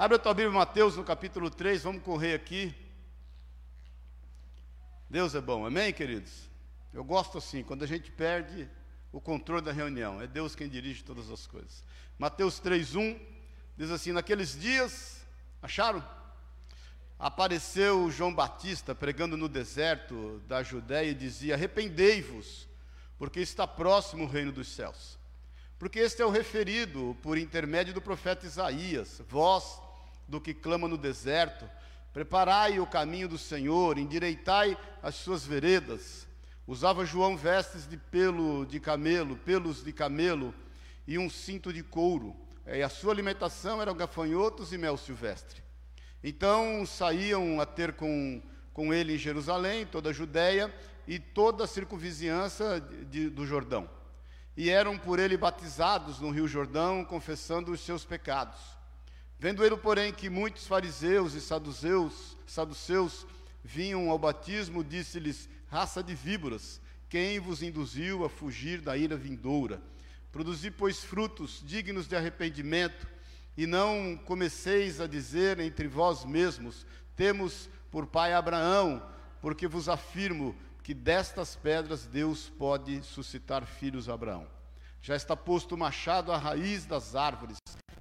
Abre 0.00 0.16
a 0.16 0.18
tua 0.18 0.32
Bíblia, 0.32 0.58
Mateus, 0.58 0.96
no 0.96 1.04
capítulo 1.04 1.50
3, 1.50 1.82
vamos 1.82 2.02
correr 2.02 2.32
aqui. 2.32 2.74
Deus 5.10 5.34
é 5.34 5.42
bom, 5.42 5.66
amém, 5.66 5.92
queridos? 5.92 6.48
Eu 6.90 7.04
gosto 7.04 7.36
assim, 7.36 7.62
quando 7.62 7.82
a 7.82 7.86
gente 7.86 8.10
perde 8.10 8.66
o 9.12 9.20
controle 9.20 9.60
da 9.60 9.72
reunião, 9.72 10.18
é 10.18 10.26
Deus 10.26 10.54
quem 10.54 10.70
dirige 10.70 11.04
todas 11.04 11.30
as 11.30 11.46
coisas. 11.46 11.84
Mateus 12.18 12.58
3:1 12.58 13.20
diz 13.76 13.90
assim: 13.90 14.10
Naqueles 14.10 14.58
dias, 14.58 15.22
acharam? 15.60 16.02
Apareceu 17.18 18.10
João 18.10 18.34
Batista 18.34 18.94
pregando 18.94 19.36
no 19.36 19.50
deserto 19.50 20.42
da 20.48 20.62
Judéia 20.62 21.10
e 21.10 21.14
dizia: 21.14 21.56
Arrependei-vos, 21.56 22.66
porque 23.18 23.40
está 23.40 23.66
próximo 23.66 24.24
o 24.24 24.26
reino 24.26 24.50
dos 24.50 24.68
céus. 24.68 25.18
Porque 25.78 25.98
este 25.98 26.22
é 26.22 26.24
o 26.24 26.30
referido 26.30 27.14
por 27.20 27.36
intermédio 27.36 27.92
do 27.92 28.00
profeta 28.00 28.46
Isaías, 28.46 29.20
vós 29.28 29.89
do 30.30 30.40
que 30.40 30.54
clama 30.54 30.86
no 30.86 30.96
deserto, 30.96 31.68
preparai 32.12 32.78
o 32.78 32.86
caminho 32.86 33.28
do 33.28 33.36
Senhor, 33.36 33.98
endireitai 33.98 34.78
as 35.02 35.16
suas 35.16 35.44
veredas. 35.44 36.26
Usava 36.66 37.04
João 37.04 37.36
vestes 37.36 37.86
de 37.88 37.96
pelo 37.96 38.64
de 38.64 38.78
camelo, 38.78 39.36
pelos 39.36 39.82
de 39.82 39.92
camelo 39.92 40.54
e 41.06 41.18
um 41.18 41.28
cinto 41.28 41.72
de 41.72 41.82
couro. 41.82 42.36
E 42.64 42.80
a 42.80 42.88
sua 42.88 43.12
alimentação 43.12 43.82
eram 43.82 43.96
gafanhotos 43.96 44.72
e 44.72 44.78
mel 44.78 44.96
silvestre. 44.96 45.60
Então 46.22 46.86
saíam 46.86 47.60
a 47.60 47.66
ter 47.66 47.94
com, 47.94 48.40
com 48.72 48.94
ele 48.94 49.14
em 49.14 49.18
Jerusalém, 49.18 49.84
toda 49.84 50.10
a 50.10 50.12
Judéia 50.12 50.72
e 51.08 51.18
toda 51.18 51.64
a 51.64 51.66
circunvizinhança 51.66 52.80
de, 53.10 53.28
do 53.28 53.44
Jordão. 53.44 53.90
E 54.56 54.70
eram 54.70 54.96
por 54.96 55.18
ele 55.18 55.36
batizados 55.36 56.20
no 56.20 56.30
rio 56.30 56.46
Jordão, 56.46 57.04
confessando 57.04 57.72
os 57.72 57.80
seus 57.80 58.04
pecados. 58.04 58.79
Vendo 59.40 59.64
ele, 59.64 59.74
porém, 59.74 60.12
que 60.12 60.28
muitos 60.28 60.66
fariseus 60.66 61.32
e 61.32 61.40
saduceus, 61.40 62.36
saduceus 62.46 63.26
vinham 63.64 64.10
ao 64.10 64.18
batismo, 64.18 64.84
disse-lhes: 64.84 65.48
Raça 65.66 66.02
de 66.02 66.14
víboras, 66.14 66.78
quem 67.08 67.40
vos 67.40 67.62
induziu 67.62 68.22
a 68.22 68.28
fugir 68.28 68.82
da 68.82 68.98
ira 68.98 69.16
vindoura? 69.16 69.80
Produzi, 70.30 70.70
pois, 70.70 71.02
frutos 71.02 71.62
dignos 71.64 72.06
de 72.06 72.14
arrependimento, 72.14 73.06
e 73.56 73.66
não 73.66 74.14
comeceis 74.26 75.00
a 75.00 75.06
dizer 75.06 75.58
entre 75.58 75.88
vós 75.88 76.22
mesmos: 76.22 76.84
Temos 77.16 77.70
por 77.90 78.06
pai 78.06 78.34
Abraão, 78.34 79.02
porque 79.40 79.66
vos 79.66 79.88
afirmo 79.88 80.54
que 80.82 80.92
destas 80.92 81.56
pedras 81.56 82.04
Deus 82.04 82.50
pode 82.58 83.02
suscitar 83.02 83.64
filhos 83.64 84.06
a 84.06 84.12
Abraão. 84.12 84.59
Já 85.02 85.16
está 85.16 85.34
posto 85.34 85.74
o 85.74 85.78
machado 85.78 86.30
à 86.30 86.36
raiz 86.36 86.84
das 86.84 87.14
árvores. 87.14 87.56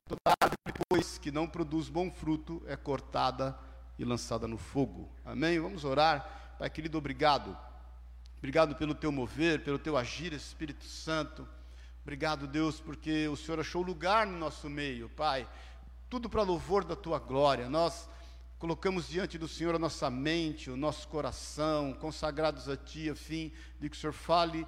Toda 0.08 0.36
árvore, 0.42 0.86
pois, 0.90 1.18
que 1.18 1.32
não 1.32 1.48
produz 1.48 1.88
bom 1.88 2.12
fruto, 2.12 2.62
é 2.68 2.76
cortada 2.76 3.58
e 3.98 4.04
lançada 4.04 4.48
no 4.48 4.58
fogo. 4.58 5.10
Amém? 5.24 5.60
Vamos 5.60 5.86
orar. 5.86 6.56
Pai 6.60 6.70
querido, 6.70 6.98
obrigado. 6.98 7.58
Obrigado 8.38 8.76
pelo 8.76 8.96
teu 8.96 9.12
mover, 9.12 9.64
pelo 9.64 9.80
teu 9.80 9.96
agir, 9.98 10.34
Espírito 10.34 10.86
Santo. 10.86 11.48
Obrigado, 12.02 12.48
Deus, 12.48 12.80
porque 12.80 13.28
o 13.28 13.36
Senhor 13.36 13.60
achou 13.60 13.82
lugar 13.82 14.26
no 14.26 14.38
nosso 14.38 14.70
meio, 14.70 15.10
Pai. 15.10 15.48
Tudo 16.10 16.30
para 16.30 16.42
louvor 16.42 16.84
da 16.84 16.96
tua 16.96 17.20
glória. 17.20 17.70
Nós 17.70 18.10
colocamos 18.58 19.08
diante 19.08 19.38
do 19.38 19.48
Senhor 19.48 19.76
a 19.76 19.80
nossa 19.80 20.10
mente, 20.10 20.70
o 20.70 20.76
nosso 20.76 21.08
coração, 21.08 21.94
consagrados 21.94 22.68
a 22.68 22.76
Ti, 22.76 23.10
a 23.10 23.16
fim 23.16 23.54
de 23.80 23.90
que 23.90 23.96
o 23.96 24.00
Senhor 24.00 24.14
fale 24.14 24.66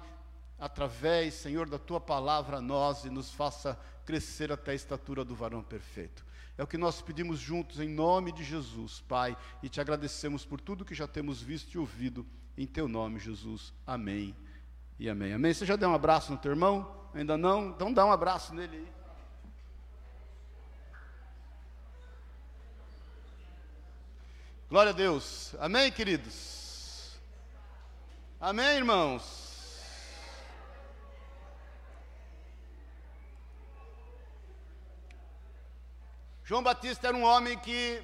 através, 0.62 1.34
Senhor, 1.34 1.68
da 1.68 1.76
Tua 1.76 2.00
palavra 2.00 2.58
a 2.58 2.60
nós 2.60 3.04
e 3.04 3.10
nos 3.10 3.32
faça 3.32 3.76
crescer 4.06 4.52
até 4.52 4.70
a 4.70 4.74
estatura 4.74 5.24
do 5.24 5.34
varão 5.34 5.60
perfeito. 5.60 6.24
É 6.56 6.62
o 6.62 6.68
que 6.68 6.78
nós 6.78 7.02
pedimos 7.02 7.40
juntos 7.40 7.80
em 7.80 7.88
nome 7.88 8.30
de 8.30 8.44
Jesus, 8.44 9.00
Pai, 9.08 9.36
e 9.60 9.68
te 9.68 9.80
agradecemos 9.80 10.44
por 10.44 10.60
tudo 10.60 10.84
que 10.84 10.94
já 10.94 11.08
temos 11.08 11.42
visto 11.42 11.74
e 11.74 11.78
ouvido 11.78 12.24
em 12.56 12.64
teu 12.64 12.86
nome, 12.86 13.18
Jesus. 13.18 13.72
Amém. 13.84 14.36
E 15.00 15.08
amém. 15.08 15.32
Amém. 15.32 15.52
Você 15.52 15.66
já 15.66 15.74
deu 15.74 15.88
um 15.88 15.94
abraço 15.94 16.30
no 16.30 16.38
teu 16.38 16.52
irmão? 16.52 16.94
Ainda 17.12 17.36
não? 17.36 17.70
Então 17.70 17.92
dá 17.92 18.06
um 18.06 18.12
abraço 18.12 18.54
nele 18.54 18.76
aí. 18.76 18.92
Glória 24.70 24.90
a 24.90 24.94
Deus. 24.94 25.56
Amém, 25.58 25.90
queridos? 25.90 27.18
Amém, 28.40 28.76
irmãos? 28.76 29.41
João 36.44 36.62
Batista 36.62 37.06
era 37.06 37.16
um 37.16 37.22
homem 37.22 37.56
que 37.56 38.02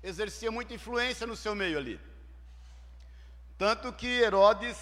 exercia 0.00 0.48
muita 0.50 0.72
influência 0.72 1.26
no 1.26 1.34
seu 1.34 1.56
meio 1.56 1.76
ali. 1.76 2.00
Tanto 3.58 3.92
que 3.92 4.06
Herodes, 4.06 4.78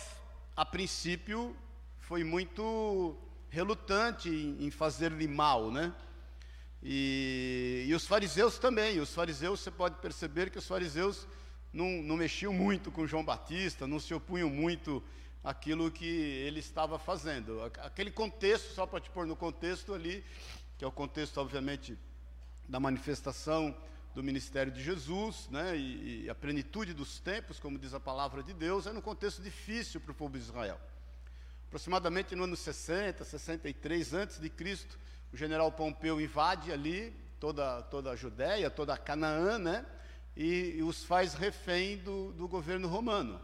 a 0.54 0.64
princípio, 0.64 1.56
foi 2.00 2.22
muito 2.22 3.16
relutante 3.48 4.28
em, 4.28 4.70
fazer-lhe 4.70 5.26
mal, 5.26 5.70
né? 5.70 5.92
E, 6.82 7.86
e, 7.88 7.94
os 7.94 8.06
fariseus 8.06 8.58
também. 8.58 9.00
Os 9.00 9.14
fariseus, 9.14 9.60
você 9.60 9.70
pode 9.70 9.96
perceber 9.96 10.50
que 10.50 10.58
os 10.58 10.68
fariseus 10.68 11.26
não, 11.72 11.86
não 12.02 12.16
mexiam 12.16 12.52
muito 12.52 12.90
com 12.90 13.06
João 13.06 13.24
Batista, 13.24 13.86
não 13.86 13.98
se 13.98 14.12
opunham 14.12 14.50
muito 14.50 15.02
àquilo 15.42 15.90
que 15.90 16.06
ele 16.06 16.60
estava 16.60 16.98
fazendo. 16.98 17.62
Aquele 17.78 18.10
contexto, 18.10 18.74
só 18.74 18.86
para 18.86 19.00
te 19.00 19.08
pôr 19.08 19.26
no 19.26 19.34
contexto 19.34 19.94
ali, 19.94 20.22
que 20.76 20.84
é 20.84 20.86
o 20.86 20.92
contexto, 20.92 21.38
obviamente, 21.38 21.98
da 22.68 22.78
manifestação 22.78 23.74
do 24.14 24.22
ministério 24.22 24.72
de 24.72 24.82
Jesus, 24.82 25.48
né, 25.48 25.76
e, 25.76 26.24
e, 26.24 26.30
a 26.30 26.34
plenitude 26.34 26.92
dos 26.92 27.18
tempos, 27.20 27.58
como 27.58 27.78
diz 27.78 27.94
a 27.94 28.00
palavra 28.00 28.42
de 28.42 28.52
Deus, 28.52 28.86
é 28.86 28.90
um 28.90 29.00
contexto 29.00 29.40
difícil 29.40 30.00
para 30.00 30.12
o 30.12 30.14
povo 30.14 30.36
de 30.36 30.44
Israel. 30.44 30.78
Aproximadamente 31.68 32.34
no 32.34 32.44
ano 32.44 32.56
60, 32.56 33.24
63 33.24 34.14
antes 34.14 34.40
de 34.40 34.50
Cristo, 34.50 34.98
o 35.32 35.36
general 35.36 35.70
Pompeu 35.70 36.20
invade 36.20 36.72
ali 36.72 37.14
toda, 37.38 37.82
toda 37.82 38.10
a 38.10 38.16
Judéia, 38.16 38.70
toda 38.70 38.94
a 38.94 38.98
Canaã, 38.98 39.58
né, 39.58 39.86
e, 40.36 40.76
e 40.76 40.82
os 40.82 41.04
faz 41.04 41.34
refém 41.34 41.98
do, 41.98 42.32
do 42.32 42.48
governo 42.48 42.88
romano. 42.88 43.40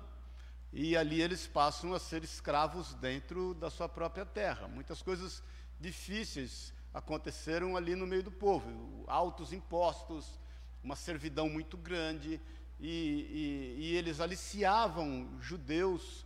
E 0.72 0.96
ali 0.96 1.22
eles 1.22 1.46
passam 1.46 1.94
a 1.94 2.00
ser 2.00 2.24
escravos 2.24 2.94
dentro 2.94 3.54
da 3.54 3.70
sua 3.70 3.88
própria 3.88 4.26
terra. 4.26 4.66
Muitas 4.66 5.02
coisas 5.02 5.40
difíceis 5.78 6.74
aconteceram 6.94 7.76
ali 7.76 7.96
no 7.96 8.06
meio 8.06 8.22
do 8.22 8.30
povo. 8.30 9.04
Altos 9.08 9.52
impostos, 9.52 10.38
uma 10.82 10.94
servidão 10.94 11.48
muito 11.48 11.76
grande, 11.76 12.40
e, 12.78 12.88
e, 12.88 13.76
e 13.80 13.96
eles 13.96 14.20
aliciavam 14.20 15.28
judeus 15.40 16.24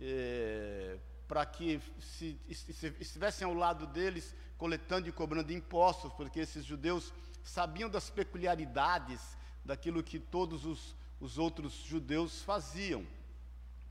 eh, 0.00 0.98
para 1.26 1.44
que 1.44 1.80
se, 2.00 2.38
se, 2.52 2.94
estivessem 3.00 3.46
ao 3.46 3.54
lado 3.54 3.86
deles, 3.86 4.34
coletando 4.56 5.08
e 5.08 5.12
cobrando 5.12 5.52
impostos, 5.52 6.12
porque 6.12 6.40
esses 6.40 6.64
judeus 6.64 7.12
sabiam 7.42 7.90
das 7.90 8.08
peculiaridades 8.08 9.36
daquilo 9.64 10.02
que 10.02 10.18
todos 10.18 10.64
os, 10.64 10.94
os 11.20 11.38
outros 11.38 11.72
judeus 11.72 12.42
faziam. 12.42 13.04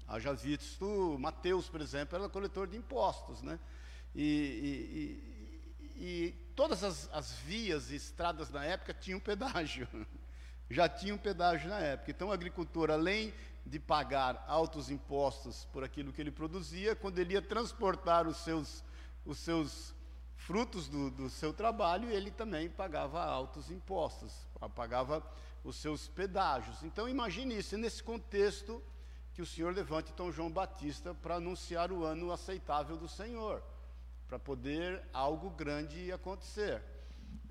Haja 0.07 0.33
visto, 0.33 1.17
Mateus, 1.19 1.69
por 1.69 1.81
exemplo, 1.81 2.15
era 2.17 2.29
coletor 2.29 2.67
de 2.67 2.77
impostos, 2.77 3.41
né? 3.41 3.59
E, 4.15 4.21
e, 4.21 5.32
e 5.95 6.33
todas 6.55 6.83
as, 6.83 7.09
as 7.11 7.33
vias 7.33 7.91
e 7.91 7.95
estradas 7.95 8.49
na 8.49 8.63
época 8.63 8.93
tinham 8.93 9.19
pedágio. 9.19 9.87
Já 10.69 10.87
tinham 10.89 11.17
pedágio 11.17 11.69
na 11.69 11.79
época. 11.79 12.11
Então 12.11 12.29
o 12.29 12.31
agricultor, 12.31 12.89
além 12.89 13.33
de 13.65 13.79
pagar 13.79 14.43
altos 14.47 14.89
impostos 14.89 15.65
por 15.71 15.83
aquilo 15.83 16.11
que 16.11 16.21
ele 16.21 16.31
produzia, 16.31 16.95
quando 16.95 17.19
ele 17.19 17.33
ia 17.33 17.41
transportar 17.41 18.27
os 18.27 18.37
seus, 18.37 18.83
os 19.25 19.37
seus 19.39 19.93
frutos 20.35 20.87
do, 20.87 21.09
do 21.09 21.29
seu 21.29 21.53
trabalho, 21.53 22.09
ele 22.09 22.31
também 22.31 22.69
pagava 22.69 23.23
altos 23.23 23.71
impostos, 23.71 24.33
pagava 24.75 25.23
os 25.63 25.77
seus 25.77 26.07
pedágios. 26.07 26.83
Então 26.83 27.07
imagine 27.07 27.57
isso, 27.57 27.77
nesse 27.77 28.03
contexto 28.03 28.83
que 29.33 29.41
o 29.41 29.45
Senhor 29.45 29.73
levante 29.73 30.11
então 30.11 30.31
João 30.31 30.51
Batista 30.51 31.13
para 31.13 31.35
anunciar 31.35 31.91
o 31.91 32.03
ano 32.03 32.31
aceitável 32.31 32.97
do 32.97 33.07
Senhor 33.07 33.63
para 34.33 34.39
poder 34.39 34.99
algo 35.13 35.51
grande 35.51 36.11
acontecer. 36.11 36.81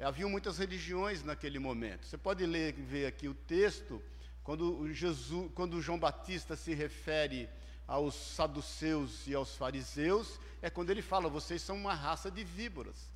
Havia 0.01 0.27
muitas 0.27 0.59
religiões 0.59 1.23
naquele 1.23 1.61
momento. 1.61 2.05
Você 2.05 2.19
pode 2.19 2.45
ler, 2.45 2.73
ver 2.73 3.07
aqui 3.07 3.29
o 3.29 3.35
texto, 3.35 4.03
quando, 4.43 4.93
Jesus, 4.93 5.49
quando 5.55 5.81
João 5.81 5.97
Batista 5.97 6.57
se 6.57 6.75
refere 6.75 7.49
aos 7.87 8.17
saduceus 8.17 9.29
e 9.29 9.35
aos 9.35 9.55
fariseus, 9.55 10.41
é 10.61 10.69
quando 10.69 10.91
ele 10.91 11.03
fala: 11.03 11.29
vocês 11.29 11.63
são 11.63 11.77
uma 11.77 11.95
raça 11.95 12.33
de 12.33 12.43
víboras. 12.43 13.09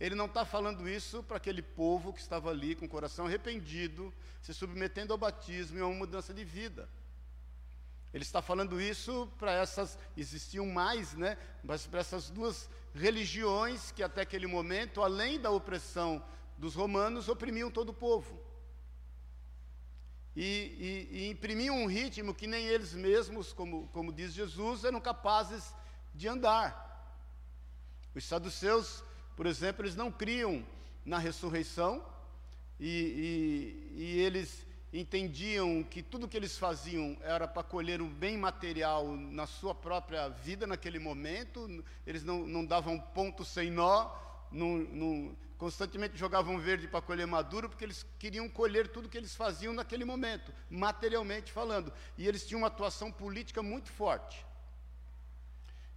Ele 0.00 0.14
não 0.14 0.24
está 0.24 0.46
falando 0.46 0.88
isso 0.88 1.22
para 1.22 1.36
aquele 1.36 1.60
povo 1.60 2.14
que 2.14 2.20
estava 2.22 2.48
ali 2.48 2.74
com 2.74 2.86
o 2.86 2.88
coração 2.88 3.26
arrependido, 3.26 4.14
se 4.40 4.54
submetendo 4.54 5.12
ao 5.12 5.18
batismo 5.18 5.76
e 5.76 5.82
a 5.82 5.86
uma 5.86 5.94
mudança 5.94 6.32
de 6.32 6.42
vida. 6.42 6.88
Ele 8.12 8.24
está 8.24 8.42
falando 8.42 8.80
isso 8.80 9.30
para 9.38 9.52
essas, 9.52 9.98
existiam 10.16 10.66
mais, 10.66 11.12
né? 11.12 11.36
Mas 11.62 11.86
para 11.86 12.00
essas 12.00 12.28
duas 12.28 12.68
religiões 12.94 13.92
que 13.92 14.02
até 14.02 14.22
aquele 14.22 14.46
momento, 14.46 15.02
além 15.02 15.40
da 15.40 15.50
opressão 15.50 16.22
dos 16.58 16.74
romanos, 16.74 17.28
oprimiam 17.28 17.70
todo 17.70 17.90
o 17.90 17.94
povo. 17.94 18.38
e, 20.36 21.08
e, 21.10 21.18
e 21.18 21.30
imprimiam 21.30 21.76
um 21.76 21.86
ritmo 21.86 22.34
que 22.34 22.46
nem 22.46 22.64
eles 22.66 22.92
mesmos, 22.94 23.52
como, 23.52 23.88
como 23.88 24.12
diz 24.12 24.32
Jesus, 24.32 24.84
eram 24.84 25.00
capazes 25.00 25.74
de 26.14 26.28
andar. 26.28 26.88
Os 28.14 28.24
saduceus, 28.24 29.02
por 29.36 29.46
exemplo, 29.46 29.84
eles 29.84 29.96
não 29.96 30.10
criam 30.10 30.64
na 31.04 31.18
ressurreição 31.18 32.04
e, 32.78 33.92
e, 33.96 34.02
e 34.02 34.20
eles 34.20 34.66
entendiam 34.92 35.84
que 35.84 36.02
tudo 36.02 36.26
que 36.28 36.36
eles 36.36 36.58
faziam 36.58 37.16
era 37.22 37.46
para 37.46 37.62
colher 37.62 38.02
um 38.02 38.08
bem 38.08 38.36
material 38.36 39.06
na 39.16 39.46
sua 39.46 39.74
própria 39.74 40.28
vida 40.28 40.66
naquele 40.66 40.98
momento, 40.98 41.84
eles 42.06 42.24
não, 42.24 42.46
não 42.46 42.64
davam 42.64 42.98
ponto 42.98 43.44
sem 43.44 43.70
nó, 43.70 44.10
não, 44.50 44.78
não, 44.78 45.36
constantemente 45.56 46.16
jogavam 46.16 46.58
verde 46.58 46.88
para 46.88 47.00
colher 47.00 47.26
maduro, 47.26 47.68
porque 47.68 47.84
eles 47.84 48.04
queriam 48.18 48.48
colher 48.48 48.88
tudo 48.88 49.08
que 49.08 49.18
eles 49.18 49.34
faziam 49.34 49.72
naquele 49.72 50.04
momento, 50.04 50.52
materialmente 50.68 51.52
falando, 51.52 51.92
e 52.18 52.26
eles 52.26 52.46
tinham 52.46 52.62
uma 52.62 52.66
atuação 52.66 53.12
política 53.12 53.62
muito 53.62 53.90
forte. 53.92 54.44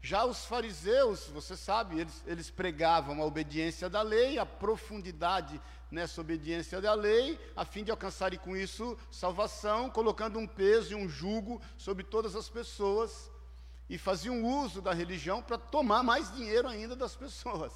Já 0.05 0.25
os 0.25 0.43
fariseus, 0.43 1.27
você 1.27 1.55
sabe, 1.55 1.97
eles, 1.97 2.23
eles 2.27 2.49
pregavam 2.49 3.21
a 3.21 3.25
obediência 3.25 3.89
da 3.89 4.01
lei, 4.01 4.37
a 4.37 4.45
profundidade 4.45 5.61
nessa 5.89 6.19
obediência 6.19 6.81
da 6.81 6.93
lei, 6.93 7.39
a 7.55 7.63
fim 7.63 7.85
de 7.85 7.91
alcançarem 7.91 8.37
com 8.37 8.53
isso 8.53 8.97
salvação, 9.09 9.89
colocando 9.89 10.37
um 10.37 10.45
peso 10.45 10.91
e 10.91 10.95
um 10.95 11.07
jugo 11.07 11.61
sobre 11.77 12.03
todas 12.03 12.35
as 12.35 12.49
pessoas, 12.49 13.31
e 13.89 13.97
faziam 13.97 14.43
uso 14.43 14.81
da 14.81 14.93
religião 14.93 15.41
para 15.41 15.57
tomar 15.57 16.03
mais 16.03 16.29
dinheiro 16.33 16.67
ainda 16.67 16.97
das 16.97 17.15
pessoas. 17.15 17.71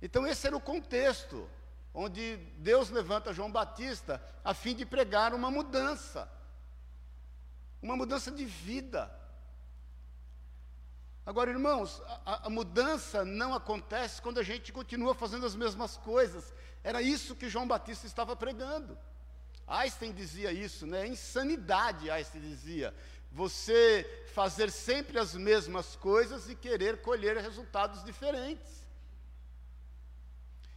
Então, 0.00 0.26
esse 0.26 0.46
era 0.46 0.56
o 0.56 0.60
contexto 0.60 1.46
onde 1.92 2.38
Deus 2.56 2.88
levanta 2.88 3.34
João 3.34 3.52
Batista 3.52 4.24
a 4.42 4.54
fim 4.54 4.74
de 4.74 4.86
pregar 4.86 5.34
uma 5.34 5.50
mudança, 5.50 6.26
uma 7.82 7.98
mudança 7.98 8.30
de 8.30 8.46
vida 8.46 9.20
Agora, 11.24 11.50
irmãos, 11.50 12.02
a, 12.26 12.46
a, 12.46 12.50
mudança 12.50 13.24
não 13.24 13.54
acontece 13.54 14.20
quando 14.20 14.38
a 14.38 14.42
gente 14.42 14.72
continua 14.72 15.14
fazendo 15.14 15.46
as 15.46 15.54
mesmas 15.54 15.96
coisas. 15.96 16.52
Era 16.82 17.00
isso 17.00 17.36
que 17.36 17.48
João 17.48 17.66
Batista 17.66 18.06
estava 18.06 18.34
pregando. 18.34 18.98
Einstein 19.66 20.12
dizia 20.12 20.52
isso, 20.52 20.84
né? 20.84 21.06
Insanidade, 21.06 22.10
Einstein 22.10 22.40
dizia. 22.40 22.92
Você 23.30 24.26
fazer 24.34 24.70
sempre 24.70 25.18
as 25.18 25.34
mesmas 25.34 25.94
coisas 25.94 26.50
e 26.50 26.56
querer 26.56 27.00
colher 27.02 27.36
resultados 27.36 28.02
diferentes. 28.02 28.81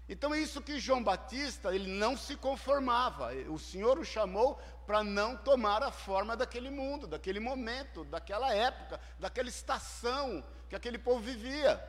Então 0.07 0.33
é 0.33 0.39
isso 0.39 0.61
que 0.61 0.79
João 0.79 1.03
Batista, 1.03 1.73
ele 1.73 1.89
não 1.91 2.15
se 2.15 2.35
conformava. 2.35 3.33
O 3.49 3.57
Senhor 3.57 3.97
o 3.97 4.05
chamou 4.05 4.59
para 4.85 5.03
não 5.03 5.35
tomar 5.35 5.81
a 5.81 5.91
forma 5.91 6.37
daquele 6.37 6.69
mundo, 6.69 7.07
daquele 7.07 7.39
momento, 7.39 8.05
daquela 8.05 8.53
época, 8.53 8.99
daquela 9.19 9.49
estação 9.49 10.45
que 10.69 10.75
aquele 10.75 10.99
povo 10.99 11.21
vivia. 11.21 11.83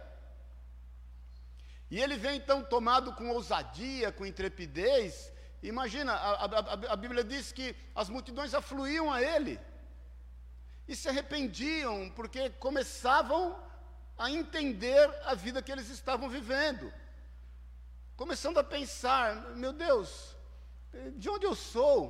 E 1.90 2.00
ele 2.00 2.16
vem 2.16 2.36
então 2.36 2.64
tomado 2.64 3.12
com 3.12 3.28
ousadia, 3.28 4.10
com 4.10 4.24
intrepidez. 4.24 5.30
Imagina, 5.62 6.14
a, 6.14 6.44
a, 6.46 6.92
a 6.92 6.96
Bíblia 6.96 7.22
diz 7.22 7.52
que 7.52 7.76
as 7.94 8.08
multidões 8.08 8.54
afluíam 8.54 9.12
a 9.12 9.22
ele 9.22 9.60
e 10.88 10.96
se 10.96 11.08
arrependiam 11.08 12.10
porque 12.16 12.48
começavam 12.48 13.62
a 14.16 14.30
entender 14.30 15.10
a 15.26 15.34
vida 15.34 15.60
que 15.60 15.70
eles 15.70 15.90
estavam 15.90 16.30
vivendo 16.30 16.90
começando 18.16 18.58
a 18.58 18.64
pensar: 18.64 19.54
meu 19.56 19.72
Deus, 19.72 20.36
de 21.16 21.28
onde 21.28 21.46
eu 21.46 21.54
sou? 21.54 22.08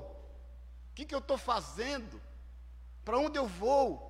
O 0.91 0.95
que, 0.95 1.05
que 1.05 1.15
eu 1.15 1.19
estou 1.19 1.37
fazendo? 1.37 2.21
Para 3.05 3.19
onde 3.19 3.39
eu 3.39 3.47
vou? 3.47 4.05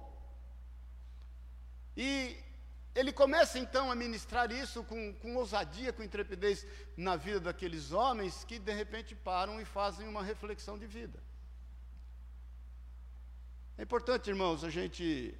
E 1.96 2.36
ele 2.94 3.12
começa 3.12 3.58
então 3.58 3.90
a 3.90 3.94
ministrar 3.94 4.50
isso 4.52 4.84
com, 4.84 5.12
com 5.14 5.34
ousadia, 5.36 5.92
com 5.92 6.02
intrepidez 6.02 6.66
na 6.96 7.16
vida 7.16 7.40
daqueles 7.40 7.92
homens 7.92 8.44
que 8.44 8.58
de 8.58 8.72
repente 8.72 9.14
param 9.14 9.60
e 9.60 9.64
fazem 9.64 10.06
uma 10.06 10.22
reflexão 10.22 10.78
de 10.78 10.86
vida. 10.86 11.22
É 13.76 13.82
importante, 13.82 14.30
irmãos, 14.30 14.64
a 14.64 14.70
gente 14.70 15.34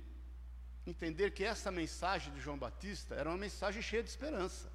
entender 0.87 1.31
que 1.31 1.43
essa 1.43 1.70
mensagem 1.70 2.32
de 2.32 2.41
João 2.41 2.59
Batista 2.59 3.14
era 3.14 3.31
uma 3.31 3.38
mensagem 3.38 3.81
cheia 3.81 4.02
de 4.02 4.11
esperança. 4.11 4.70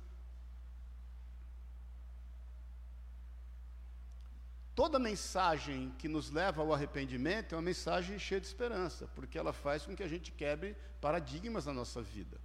Toda 4.73 4.97
mensagem 4.97 5.93
que 5.97 6.07
nos 6.07 6.31
leva 6.31 6.61
ao 6.61 6.73
arrependimento 6.73 7.53
é 7.53 7.57
uma 7.57 7.61
mensagem 7.61 8.17
cheia 8.17 8.39
de 8.39 8.47
esperança, 8.47 9.07
porque 9.15 9.37
ela 9.37 9.51
faz 9.51 9.85
com 9.85 9.95
que 9.95 10.03
a 10.03 10.07
gente 10.07 10.31
quebre 10.31 10.75
paradigmas 11.01 11.65
na 11.65 11.73
nossa 11.73 12.01
vida. 12.01 12.39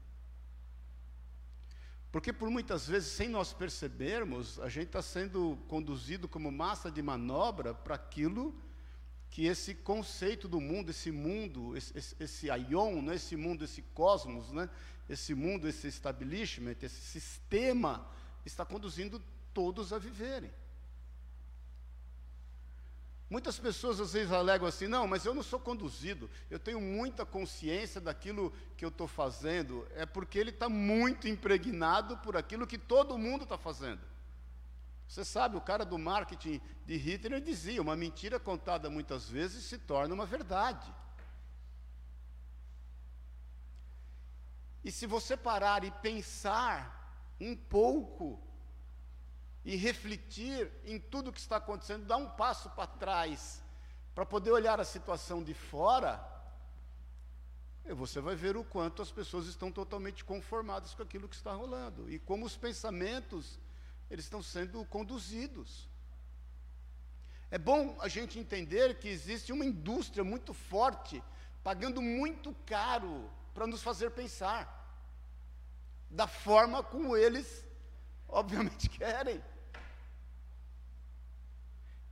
Porque 2.11 2.33
por 2.33 2.51
muitas 2.51 2.87
vezes, 2.87 3.13
sem 3.13 3.29
nós 3.29 3.53
percebermos, 3.53 4.59
a 4.61 4.69
gente 4.69 4.87
está 4.87 5.03
sendo 5.03 5.59
conduzido 5.69 6.27
como 6.27 6.51
massa 6.51 6.91
de 6.91 7.03
manobra 7.03 7.75
para 7.75 7.95
aquilo 7.95 8.55
que 9.31 9.45
esse 9.47 9.75
conceito 9.75 10.49
do 10.49 10.61
mundo, 10.61 10.91
esse 10.91 11.13
mundo, 11.13 11.77
esse, 11.77 11.97
esse, 11.97 12.17
esse 12.19 12.51
aion, 12.51 13.03
né, 13.03 13.17
esse 13.17 13.37
mundo, 13.37 13.65
esse 13.65 13.83
cosmos, 13.83 14.51
né, 14.51 14.69
esse 15.09 15.35
mundo, 15.35 15.69
esse 15.69 15.87
establishment, 15.87 16.77
esse 16.83 17.01
sistema, 17.01 18.11
está 18.45 18.65
conduzindo 18.65 19.23
todos 19.53 19.93
a 19.93 19.99
viverem. 19.99 20.51
Muitas 23.29 23.59
pessoas 23.59 24.01
às 24.01 24.13
vezes 24.13 24.33
alegam 24.33 24.69
assim: 24.69 24.87
não, 24.87 25.07
mas 25.07 25.25
eu 25.25 25.35
não 25.35 25.43
sou 25.43 25.59
conduzido, 25.59 26.31
eu 26.49 26.59
tenho 26.59 26.81
muita 26.81 27.27
consciência 27.27 28.01
daquilo 28.01 28.53
que 28.77 28.85
eu 28.85 28.89
estou 28.89 29.09
fazendo, 29.09 29.87
é 29.97 30.07
porque 30.07 30.39
ele 30.39 30.51
está 30.51 30.69
muito 30.69 31.27
impregnado 31.27 32.17
por 32.19 32.37
aquilo 32.37 32.67
que 32.67 32.79
todo 32.79 33.19
mundo 33.19 33.43
está 33.43 33.59
fazendo. 33.59 34.01
Você 35.09 35.25
sabe, 35.25 35.57
o 35.57 35.61
cara 35.61 35.85
do 35.85 35.99
marketing 35.99 36.61
de 36.85 36.97
Hitler 36.97 37.41
dizia: 37.41 37.83
uma 37.83 37.97
mentira 37.97 38.39
contada 38.39 38.89
muitas 38.89 39.29
vezes 39.29 39.65
se 39.65 39.79
torna 39.79 40.15
uma 40.15 40.27
verdade. 40.27 40.93
E 44.85 44.93
se 44.93 45.05
você 45.05 45.37
parar 45.37 45.83
e 45.83 45.91
pensar 45.91 47.37
um 47.41 47.57
pouco 47.57 48.41
e 49.67 49.75
refletir 49.75 50.71
em 50.85 50.97
tudo 50.97 51.33
que 51.33 51.41
está 51.41 51.57
acontecendo, 51.57 52.07
dar 52.07 52.19
um 52.19 52.31
passo 52.31 52.71
para 52.71 52.87
trás, 52.87 53.61
para 54.15 54.25
poder 54.25 54.53
olhar 54.53 54.79
a 54.79 54.85
situação 54.85 55.43
de 55.43 55.55
fora, 55.55 56.25
você 57.97 58.21
vai 58.21 58.37
ver 58.37 58.57
o 58.57 58.63
quanto 58.63 59.03
as 59.03 59.11
pessoas 59.11 59.47
estão 59.49 59.73
totalmente 59.73 60.25
conformadas 60.25 60.95
com 60.95 61.03
aquilo 61.03 61.29
que 61.29 61.35
está 61.35 61.53
rolando 61.53 62.09
e 62.09 62.17
como 62.21 62.47
os 62.47 62.57
pensamentos 62.57 63.59
eles 64.09 64.27
estão 64.27 64.41
sendo 64.41 64.85
conduzidos. 64.85 65.89
É 67.51 67.59
bom 67.59 67.97
a 68.01 68.07
gente 68.07 68.39
entender 68.39 69.01
que 69.01 69.09
existe 69.09 69.53
uma 69.53 69.65
indústria 69.65 70.23
muito 70.23 70.55
forte, 70.55 71.21
pagando 71.65 72.01
muito 72.01 72.55
caro 72.65 73.29
para 73.53 73.67
nos 73.67 73.83
fazer 73.83 74.13
pensar, 74.13 74.73
da 76.09 76.29
forma 76.29 76.85
como 76.85 77.17
eles, 77.17 77.65
obviamente, 78.29 78.89
querem. 78.97 79.43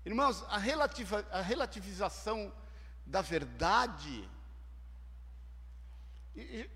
Irmãos, 0.05 0.45
a, 0.49 0.59
relativa, 0.59 1.27
a 1.31 1.41
relativização 1.41 2.53
da 3.07 3.23
verdade 3.23 4.29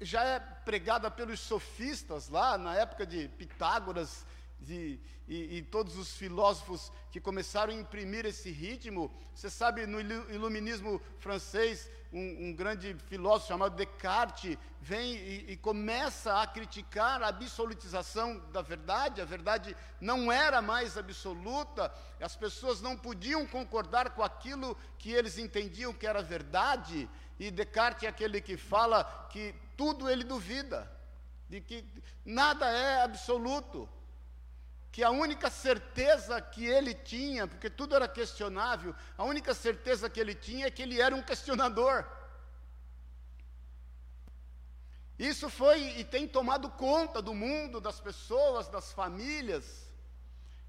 já 0.01 0.23
é 0.23 0.39
pregada 0.41 1.11
pelos 1.11 1.41
sofistas 1.41 2.29
lá 2.29 2.57
na 2.57 2.75
época 2.75 3.05
de 3.05 3.29
Pitágoras 3.29 4.25
de, 4.61 4.99
e, 5.27 5.59
e, 5.59 5.63
todos 5.63 5.97
os 5.97 6.17
filósofos 6.17 6.93
que 7.11 7.21
começaram 7.21 7.73
a 7.73 7.77
imprimir 7.77 8.27
esse 8.27 8.51
ritmo. 8.51 9.11
Você 9.35 9.49
sabe, 9.49 9.87
no 9.87 10.01
iluminismo 10.01 11.01
francês, 11.19 11.89
um, 12.13 12.49
um 12.49 12.53
grande 12.55 12.97
filósofo 13.07 13.49
chamado 13.49 13.77
Descartes 13.77 14.57
vem 14.81 15.15
e, 15.15 15.53
e, 15.53 15.57
começa 15.57 16.41
a 16.41 16.47
criticar 16.47 17.23
a 17.23 17.29
absolutização 17.29 18.43
da 18.53 18.63
verdade. 18.63 19.21
A 19.21 19.25
verdade 19.25 19.77
não 20.01 20.33
era 20.33 20.61
mais 20.61 20.97
absoluta, 20.97 21.93
as 22.21 22.35
pessoas 22.35 22.81
não 22.81 22.97
podiam 22.97 23.47
concordar 23.47 24.11
com 24.11 24.23
aquilo 24.23 24.77
que 24.99 25.13
eles 25.13 25.39
entendiam 25.39 25.93
que 25.93 26.07
era 26.07 26.23
verdade. 26.23 27.09
E 27.39 27.51
Descartes 27.51 28.05
é 28.05 28.09
aquele 28.09 28.41
que 28.41 28.57
fala 28.57 29.29
que 29.31 29.55
tudo 29.77 30.11
ele 30.11 30.25
duvida, 30.25 30.91
de 31.49 31.61
que 31.61 31.85
nada 32.25 32.67
é 32.69 33.03
absoluto 33.05 33.89
que 34.91 35.03
a 35.03 35.11
única 35.11 35.51
certeza 35.51 36.41
que 36.41 36.65
ele 36.67 36.95
tinha, 36.95 37.47
porque 37.47 37.69
tudo 37.71 37.95
era 37.95 38.09
questionável, 38.09 38.95
a 39.17 39.25
única 39.25 39.55
certeza 39.55 40.09
que 40.09 40.19
ele 40.19 40.35
tinha 40.35 40.67
é 40.67 40.71
que 40.71 40.83
ele 40.83 41.01
era 41.01 41.15
um 41.15 41.23
questionador. 41.23 42.05
Isso 45.19 45.51
foi 45.51 45.81
e 45.99 46.05
tem 46.05 46.29
tomado 46.29 46.71
conta 46.71 47.21
do 47.21 47.35
mundo, 47.35 47.81
das 47.81 48.01
pessoas, 48.01 48.69
das 48.69 48.93
famílias. 48.93 49.89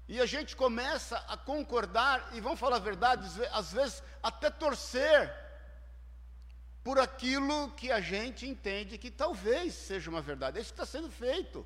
E 0.08 0.20
a 0.20 0.26
gente 0.26 0.56
começa 0.56 1.16
a 1.28 1.36
concordar, 1.36 2.30
e 2.32 2.40
vamos 2.40 2.58
falar 2.58 2.76
a 2.76 2.80
verdade, 2.80 3.28
às 3.52 3.72
vezes 3.72 4.02
até 4.20 4.50
torcer 4.50 5.32
por 6.82 6.98
aquilo 6.98 7.70
que 7.72 7.92
a 7.92 8.00
gente 8.00 8.46
entende 8.46 8.98
que 8.98 9.10
talvez 9.10 9.72
seja 9.74 10.10
uma 10.10 10.20
verdade. 10.20 10.58
Isso 10.58 10.72
está 10.72 10.84
sendo 10.84 11.10
feito. 11.10 11.64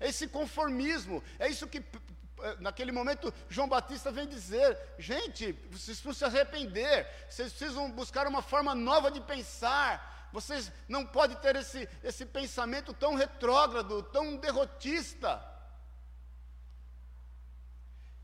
Esse 0.00 0.26
conformismo, 0.26 1.22
é 1.38 1.48
isso 1.48 1.68
que 1.68 1.78
eh, 1.78 2.56
naquele 2.58 2.90
momento 2.90 3.32
João 3.48 3.68
Batista 3.68 4.10
vem 4.10 4.26
dizer: 4.26 4.78
gente, 4.98 5.52
vocês 5.70 6.00
precisam 6.00 6.14
se 6.14 6.24
arrepender, 6.24 7.06
vocês 7.28 7.52
precisam 7.52 7.90
buscar 7.90 8.26
uma 8.26 8.40
forma 8.40 8.74
nova 8.74 9.10
de 9.10 9.20
pensar, 9.20 10.28
vocês 10.32 10.72
não 10.88 11.04
podem 11.04 11.36
ter 11.36 11.56
esse, 11.56 11.88
esse 12.02 12.24
pensamento 12.24 12.94
tão 12.94 13.14
retrógrado, 13.14 14.02
tão 14.04 14.36
derrotista. 14.36 15.46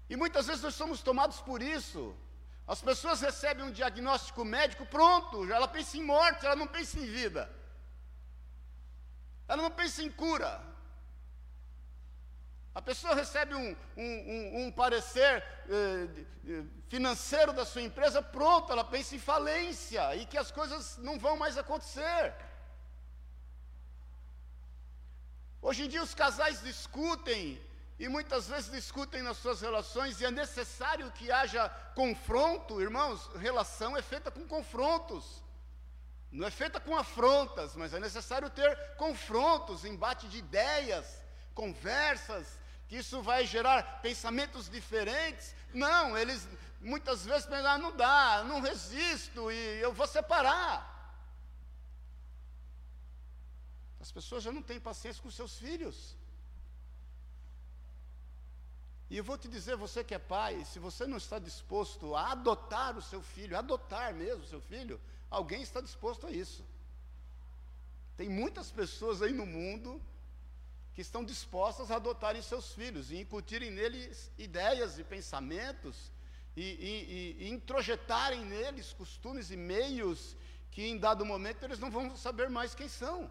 E 0.08 0.16
muitas 0.16 0.46
vezes 0.46 0.62
nós 0.62 0.74
somos 0.74 1.02
tomados 1.02 1.40
por 1.40 1.60
isso. 1.60 2.16
As 2.66 2.80
pessoas 2.80 3.20
recebem 3.20 3.64
um 3.64 3.70
diagnóstico 3.70 4.44
médico, 4.44 4.86
pronto, 4.86 5.50
ela 5.52 5.68
pensa 5.68 5.96
em 5.98 6.02
morte, 6.02 6.46
ela 6.46 6.56
não 6.56 6.66
pensa 6.66 6.98
em 6.98 7.06
vida. 7.06 7.50
Ela 9.46 9.62
não 9.62 9.70
pensa 9.70 10.02
em 10.02 10.10
cura. 10.10 10.75
A 12.76 12.82
pessoa 12.82 13.14
recebe 13.14 13.54
um, 13.54 13.74
um, 13.96 14.04
um, 14.04 14.66
um 14.66 14.70
parecer 14.70 15.42
eh, 15.70 16.62
financeiro 16.90 17.54
da 17.54 17.64
sua 17.64 17.80
empresa, 17.80 18.20
pronto, 18.20 18.70
ela 18.70 18.84
pensa 18.84 19.16
em 19.16 19.18
falência 19.18 20.14
e 20.14 20.26
que 20.26 20.36
as 20.36 20.50
coisas 20.50 20.98
não 20.98 21.18
vão 21.18 21.38
mais 21.38 21.56
acontecer. 21.56 22.34
Hoje 25.62 25.86
em 25.86 25.88
dia 25.88 26.02
os 26.02 26.14
casais 26.14 26.60
discutem 26.60 27.58
e 27.98 28.10
muitas 28.10 28.46
vezes 28.46 28.70
discutem 28.70 29.22
nas 29.22 29.38
suas 29.38 29.62
relações, 29.62 30.20
e 30.20 30.26
é 30.26 30.30
necessário 30.30 31.10
que 31.12 31.32
haja 31.32 31.70
confronto, 31.94 32.78
irmãos. 32.78 33.26
Relação 33.36 33.96
é 33.96 34.02
feita 34.02 34.30
com 34.30 34.46
confrontos, 34.46 35.42
não 36.30 36.46
é 36.46 36.50
feita 36.50 36.78
com 36.78 36.94
afrontas, 36.94 37.74
mas 37.74 37.94
é 37.94 37.98
necessário 37.98 38.50
ter 38.50 38.96
confrontos, 38.96 39.86
embate 39.86 40.28
de 40.28 40.36
ideias, 40.36 41.24
conversas, 41.54 42.65
que 42.88 42.96
isso 42.96 43.20
vai 43.22 43.46
gerar 43.46 44.00
pensamentos 44.00 44.68
diferentes. 44.68 45.54
Não, 45.72 46.16
eles 46.16 46.46
muitas 46.80 47.24
vezes 47.24 47.46
pensam, 47.46 47.70
ah, 47.70 47.78
não 47.78 47.96
dá, 47.96 48.44
não 48.44 48.60
resisto 48.60 49.50
e 49.50 49.80
eu 49.80 49.92
vou 49.92 50.06
separar. 50.06 50.94
As 54.00 54.12
pessoas 54.12 54.44
já 54.44 54.52
não 54.52 54.62
têm 54.62 54.78
paciência 54.78 55.22
com 55.22 55.30
seus 55.30 55.58
filhos. 55.58 56.16
E 59.08 59.16
eu 59.16 59.24
vou 59.24 59.38
te 59.38 59.48
dizer, 59.48 59.76
você 59.76 60.02
que 60.02 60.14
é 60.14 60.18
pai, 60.18 60.64
se 60.64 60.78
você 60.78 61.06
não 61.06 61.16
está 61.16 61.38
disposto 61.38 62.14
a 62.14 62.32
adotar 62.32 62.96
o 62.96 63.02
seu 63.02 63.22
filho, 63.22 63.56
adotar 63.56 64.12
mesmo 64.14 64.44
o 64.44 64.48
seu 64.48 64.60
filho, 64.60 65.00
alguém 65.30 65.62
está 65.62 65.80
disposto 65.80 66.26
a 66.26 66.30
isso. 66.30 66.64
Tem 68.16 68.28
muitas 68.28 68.70
pessoas 68.70 69.22
aí 69.22 69.32
no 69.32 69.46
mundo 69.46 70.00
que 70.96 71.02
estão 71.02 71.22
dispostas 71.22 71.90
a 71.90 71.96
adotarem 71.96 72.40
seus 72.40 72.72
filhos 72.72 73.10
e 73.10 73.18
incutirem 73.18 73.70
neles 73.70 74.32
ideias 74.38 74.98
e 74.98 75.04
pensamentos 75.04 76.10
e, 76.56 76.62
e, 76.62 77.36
e, 77.42 77.44
e 77.44 77.50
introjetarem 77.50 78.42
neles 78.46 78.94
costumes 78.94 79.50
e 79.50 79.58
meios 79.58 80.34
que 80.70 80.82
em 80.82 80.96
dado 80.96 81.22
momento 81.22 81.62
eles 81.64 81.78
não 81.78 81.90
vão 81.90 82.16
saber 82.16 82.48
mais 82.48 82.74
quem 82.74 82.88
são. 82.88 83.30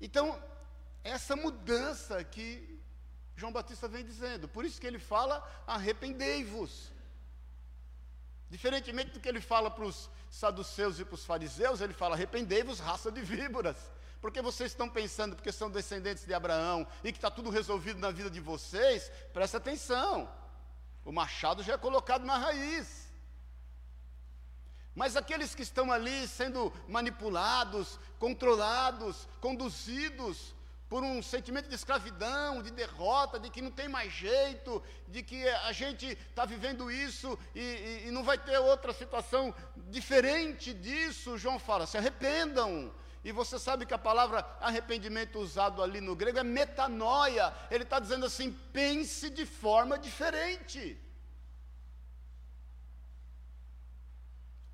Então, 0.00 0.42
essa 1.04 1.36
mudança 1.36 2.24
que 2.24 2.80
João 3.36 3.52
Batista 3.52 3.86
vem 3.86 4.02
dizendo. 4.02 4.48
Por 4.48 4.64
isso 4.64 4.80
que 4.80 4.86
ele 4.86 4.98
fala: 4.98 5.46
arrependei-vos. 5.66 6.91
Diferentemente 8.52 9.12
do 9.12 9.18
que 9.18 9.30
ele 9.30 9.40
fala 9.40 9.70
para 9.70 9.86
os 9.86 10.10
saduceus 10.30 11.00
e 11.00 11.06
para 11.06 11.14
os 11.14 11.24
fariseus, 11.24 11.80
ele 11.80 11.94
fala: 11.94 12.14
arrependei-vos, 12.14 12.80
raça 12.80 13.10
de 13.10 13.22
víboras. 13.22 13.78
Porque 14.20 14.42
vocês 14.42 14.72
estão 14.72 14.90
pensando, 14.90 15.34
porque 15.34 15.50
são 15.50 15.70
descendentes 15.70 16.26
de 16.26 16.34
Abraão 16.34 16.86
e 17.02 17.10
que 17.10 17.16
está 17.16 17.30
tudo 17.30 17.48
resolvido 17.48 17.98
na 17.98 18.10
vida 18.10 18.28
de 18.28 18.40
vocês, 18.40 19.10
presta 19.32 19.56
atenção. 19.56 20.30
O 21.02 21.10
machado 21.10 21.62
já 21.62 21.72
é 21.72 21.78
colocado 21.78 22.26
na 22.26 22.36
raiz. 22.36 23.10
Mas 24.94 25.16
aqueles 25.16 25.54
que 25.54 25.62
estão 25.62 25.90
ali 25.90 26.28
sendo 26.28 26.70
manipulados, 26.86 27.98
controlados, 28.18 29.26
conduzidos 29.40 30.54
por 30.92 31.02
um 31.02 31.22
sentimento 31.22 31.70
de 31.70 31.74
escravidão, 31.74 32.62
de 32.62 32.70
derrota, 32.70 33.40
de 33.40 33.48
que 33.48 33.62
não 33.62 33.70
tem 33.70 33.88
mais 33.88 34.12
jeito, 34.12 34.82
de 35.08 35.22
que 35.22 35.48
a 35.48 35.72
gente 35.72 36.06
está 36.06 36.44
vivendo 36.44 36.90
isso 36.90 37.38
e, 37.54 37.60
e, 37.60 38.08
e, 38.08 38.10
não 38.10 38.22
vai 38.22 38.36
ter 38.36 38.58
outra 38.58 38.92
situação 38.92 39.54
diferente 39.88 40.74
disso, 40.74 41.38
João 41.38 41.58
fala: 41.58 41.86
se 41.86 41.96
arrependam. 41.96 42.92
E 43.24 43.32
você 43.32 43.58
sabe 43.58 43.86
que 43.86 43.94
a 43.94 43.98
palavra 43.98 44.44
arrependimento 44.60 45.38
usado 45.38 45.82
ali 45.82 45.98
no 45.98 46.14
grego 46.14 46.40
é 46.40 46.44
metanoia. 46.44 47.54
Ele 47.70 47.84
está 47.84 47.98
dizendo 47.98 48.26
assim: 48.26 48.52
pense 48.70 49.30
de 49.30 49.46
forma 49.46 49.98
diferente. 49.98 51.00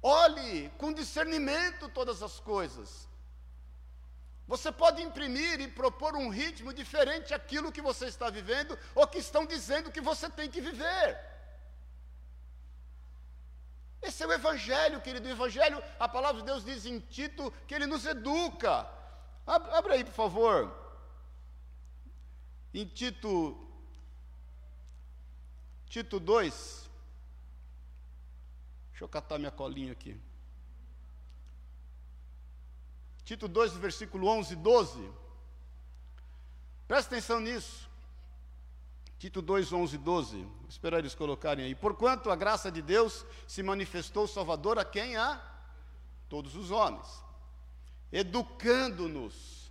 Olhe 0.02 0.68
com 0.78 0.92
discernimento 0.92 1.88
todas 1.88 2.24
as 2.24 2.40
coisas. 2.40 3.08
Você 4.48 4.72
pode 4.72 5.02
imprimir 5.02 5.60
e 5.60 5.68
propor 5.68 6.16
um 6.16 6.30
ritmo 6.30 6.72
diferente 6.72 7.34
àquilo 7.34 7.70
que 7.70 7.82
você 7.82 8.06
está 8.06 8.30
vivendo 8.30 8.78
ou 8.94 9.06
que 9.06 9.18
estão 9.18 9.44
dizendo 9.44 9.92
que 9.92 10.00
você 10.00 10.30
tem 10.30 10.50
que 10.50 10.58
viver. 10.58 11.18
Esse 14.00 14.22
é 14.22 14.26
o 14.26 14.32
Evangelho, 14.32 15.02
querido. 15.02 15.28
O 15.28 15.30
Evangelho, 15.30 15.82
a 16.00 16.08
palavra 16.08 16.40
de 16.40 16.46
Deus 16.46 16.64
diz 16.64 16.86
em 16.86 16.98
Tito 16.98 17.52
que 17.66 17.74
ele 17.74 17.84
nos 17.84 18.06
educa. 18.06 18.88
Abra 19.46 19.94
aí, 19.94 20.04
por 20.04 20.14
favor. 20.14 20.74
Em 22.72 22.86
Tito, 22.86 23.68
Tito 25.88 26.18
2. 26.18 26.88
Deixa 28.92 29.04
eu 29.04 29.08
catar 29.08 29.38
minha 29.38 29.50
colinha 29.50 29.92
aqui. 29.92 30.18
Tito 33.28 33.46
2, 33.46 33.74
versículo 33.74 34.26
11 34.26 34.54
e 34.54 34.56
12. 34.56 35.10
Presta 36.86 37.14
atenção 37.14 37.40
nisso. 37.40 37.86
Tito 39.18 39.42
2, 39.42 39.70
11 39.70 39.96
e 39.96 39.98
12. 39.98 40.36
Vou 40.38 40.66
esperar 40.66 41.00
eles 41.00 41.14
colocarem 41.14 41.66
aí. 41.66 41.74
Porquanto 41.74 42.30
a 42.30 42.34
graça 42.34 42.72
de 42.72 42.80
Deus 42.80 43.26
se 43.46 43.62
manifestou 43.62 44.26
Salvador 44.26 44.78
a 44.78 44.84
quem? 44.84 45.18
A 45.18 45.38
todos 46.26 46.56
os 46.56 46.70
homens. 46.70 47.06
Educando-nos 48.10 49.70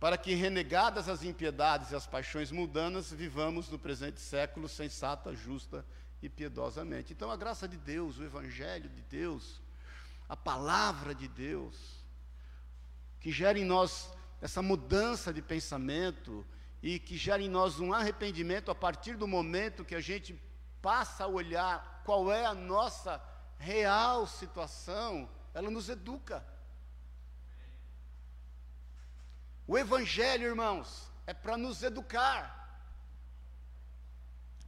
para 0.00 0.18
que, 0.18 0.34
renegadas 0.34 1.08
as 1.08 1.22
impiedades 1.22 1.92
e 1.92 1.94
as 1.94 2.08
paixões 2.08 2.50
mundanas, 2.50 3.12
vivamos 3.12 3.68
no 3.68 3.78
presente 3.78 4.20
século 4.20 4.68
sensata, 4.68 5.32
justa 5.32 5.86
e 6.20 6.28
piedosamente. 6.28 7.12
Então, 7.12 7.30
a 7.30 7.36
graça 7.36 7.68
de 7.68 7.76
Deus, 7.76 8.18
o 8.18 8.24
Evangelho 8.24 8.90
de 8.90 9.02
Deus, 9.02 9.60
a 10.28 10.36
palavra 10.36 11.14
de 11.14 11.28
Deus, 11.28 11.97
que 13.20 13.30
gere 13.32 13.60
em 13.60 13.64
nós 13.64 14.10
essa 14.40 14.62
mudança 14.62 15.32
de 15.32 15.42
pensamento 15.42 16.46
e 16.82 16.98
que 16.98 17.16
gere 17.16 17.44
em 17.44 17.48
nós 17.48 17.80
um 17.80 17.92
arrependimento 17.92 18.70
a 18.70 18.74
partir 18.74 19.16
do 19.16 19.26
momento 19.26 19.84
que 19.84 19.94
a 19.94 20.00
gente 20.00 20.40
passa 20.80 21.24
a 21.24 21.28
olhar 21.28 22.02
qual 22.04 22.32
é 22.32 22.46
a 22.46 22.54
nossa 22.54 23.22
real 23.58 24.26
situação, 24.26 25.28
ela 25.52 25.70
nos 25.70 25.88
educa. 25.88 26.46
O 29.66 29.76
Evangelho, 29.76 30.46
irmãos, 30.46 31.10
é 31.26 31.34
para 31.34 31.56
nos 31.56 31.82
educar, 31.82 32.54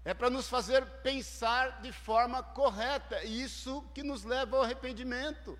é 0.04 0.12
para 0.12 0.28
nos 0.28 0.48
fazer 0.48 0.84
pensar 1.02 1.80
de 1.80 1.92
forma 1.92 2.42
correta, 2.42 3.22
e 3.24 3.42
isso 3.42 3.82
que 3.94 4.02
nos 4.02 4.24
leva 4.24 4.56
ao 4.56 4.64
arrependimento. 4.64 5.58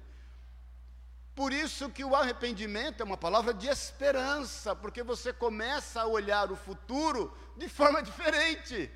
Por 1.35 1.53
isso 1.53 1.89
que 1.91 2.05
o 2.05 2.15
arrependimento 2.15 3.01
é 3.01 3.05
uma 3.05 3.17
palavra 3.17 3.55
de 3.55 3.69
esperança, 3.69 4.75
porque 4.75 5.03
você 5.03 5.33
começa 5.33 6.03
a 6.03 6.07
olhar 6.07 6.51
o 6.51 6.57
futuro 6.57 7.37
de 7.57 7.69
forma 7.69 8.03
diferente. 8.11 8.91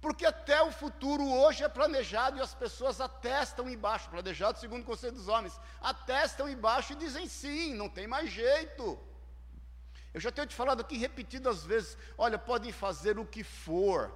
Porque 0.00 0.26
até 0.26 0.62
o 0.62 0.70
futuro 0.70 1.26
hoje 1.26 1.64
é 1.64 1.68
planejado 1.68 2.36
e 2.36 2.40
as 2.42 2.54
pessoas 2.54 3.00
atestam 3.00 3.70
embaixo, 3.70 4.10
planejado 4.10 4.58
segundo 4.58 4.82
o 4.82 4.84
conselho 4.84 5.14
dos 5.14 5.28
homens, 5.28 5.58
atestam 5.80 6.46
embaixo 6.46 6.92
e 6.92 6.96
dizem 6.96 7.26
sim, 7.26 7.72
não 7.72 7.88
tem 7.88 8.06
mais 8.06 8.30
jeito. 8.30 8.98
Eu 10.12 10.20
já 10.20 10.30
tenho 10.30 10.46
te 10.46 10.54
falado 10.54 10.82
aqui 10.82 10.98
repetidas 10.98 11.64
vezes: 11.64 11.96
olha, 12.18 12.38
podem 12.38 12.70
fazer 12.70 13.18
o 13.18 13.24
que 13.24 13.42
for, 13.42 14.12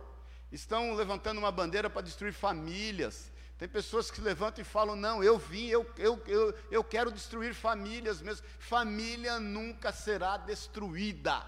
estão 0.53 0.95
levantando 0.95 1.39
uma 1.39 1.51
bandeira 1.51 1.89
para 1.89 2.03
destruir 2.03 2.35
famílias, 2.35 3.33
Tem 3.59 3.69
pessoas 3.69 4.09
que 4.09 4.19
se 4.19 4.23
levantam 4.23 4.63
e 4.63 4.65
falam: 4.65 4.95
Não, 4.95 5.23
eu 5.23 5.37
vim, 5.37 5.67
eu, 5.67 5.85
eu, 5.99 6.23
eu, 6.27 6.55
eu 6.71 6.85
quero 6.85 7.11
destruir 7.11 7.53
famílias 7.55 8.23
mesmo. 8.23 8.47
Família 8.61 9.41
nunca 9.41 9.91
será 9.93 10.37
destruída. 10.37 11.45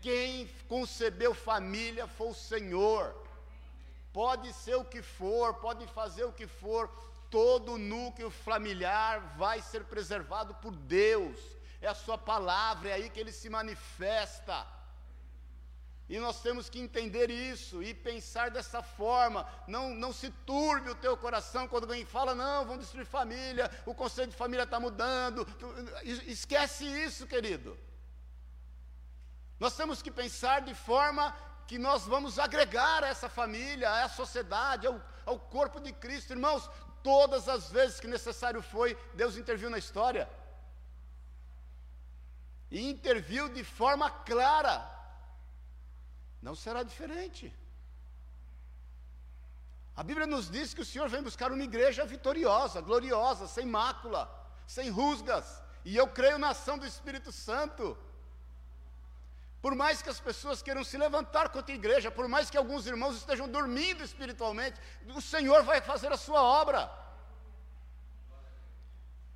Quem 0.00 0.48
concebeu 0.68 1.32
família 1.32 2.08
foi 2.08 2.28
o 2.30 2.34
Senhor. 2.34 3.14
Pode 4.12 4.52
ser 4.52 4.74
o 4.74 4.84
que 4.84 5.00
for, 5.00 5.54
pode 5.54 5.86
fazer 5.86 6.24
o 6.24 6.32
que 6.32 6.46
for, 6.46 6.88
todo 7.30 7.78
núcleo 7.78 8.28
familiar 8.28 9.20
vai 9.38 9.62
ser 9.62 9.84
preservado 9.84 10.54
por 10.56 10.74
Deus. 10.74 11.38
É 11.80 11.86
a 11.86 11.94
Sua 11.94 12.18
palavra, 12.18 12.88
é 12.88 12.94
aí 12.94 13.08
que 13.08 13.20
Ele 13.20 13.32
se 13.32 13.48
manifesta. 13.48 14.66
E 16.12 16.18
nós 16.18 16.42
temos 16.42 16.68
que 16.68 16.78
entender 16.78 17.30
isso 17.30 17.82
e 17.82 17.94
pensar 17.94 18.50
dessa 18.50 18.82
forma. 18.82 19.48
Não, 19.66 19.94
não 19.94 20.12
se 20.12 20.28
turbe 20.44 20.90
o 20.90 20.94
teu 20.94 21.16
coração 21.16 21.66
quando 21.66 21.84
alguém 21.84 22.04
fala, 22.04 22.34
não, 22.34 22.66
vamos 22.66 22.82
destruir 22.82 23.06
família, 23.06 23.70
o 23.86 23.94
conceito 23.94 24.32
de 24.32 24.36
família 24.36 24.64
está 24.64 24.78
mudando. 24.78 25.46
Esquece 26.26 26.84
isso, 26.84 27.26
querido. 27.26 27.78
Nós 29.58 29.74
temos 29.74 30.02
que 30.02 30.10
pensar 30.10 30.60
de 30.60 30.74
forma 30.74 31.34
que 31.66 31.78
nós 31.78 32.04
vamos 32.04 32.38
agregar 32.38 33.02
a 33.02 33.08
essa 33.08 33.30
família, 33.30 33.88
essa 34.04 34.16
sociedade, 34.16 34.86
ao, 34.86 35.00
ao 35.24 35.38
corpo 35.38 35.80
de 35.80 35.94
Cristo. 35.94 36.34
Irmãos, 36.34 36.68
todas 37.02 37.48
as 37.48 37.70
vezes 37.70 37.98
que 37.98 38.06
necessário 38.06 38.60
foi, 38.60 38.98
Deus 39.14 39.38
interviu 39.38 39.70
na 39.70 39.78
história. 39.78 40.28
E 42.70 42.86
interviu 42.90 43.48
de 43.48 43.64
forma 43.64 44.10
clara 44.10 44.91
não 46.42 46.54
será 46.56 46.82
diferente. 46.82 47.54
A 49.94 50.02
Bíblia 50.02 50.26
nos 50.26 50.50
diz 50.50 50.74
que 50.74 50.80
o 50.80 50.84
Senhor 50.84 51.08
vem 51.08 51.22
buscar 51.22 51.52
uma 51.52 51.62
igreja 51.62 52.04
vitoriosa, 52.04 52.80
gloriosa, 52.80 53.46
sem 53.46 53.64
mácula, 53.64 54.22
sem 54.66 54.90
rusgas, 54.90 55.62
e 55.84 55.96
eu 55.96 56.06
creio 56.08 56.38
na 56.38 56.50
ação 56.50 56.76
do 56.78 56.86
Espírito 56.86 57.30
Santo. 57.30 57.96
Por 59.60 59.74
mais 59.76 60.02
que 60.02 60.08
as 60.08 60.18
pessoas 60.18 60.60
queiram 60.60 60.82
se 60.82 60.98
levantar 60.98 61.50
contra 61.50 61.72
a 61.72 61.80
igreja, 61.80 62.10
por 62.10 62.26
mais 62.26 62.50
que 62.50 62.56
alguns 62.56 62.86
irmãos 62.86 63.16
estejam 63.16 63.48
dormindo 63.48 64.02
espiritualmente, 64.02 64.80
o 65.14 65.20
Senhor 65.20 65.62
vai 65.62 65.80
fazer 65.80 66.10
a 66.12 66.16
sua 66.16 66.42
obra. 66.42 66.90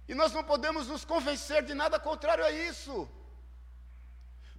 E 0.08 0.14
nós 0.14 0.32
não 0.32 0.42
podemos 0.42 0.88
nos 0.88 1.04
convencer 1.04 1.62
de 1.64 1.74
nada 1.74 2.00
contrário 2.00 2.44
a 2.44 2.50
isso 2.50 3.08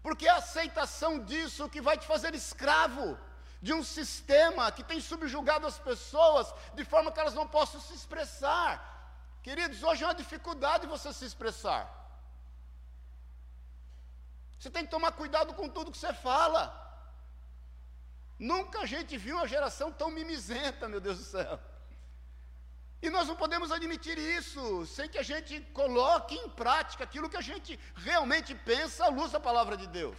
porque 0.01 0.27
é 0.27 0.32
a 0.32 0.38
aceitação 0.38 1.20
disso 1.20 1.70
que 1.70 1.82
vai 1.82 1.98
te 1.98 2.08
fazer 2.08 2.34
escravo 2.36 3.18
de 3.62 3.74
um 3.74 3.84
sistema 3.84 4.72
que 4.72 4.84
tem 4.84 5.00
subjugado 5.01 5.66
as 5.66 5.80
pessoas 5.80 6.54
de 6.74 6.84
forma 6.86 7.12
que 7.12 7.20
elas 7.20 7.34
não 7.34 7.48
possam 7.48 7.82
se 7.82 7.94
expressar. 7.94 8.72
Queridos, 9.42 9.82
hoje 9.84 10.04
é 10.04 10.08
uma 10.08 10.13
dificuldade 10.13 10.88
você 10.88 11.12
se 11.13 11.25
expressar. 11.25 11.82
Você 14.60 14.70
tem 14.70 14.86
que 14.86 14.92
tomar 14.92 15.12
cuidado 15.12 15.54
com 15.54 15.70
tudo 15.70 15.92
que 15.92 15.98
você 15.98 16.13
fala. 16.13 16.62
Nunca 18.39 18.82
a 18.82 18.86
gente 18.86 19.18
viu 19.18 19.36
uma 19.38 19.48
geração 19.48 19.92
tão 19.92 20.10
mimizenta, 20.12 20.88
meu 20.88 21.00
Deus 21.00 21.18
do 21.18 21.24
céu. 21.24 21.60
E 23.01 23.10
nós 23.10 23.27
não 23.27 23.36
podemos 23.36 23.72
admitir 23.72 24.18
isso 24.18 24.86
sem 24.88 25.08
que 25.08 25.20
a 25.20 25.24
gente 25.24 25.60
coloque 25.74 26.36
em 26.36 26.50
prática 26.50 27.04
aquilo 27.04 27.30
que 27.30 27.38
a 27.38 27.42
gente 27.42 27.80
realmente 27.96 28.56
pensa 28.56 29.06
à 29.06 29.10
luz 29.10 29.32
da 29.32 29.39
palavra 29.39 29.77
de 29.77 29.86
Deus. 29.88 30.18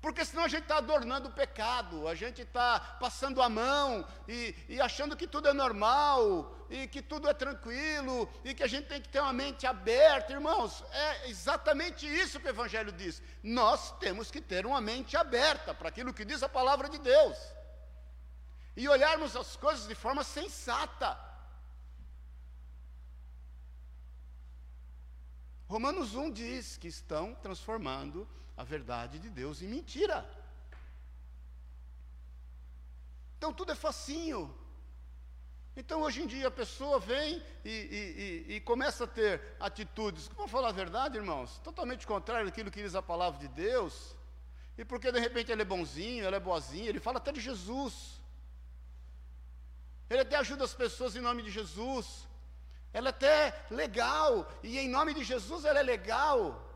Porque 0.00 0.24
senão 0.24 0.42
a 0.42 0.48
gente 0.48 0.62
está 0.62 0.78
adornando 0.78 1.28
o 1.28 1.32
pecado, 1.32 2.08
a 2.08 2.14
gente 2.14 2.42
está 2.42 2.80
passando 2.98 3.40
a 3.40 3.48
mão 3.48 4.04
e, 4.26 4.52
e, 4.68 4.80
achando 4.80 5.16
que 5.16 5.28
tudo 5.28 5.48
é 5.48 5.52
normal, 5.52 6.66
e 6.68 6.88
que 6.88 7.00
tudo 7.00 7.28
é 7.28 7.34
tranquilo, 7.34 8.28
e 8.44 8.52
que 8.52 8.64
a 8.64 8.66
gente 8.66 8.88
tem 8.88 9.00
que 9.00 9.08
ter 9.08 9.20
uma 9.20 9.32
mente 9.32 9.64
aberta. 9.64 10.32
Irmãos, 10.32 10.82
é 10.90 11.28
exatamente 11.28 12.04
isso 12.04 12.40
que 12.40 12.46
o 12.46 12.50
Evangelho 12.50 12.90
diz. 12.90 13.22
Nós 13.44 13.92
temos 13.98 14.28
que 14.28 14.40
ter 14.40 14.66
uma 14.66 14.80
mente 14.80 15.16
aberta 15.16 15.72
para 15.72 15.88
aquilo 15.88 16.12
que 16.12 16.24
diz 16.24 16.42
a 16.42 16.48
palavra 16.48 16.88
de 16.88 16.98
Deus 16.98 17.38
e 18.76 18.88
olharmos 18.88 19.36
as 19.36 19.56
coisas 19.56 19.86
de 19.86 19.94
forma 19.94 20.24
sensata. 20.24 21.18
Romanos 25.68 26.14
1 26.14 26.30
diz 26.30 26.76
que 26.76 26.88
estão 26.88 27.34
transformando 27.36 28.28
a 28.56 28.64
verdade 28.64 29.18
de 29.18 29.30
Deus 29.30 29.62
em 29.62 29.68
mentira. 29.68 30.28
Então 33.38 33.52
tudo 33.52 33.72
é 33.72 33.74
facinho. 33.74 34.54
Então 35.74 36.02
hoje 36.02 36.22
em 36.22 36.26
dia 36.26 36.48
a 36.48 36.50
pessoa 36.50 37.00
vem 37.00 37.42
e, 37.64 37.70
e, 37.70 38.50
e, 38.50 38.56
e 38.56 38.60
começa 38.60 39.04
a 39.04 39.06
ter 39.06 39.56
atitudes, 39.58 40.28
vamos 40.36 40.50
falar 40.50 40.68
a 40.68 40.72
verdade, 40.72 41.16
irmãos, 41.16 41.58
totalmente 41.64 42.06
contrário 42.06 42.46
daquilo 42.46 42.70
que 42.70 42.82
diz 42.82 42.94
a 42.94 43.02
palavra 43.02 43.40
de 43.40 43.48
Deus. 43.48 44.14
E 44.76 44.84
porque 44.84 45.10
de 45.10 45.18
repente 45.18 45.50
ele 45.50 45.62
é 45.62 45.64
bonzinho, 45.64 46.24
ela 46.24 46.36
é 46.36 46.40
boazinha, 46.40 46.88
ele 46.88 47.00
fala 47.00 47.18
até 47.18 47.32
de 47.32 47.40
Jesus. 47.40 48.21
Ele 50.12 50.22
até 50.22 50.36
ajuda 50.36 50.64
as 50.64 50.74
pessoas 50.74 51.16
em 51.16 51.20
nome 51.20 51.42
de 51.42 51.50
Jesus. 51.50 52.28
Ela 52.92 53.08
é 53.08 53.10
até 53.10 53.64
legal, 53.70 54.50
e 54.62 54.78
em 54.78 54.88
nome 54.88 55.14
de 55.14 55.24
Jesus 55.24 55.64
ela 55.64 55.80
é 55.80 55.82
legal. 55.82 56.70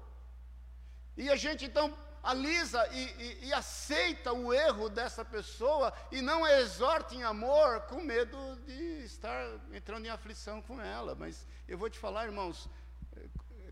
E 1.16 1.28
a 1.28 1.36
gente 1.36 1.64
então 1.64 1.86
alisa 2.22 2.84
e, 2.88 3.02
e, 3.24 3.46
e, 3.46 3.52
aceita 3.52 4.32
o 4.32 4.52
erro 4.52 4.88
dessa 4.88 5.24
pessoa 5.24 5.92
e 6.10 6.20
não 6.20 6.44
a 6.44 6.58
exorta 6.60 7.14
em 7.14 7.22
amor 7.22 7.82
com 7.82 8.00
medo 8.00 8.36
de 8.66 9.04
estar 9.04 9.46
entrando 9.72 10.06
em 10.06 10.10
aflição 10.10 10.60
com 10.62 10.80
ela. 10.80 11.14
Mas 11.14 11.46
eu 11.68 11.78
vou 11.78 11.88
te 11.88 11.98
falar, 11.98 12.24
irmãos, 12.24 12.68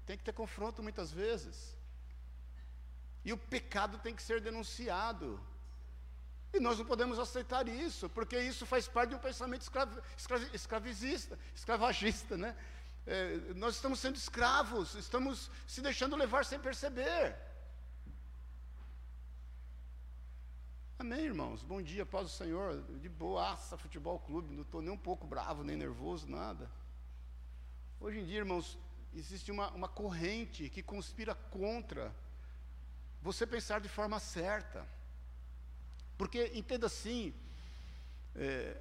tem 0.07 0.17
que 0.17 0.25
ter 0.25 0.33
confronto 0.33 0.83
muitas 0.83 1.11
vezes. 1.11 1.75
E 3.25 3.33
o 3.33 3.39
pecado 3.39 3.99
tem 3.99 4.15
que 4.15 4.23
ser 4.23 4.41
denunciado. 4.41 5.41
E 6.55 6.61
nós 6.61 6.79
não 6.79 6.87
podemos 6.87 7.19
aceitar 7.19 7.67
isso, 7.67 8.09
porque 8.09 8.39
isso 8.39 8.65
faz 8.65 8.87
parte 8.87 9.11
de 9.11 9.17
um 9.17 9.19
pensamento 9.19 9.63
escravi, 9.63 10.01
escravi, 10.17 10.51
escravizista, 10.55 11.37
escravagista, 11.53 12.37
né? 12.37 12.57
É, 13.05 13.37
nós 13.57 13.75
estamos 13.75 13.99
sendo 13.99 14.15
escravos, 14.15 14.95
estamos 14.95 15.51
se 15.67 15.81
deixando 15.81 16.15
levar 16.15 16.45
sem 16.45 16.61
perceber. 16.61 17.37
Amém, 20.97 21.25
irmãos? 21.25 21.65
Bom 21.65 21.83
dia, 21.83 22.07
paz 22.07 22.31
do 22.31 22.33
Senhor. 22.33 22.81
De 23.01 23.09
boaça, 23.09 23.77
futebol 23.77 24.21
clube, 24.21 24.55
não 24.55 24.63
estou 24.63 24.81
nem 24.81 24.93
um 24.93 24.97
pouco 24.97 25.27
bravo, 25.27 25.65
nem 25.65 25.77
nervoso, 25.77 26.31
nada. 26.31 26.71
Hoje 27.99 28.21
em 28.21 28.25
dia, 28.25 28.39
irmãos, 28.39 28.79
existe 29.13 29.51
uma, 29.51 29.73
uma 29.73 29.89
corrente 29.89 30.71
que 30.71 30.85
conspira 30.85 31.35
contra 31.35 32.15
você 33.21 33.45
pensar 33.45 33.81
de 33.81 33.89
forma 33.89 34.21
certa. 34.21 34.87
Porque, 36.17 36.53
entenda 36.55 36.87
assim, 36.87 37.35
é, 38.37 38.81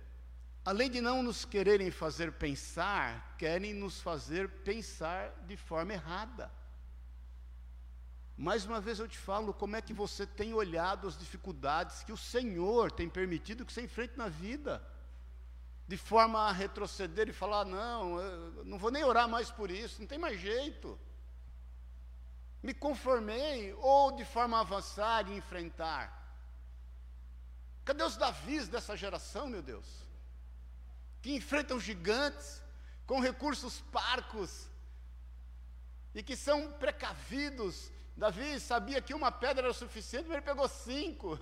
além 0.64 0.90
de 0.90 1.02
não 1.02 1.22
nos 1.22 1.46
quererem 1.46 1.92
fazer 1.92 2.32
pensar, 2.34 3.36
querem 3.38 3.74
nos 3.74 4.02
fazer 4.02 4.50
pensar 4.50 5.34
de 5.48 5.58
forma 5.58 5.94
errada. 5.94 6.52
Mais 8.38 8.66
uma 8.66 8.82
vez 8.82 8.98
eu 9.00 9.08
te 9.08 9.18
falo 9.18 9.54
como 9.54 9.76
é 9.76 9.82
que 9.82 9.94
você 9.94 10.26
tem 10.26 10.54
olhado 10.54 11.08
as 11.08 11.18
dificuldades 11.18 12.04
que 12.04 12.12
o 12.12 12.18
Senhor 12.18 12.92
tem 12.92 13.08
permitido 13.08 13.66
que 13.66 13.72
você 13.72 13.82
enfrente 13.82 14.18
na 14.18 14.28
vida, 14.28 14.84
de 15.88 15.98
forma 15.98 16.40
a 16.40 16.52
retroceder 16.52 17.30
e 17.30 17.34
falar: 17.34 17.66
não, 17.66 18.16
não 18.64 18.78
vou 18.78 18.90
nem 18.90 19.04
orar 19.04 19.28
mais 19.28 19.52
por 19.52 19.70
isso, 19.70 20.02
não 20.02 20.08
tem 20.08 20.18
mais 20.18 20.40
jeito. 20.40 21.00
Me 22.64 22.74
conformei, 22.74 23.74
ou 23.74 24.14
de 24.14 24.24
forma 24.24 24.58
a 24.58 24.62
avançar 24.62 25.30
e 25.30 25.36
enfrentar. 25.36 26.23
Cadê 27.86 28.04
os 28.04 28.16
Davis 28.16 28.68
dessa 28.68 28.96
geração, 28.96 29.48
meu 29.48 29.62
Deus? 29.62 29.86
Que 31.22 31.36
enfrentam 31.36 31.80
gigantes 31.80 32.62
com 33.06 33.20
recursos 33.20 33.82
parcos 33.92 34.68
e 36.16 36.24
que 36.24 36.36
são 36.36 36.72
precavidos. 36.74 37.92
Davi 38.16 38.60
sabia 38.60 39.02
que 39.02 39.14
uma 39.14 39.32
pedra 39.32 39.66
era 39.66 39.74
suficiente, 39.74 40.28
mas 40.28 40.38
ele 40.38 40.46
pegou 40.46 40.68
cinco. 40.68 41.38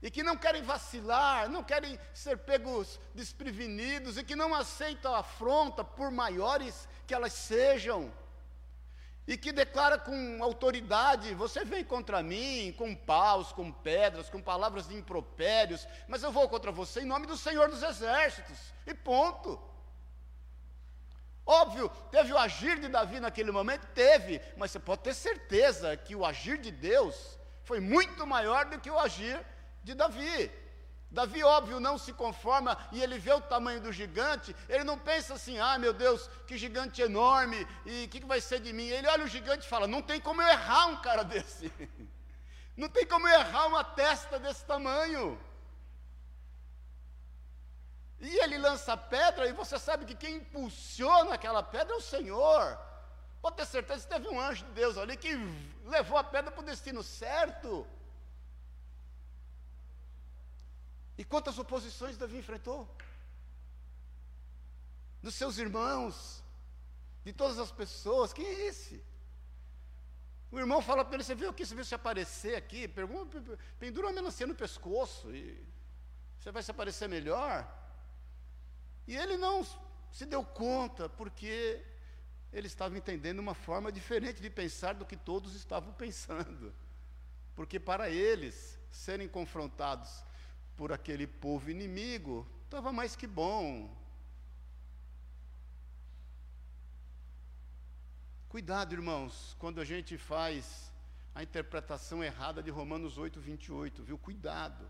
E 0.00 0.10
que 0.10 0.22
não 0.22 0.36
querem 0.36 0.62
vacilar, 0.62 1.48
não 1.48 1.64
querem 1.64 1.98
ser 2.14 2.38
pegos 2.38 3.00
desprevenidos 3.14 4.16
e 4.16 4.22
que 4.22 4.36
não 4.36 4.54
aceitam 4.54 5.12
afronta, 5.14 5.82
por 5.82 6.10
maiores 6.10 6.88
que 7.06 7.12
elas 7.12 7.32
sejam 7.32 8.12
e 9.28 9.36
que 9.36 9.52
declara 9.52 9.98
com 9.98 10.42
autoridade: 10.42 11.34
Você 11.34 11.62
vem 11.62 11.84
contra 11.84 12.22
mim 12.22 12.74
com 12.78 12.96
paus, 12.96 13.52
com 13.52 13.70
pedras, 13.70 14.30
com 14.30 14.40
palavras 14.40 14.88
de 14.88 14.96
impropérios, 14.96 15.86
mas 16.08 16.22
eu 16.22 16.32
vou 16.32 16.48
contra 16.48 16.72
você 16.72 17.02
em 17.02 17.04
nome 17.04 17.26
do 17.26 17.36
Senhor 17.36 17.68
dos 17.68 17.82
Exércitos, 17.82 18.58
e 18.86 18.94
ponto. 18.94 19.60
Óbvio, 21.44 21.90
teve 22.10 22.32
o 22.32 22.38
agir 22.38 22.80
de 22.80 22.88
Davi 22.88 23.20
naquele 23.20 23.50
momento? 23.50 23.86
Teve, 23.88 24.40
mas 24.56 24.70
você 24.70 24.78
pode 24.78 25.02
ter 25.02 25.14
certeza 25.14 25.96
que 25.96 26.16
o 26.16 26.24
agir 26.24 26.58
de 26.58 26.70
Deus 26.70 27.38
foi 27.64 27.80
muito 27.80 28.26
maior 28.26 28.64
do 28.64 28.80
que 28.80 28.90
o 28.90 28.98
agir 28.98 29.38
de 29.84 29.94
Davi. 29.94 30.50
Davi, 31.10 31.42
óbvio, 31.42 31.80
não 31.80 31.96
se 31.96 32.12
conforma 32.12 32.76
e 32.92 33.02
ele 33.02 33.18
vê 33.18 33.32
o 33.32 33.40
tamanho 33.40 33.80
do 33.80 33.90
gigante, 33.90 34.54
ele 34.68 34.84
não 34.84 34.98
pensa 34.98 35.34
assim, 35.34 35.58
ah, 35.58 35.78
meu 35.78 35.92
Deus, 35.94 36.28
que 36.46 36.58
gigante 36.58 37.00
enorme, 37.00 37.66
e 37.86 38.04
o 38.04 38.08
que, 38.08 38.20
que 38.20 38.26
vai 38.26 38.40
ser 38.40 38.60
de 38.60 38.72
mim? 38.74 38.88
Ele 38.88 39.08
olha 39.08 39.24
o 39.24 39.28
gigante 39.28 39.64
e 39.64 39.68
fala: 39.68 39.86
não 39.86 40.02
tem 40.02 40.20
como 40.20 40.42
eu 40.42 40.48
errar 40.48 40.86
um 40.86 40.96
cara 40.96 41.22
desse, 41.22 41.72
não 42.76 42.90
tem 42.90 43.06
como 43.06 43.26
eu 43.26 43.40
errar 43.40 43.66
uma 43.66 43.82
testa 43.82 44.38
desse 44.38 44.64
tamanho. 44.66 45.40
E 48.20 48.36
ele 48.42 48.58
lança 48.58 48.92
a 48.92 48.96
pedra, 48.96 49.46
e 49.48 49.52
você 49.52 49.78
sabe 49.78 50.04
que 50.04 50.14
quem 50.14 50.36
impulsiona 50.36 51.34
aquela 51.34 51.62
pedra 51.62 51.94
é 51.94 51.98
o 51.98 52.02
Senhor. 52.02 52.78
Pode 53.40 53.56
ter 53.56 53.66
certeza 53.66 54.02
que 54.02 54.12
teve 54.12 54.28
um 54.28 54.40
anjo 54.40 54.64
de 54.64 54.72
Deus 54.72 54.98
ali 54.98 55.16
que 55.16 55.32
levou 55.84 56.18
a 56.18 56.24
pedra 56.24 56.50
para 56.50 56.60
o 56.60 56.64
destino 56.64 57.02
certo. 57.02 57.86
E 61.18 61.24
quantas 61.24 61.58
oposições 61.58 62.16
Davi 62.16 62.38
enfrentou? 62.38 62.88
Dos 65.20 65.34
seus 65.34 65.58
irmãos, 65.58 66.44
de 67.24 67.32
todas 67.32 67.58
as 67.58 67.72
pessoas, 67.72 68.32
quem 68.32 68.46
é 68.46 68.66
esse? 68.68 69.04
O 70.52 70.58
irmão 70.58 70.80
fala 70.80 71.04
para 71.04 71.16
ele: 71.16 71.24
Você 71.24 71.34
viu 71.34 71.50
aqui, 71.50 71.66
você 71.66 71.74
viu 71.74 71.84
se 71.84 71.94
aparecer 71.94 72.54
aqui? 72.54 72.86
Pergunta, 72.86 73.42
pendura 73.80 74.06
uma 74.06 74.12
melancia 74.12 74.46
no 74.46 74.54
pescoço 74.54 75.34
e 75.34 75.60
você 76.38 76.52
vai 76.52 76.62
se 76.62 76.70
aparecer 76.70 77.08
melhor. 77.08 77.68
E 79.08 79.16
ele 79.16 79.36
não 79.36 79.66
se 80.12 80.24
deu 80.24 80.44
conta, 80.44 81.08
porque 81.08 81.84
ele 82.52 82.68
estava 82.68 82.96
entendendo 82.96 83.40
uma 83.40 83.54
forma 83.54 83.90
diferente 83.90 84.40
de 84.40 84.48
pensar 84.48 84.94
do 84.94 85.04
que 85.04 85.16
todos 85.16 85.56
estavam 85.56 85.92
pensando. 86.04 86.72
Porque 87.56 87.80
para 87.80 88.08
eles 88.08 88.78
serem 88.88 89.26
confrontados 89.28 90.27
por 90.78 90.92
aquele 90.92 91.26
povo 91.26 91.68
inimigo, 91.72 92.46
estava 92.64 92.92
mais 92.92 93.16
que 93.16 93.26
bom. 93.26 93.92
Cuidado, 98.48 98.94
irmãos, 98.94 99.56
quando 99.58 99.80
a 99.80 99.84
gente 99.84 100.16
faz 100.16 100.92
a 101.34 101.42
interpretação 101.42 102.22
errada 102.22 102.62
de 102.62 102.70
Romanos 102.70 103.18
8, 103.18 103.40
28, 103.40 104.04
viu? 104.04 104.16
Cuidado. 104.16 104.88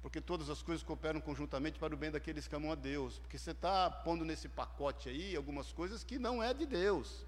Porque 0.00 0.20
todas 0.20 0.48
as 0.48 0.62
coisas 0.62 0.84
cooperam 0.84 1.20
conjuntamente 1.20 1.80
para 1.80 1.92
o 1.92 1.96
bem 1.98 2.12
daqueles 2.12 2.46
que 2.46 2.54
amam 2.54 2.70
a 2.70 2.76
Deus. 2.76 3.18
Porque 3.18 3.38
você 3.38 3.50
está 3.50 3.90
pondo 3.90 4.24
nesse 4.24 4.48
pacote 4.48 5.08
aí 5.08 5.34
algumas 5.34 5.72
coisas 5.72 6.04
que 6.04 6.16
não 6.16 6.40
é 6.40 6.54
de 6.54 6.64
Deus. 6.64 7.26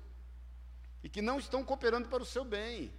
E 1.03 1.09
que 1.09 1.21
não 1.21 1.41
estão 1.41 1.65
cooperando 1.65 2.09
para 2.09 2.23
o 2.23 2.27
seu 2.27 2.45
bem 2.45 2.93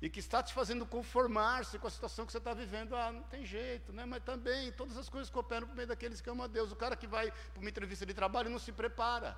e 0.00 0.10
que 0.10 0.20
está 0.20 0.42
te 0.42 0.52
fazendo 0.52 0.84
conformar-se 0.84 1.78
com 1.78 1.86
a 1.86 1.90
situação 1.90 2.26
que 2.26 2.32
você 2.32 2.38
está 2.38 2.52
vivendo, 2.52 2.94
ah, 2.94 3.10
não 3.10 3.22
tem 3.22 3.46
jeito, 3.46 3.92
né? 3.92 4.04
Mas 4.04 4.22
também 4.22 4.70
todas 4.72 4.96
as 4.96 5.08
coisas 5.08 5.30
cooperam 5.30 5.66
para 5.66 5.72
o 5.72 5.76
bem 5.76 5.86
daqueles 5.86 6.20
que 6.20 6.28
amam 6.28 6.44
a 6.44 6.48
Deus. 6.48 6.70
O 6.70 6.76
cara 6.76 6.94
que 6.94 7.06
vai 7.06 7.30
para 7.30 7.60
uma 7.60 7.68
entrevista 7.68 8.04
de 8.04 8.12
trabalho 8.12 8.50
não 8.50 8.58
se 8.58 8.72
prepara. 8.72 9.36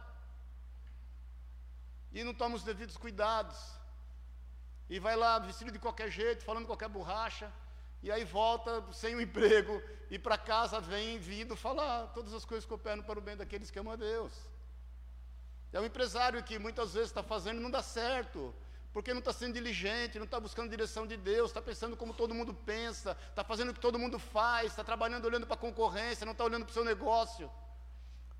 E 2.12 2.24
não 2.24 2.34
toma 2.34 2.56
os 2.56 2.64
devidos 2.64 2.96
cuidados. 2.96 3.56
E 4.90 4.98
vai 4.98 5.14
lá 5.14 5.38
vestido 5.38 5.70
de 5.70 5.78
qualquer 5.78 6.10
jeito, 6.10 6.44
falando 6.44 6.66
qualquer 6.66 6.88
borracha, 6.88 7.52
e 8.02 8.10
aí 8.10 8.24
volta 8.24 8.84
sem 8.92 9.14
o 9.14 9.20
emprego, 9.20 9.80
e 10.10 10.18
para 10.18 10.38
casa 10.38 10.80
vem 10.80 11.18
vindo 11.18 11.54
falar, 11.54 12.06
todas 12.08 12.32
as 12.32 12.44
coisas 12.44 12.64
cooperam 12.64 13.02
para 13.02 13.18
o 13.18 13.22
bem 13.22 13.36
daqueles 13.36 13.70
que 13.70 13.78
amam 13.78 13.92
a 13.92 13.96
Deus. 13.96 14.32
É 15.72 15.78
um 15.78 15.84
empresário 15.84 16.42
que 16.42 16.58
muitas 16.58 16.94
vezes 16.94 17.10
está 17.10 17.22
fazendo 17.22 17.58
e 17.58 17.62
não 17.62 17.70
dá 17.70 17.82
certo 17.82 18.54
porque 18.98 19.14
não 19.14 19.20
está 19.20 19.32
sendo 19.32 19.54
diligente, 19.54 20.18
não 20.18 20.24
está 20.24 20.40
buscando 20.40 20.68
direção 20.68 21.06
de 21.06 21.16
Deus, 21.16 21.50
está 21.50 21.62
pensando 21.62 21.96
como 21.96 22.12
todo 22.12 22.34
mundo 22.34 22.52
pensa, 22.52 23.16
está 23.30 23.44
fazendo 23.44 23.70
o 23.70 23.72
que 23.72 23.78
todo 23.78 23.96
mundo 23.96 24.18
faz, 24.18 24.72
está 24.72 24.82
trabalhando 24.82 25.24
olhando 25.24 25.46
para 25.46 25.54
a 25.54 25.58
concorrência, 25.58 26.24
não 26.26 26.32
está 26.32 26.42
olhando 26.42 26.64
para 26.64 26.72
o 26.72 26.74
seu 26.74 26.84
negócio, 26.84 27.48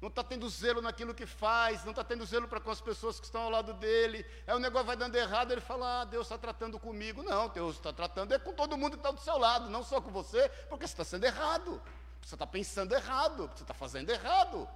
não 0.01 0.09
está 0.09 0.25
tendo 0.25 0.49
zelo 0.49 0.83
naquilo 0.83 1.15
que 1.15 1.27
faz, 1.27 1.85
não 1.85 1.93
está 1.93 2.03
tendo 2.03 2.27
zelo 2.27 2.49
para 2.49 2.59
com 2.59 2.73
as 2.73 2.81
pessoas 2.81 3.21
que 3.21 3.27
estão 3.27 3.43
ao 3.43 3.51
lado 3.51 3.73
dele. 3.75 4.27
Aí 4.49 4.57
o 4.57 4.59
negócio 4.59 4.85
vai 4.89 4.97
dando 4.97 5.15
errado, 5.15 5.53
ele 5.53 5.61
fala: 5.61 6.01
Ah, 6.01 6.05
Deus 6.05 6.27
está 6.27 6.37
tratando 6.37 6.77
comigo. 6.77 7.23
Não, 7.23 7.49
Deus 7.51 7.77
está 7.77 7.93
tratando 7.93 8.35
é 8.35 8.39
com 8.41 8.53
todo 8.53 8.77
mundo 8.77 8.95
que 8.95 8.99
está 8.99 9.13
do 9.13 9.21
seu 9.21 9.39
lado, 9.39 9.71
não 9.71 9.85
só 9.85 10.01
com 10.01 10.11
você, 10.11 10.49
porque 10.69 10.89
você 10.89 10.93
está 10.93 11.05
sendo 11.05 11.23
errado, 11.23 11.81
você 12.21 12.35
está 12.35 12.49
pensando 12.49 12.93
errado, 12.93 13.49
você 13.55 13.63
está 13.63 13.75
fazendo 13.75 14.11
errado. 14.11 14.69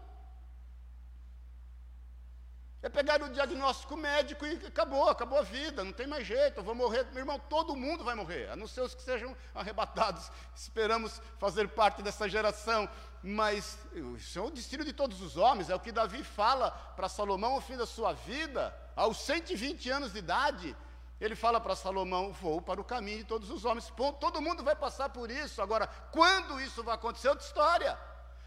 É 2.83 2.88
pegar 2.88 3.23
o 3.23 3.29
diagnóstico 3.29 3.97
médico 3.97 4.45
e 4.45 4.55
acabou, 4.66 5.09
acabou 5.09 5.38
a 5.38 5.42
vida, 5.42 5.85
não 5.85 5.92
tem 5.92 6.07
mais 6.07 6.27
jeito, 6.27 6.59
eu 6.59 6.64
vou 6.64 6.75
morrer. 6.75 7.07
Meu 7.12 7.21
irmão, 7.21 7.38
todo 7.38 7.77
mundo 7.77 8.03
vai 8.03 8.16
morrer, 8.16 8.51
a 8.51 8.57
não 8.57 8.66
ser 8.66 8.81
os 8.81 8.92
que 8.92 9.03
sejam 9.03 9.37
arrebatados. 9.55 10.29
Esperamos 10.57 11.23
fazer 11.38 11.68
parte 11.68 12.03
dessa 12.03 12.29
geração, 12.29 12.88
mas 13.23 13.79
isso 14.18 14.37
é 14.37 14.42
o 14.42 14.51
destino 14.51 14.85
de 14.85 14.92
todos 14.92 15.21
os 15.23 15.37
homens, 15.37 15.71
é 15.71 15.75
o 15.77 15.79
que 15.79 15.92
Davi 15.92 16.25
fala 16.25 16.73
para 16.97 17.09
Salomão 17.09 17.53
ao 17.53 17.61
fim 17.61 17.77
da 17.77 17.87
sua 17.87 18.14
vida, 18.14 18.77
aos 18.97 19.16
120 19.18 19.88
anos 19.88 20.12
de 20.12 20.18
idade. 20.18 20.77
Ele 21.21 21.37
fala 21.37 21.61
para 21.61 21.77
Salomão: 21.77 22.33
vou 22.33 22.61
para 22.61 22.81
o 22.81 22.85
caminho 22.85 23.18
de 23.18 23.25
todos 23.25 23.49
os 23.49 23.64
homens. 23.64 23.92
Todo 24.18 24.42
mundo 24.42 24.64
vai 24.64 24.75
passar 24.75 25.09
por 25.09 25.31
isso. 25.31 25.62
Agora, 25.62 25.87
quando 26.11 26.61
isso 26.61 26.83
vai 26.83 26.97
acontecer, 26.97 27.29
é 27.29 27.31
outra 27.31 27.47
história. 27.47 27.97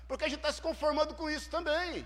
Porque 0.09 0.25
a 0.25 0.27
gente 0.27 0.39
está 0.39 0.51
se 0.51 0.61
conformando 0.61 1.15
com 1.15 1.29
isso 1.29 1.49
também. 1.49 2.05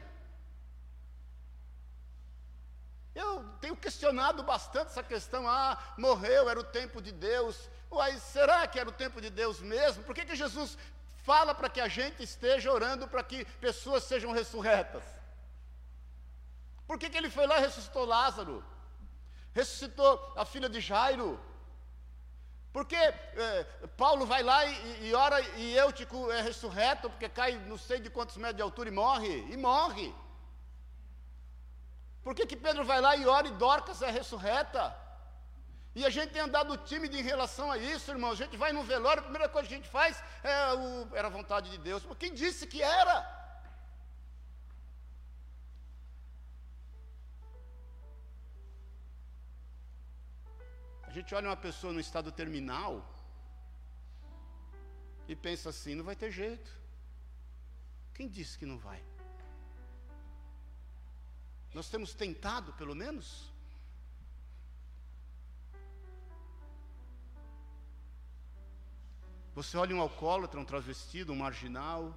Eu 3.16 3.44
tenho 3.60 3.76
questionado 3.76 4.44
bastante 4.44 4.88
essa 4.88 5.04
questão, 5.04 5.48
ah, 5.48 5.78
morreu, 5.98 6.50
era 6.50 6.60
o 6.60 6.64
tempo 6.64 7.02
de 7.02 7.12
Deus. 7.12 7.70
Uai, 7.92 8.18
será 8.20 8.68
que 8.68 8.80
era 8.80 8.90
o 8.90 8.94
tempo 8.94 9.20
de 9.20 9.30
Deus 9.30 9.60
mesmo? 9.60 10.04
Por 10.04 10.14
que, 10.14 10.26
que 10.26 10.36
Jesus 10.36 10.78
fala 11.24 11.54
para 11.54 11.70
que 11.70 11.82
a 11.82 11.88
gente 11.88 12.24
esteja 12.24 12.72
orando 12.72 13.08
para 13.08 13.24
que 13.24 13.46
pessoas 13.60 14.04
sejam 14.04 14.32
ressurretas? 14.32 15.04
Por 16.88 16.98
que, 16.98 17.10
que 17.10 17.18
ele 17.18 17.30
foi 17.30 17.46
lá 17.46 17.58
e 17.60 17.62
ressuscitou 17.62 18.06
Lázaro? 18.06 18.64
Ressuscitou 19.54 20.34
a 20.36 20.46
filha 20.46 20.70
de 20.70 20.80
Jairo? 20.80 21.40
Porque 22.72 22.96
é, 22.96 23.64
Paulo 23.98 24.26
vai 24.26 24.44
lá 24.44 24.66
e, 24.66 25.08
e 25.08 25.14
ora 25.14 25.42
e 25.58 25.76
Eutico 25.76 26.32
é 26.32 26.42
ressurreto, 26.42 27.10
porque 27.10 27.28
cai 27.28 27.58
não 27.68 27.78
sei 27.78 28.00
de 28.00 28.10
quantos 28.10 28.38
metros 28.38 28.58
de 28.58 28.62
altura 28.62 28.90
e 28.90 28.92
morre, 28.92 29.48
e 29.52 29.58
morre. 29.58 30.14
Por 32.30 32.36
que, 32.36 32.46
que 32.46 32.56
Pedro 32.66 32.84
vai 32.86 33.02
lá 33.02 33.16
e 33.16 33.26
ora 33.26 33.48
e 33.48 33.52
Dorcas 33.62 34.04
é 34.04 34.12
ressurreta? 34.12 34.96
E 35.96 36.06
a 36.06 36.12
gente 36.12 36.32
tem 36.32 36.44
andado 36.44 36.78
tímido 36.90 37.16
em 37.18 37.24
relação 37.24 37.72
a 37.72 37.78
isso, 37.80 38.12
irmão. 38.12 38.30
A 38.30 38.36
gente 38.36 38.56
vai 38.56 38.72
no 38.72 38.84
velório, 38.84 39.22
a 39.22 39.24
primeira 39.24 39.50
coisa 39.50 39.68
que 39.68 39.74
a 39.74 39.78
gente 39.78 39.90
faz 39.90 40.24
é 40.44 40.74
o, 40.76 41.16
era 41.16 41.28
a 41.28 41.32
vontade 41.32 41.72
de 41.72 41.80
Deus. 41.80 42.06
Mas 42.06 42.20
quem 42.20 42.32
disse 42.32 42.68
que 42.68 42.84
era? 42.84 43.18
A 51.02 51.10
gente 51.10 51.34
olha 51.34 51.50
uma 51.50 51.58
pessoa 51.58 51.92
no 51.92 52.00
estado 52.00 52.32
terminal 52.32 53.04
e 55.28 55.36
pensa 55.36 55.70
assim: 55.70 55.96
não 55.96 56.06
vai 56.06 56.16
ter 56.16 56.30
jeito. 56.30 56.72
Quem 58.14 58.30
disse 58.30 58.56
que 58.56 58.68
não 58.68 58.78
vai? 58.78 59.09
Nós 61.74 61.90
temos 61.90 62.14
tentado, 62.14 62.74
pelo 62.74 62.96
menos? 62.96 63.52
Você 69.56 69.78
olha 69.78 69.96
um 69.96 70.02
alcoólatra, 70.02 70.60
um 70.60 70.66
travestido, 70.66 71.34
um 71.34 71.36
marginal, 71.36 72.16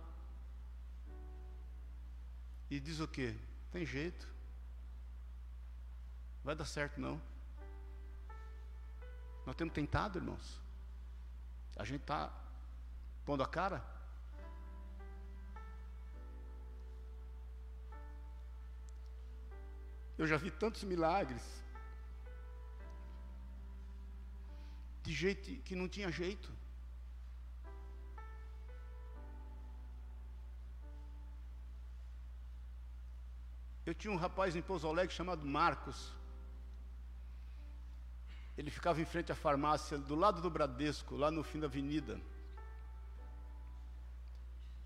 e 2.71 2.81
diz 2.81 3.01
o 3.01 3.09
quê? 3.09 3.37
Tem 3.71 3.85
jeito. 3.85 4.27
Vai 6.43 6.55
dar 6.55 6.65
certo 6.65 6.99
não. 6.99 7.21
Nós 9.45 9.55
temos 9.55 9.75
tentado, 9.75 10.19
irmãos. 10.19 10.59
A 11.77 11.85
gente 11.85 12.01
está 12.01 12.33
pondo 13.27 13.43
a 13.43 13.47
cara. 13.47 13.92
Eu 20.23 20.27
já 20.29 20.37
vi 20.37 20.53
tantos 20.53 20.85
milagres. 20.85 21.43
De 25.03 25.13
jeito 25.13 25.51
que 25.65 25.75
não 25.75 25.89
tinha 25.89 26.13
jeito. 26.13 26.49
Eu 33.85 33.93
tinha 33.93 34.13
um 34.13 34.17
rapaz 34.17 34.55
em 34.55 34.63
Pouso 34.63 34.87
Alegre 34.87 35.13
chamado 35.13 35.45
Marcos. 35.45 36.15
Ele 38.57 38.71
ficava 38.71 39.01
em 39.01 39.05
frente 39.05 39.33
à 39.33 39.35
farmácia, 39.35 39.99
do 39.99 40.15
lado 40.15 40.41
do 40.41 40.49
Bradesco, 40.49 41.17
lá 41.17 41.33
no 41.33 41.43
fim 41.43 41.59
da 41.59 41.67
avenida. 41.67 42.21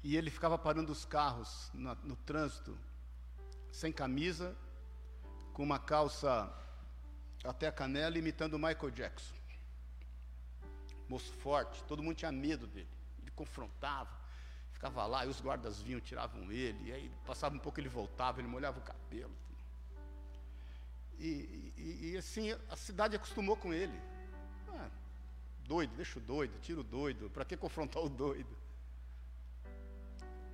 E 0.03 0.17
ele 0.17 0.31
ficava 0.31 0.57
parando 0.57 0.93
os 0.93 1.05
carros 1.05 1.71
no, 1.75 1.95
no 1.97 2.17
trânsito, 2.17 2.75
sem 3.71 3.93
camisa 3.93 4.57
com 5.57 5.63
uma 5.63 5.79
calça 5.79 6.53
até 7.43 7.67
a 7.67 7.73
canela, 7.73 8.19
imitando 8.19 8.59
Michael 8.59 8.91
Jackson. 8.91 9.35
Moço 11.09 11.33
forte, 11.33 11.83
todo 11.85 12.03
mundo 12.03 12.15
tinha 12.15 12.31
medo 12.31 12.67
dele. 12.67 12.91
Ele 13.23 13.31
confrontava, 13.31 14.15
ficava 14.71 15.07
lá, 15.07 15.25
e 15.25 15.29
os 15.31 15.41
guardas 15.41 15.81
vinham, 15.81 15.99
tiravam 15.99 16.53
ele, 16.53 16.91
e 16.91 16.93
aí 16.93 17.11
passava 17.25 17.55
um 17.55 17.59
pouco, 17.59 17.81
ele 17.81 17.89
voltava, 17.89 18.39
ele 18.39 18.49
molhava 18.49 18.81
o 18.81 18.83
cabelo. 18.83 19.35
E, 21.19 21.73
e, 21.79 22.11
e 22.13 22.17
assim, 22.19 22.53
a 22.69 22.77
cidade 22.77 23.17
acostumou 23.17 23.57
com 23.57 23.73
ele. 23.73 23.99
Ah, 24.75 24.91
doido, 25.65 25.97
deixa 25.97 26.19
o 26.19 26.23
doido, 26.23 26.61
tira 26.61 26.81
o 26.81 26.85
doido, 26.85 27.31
para 27.31 27.47
que 27.47 27.57
confrontar 27.57 28.03
o 28.03 28.11
doido? 28.11 28.55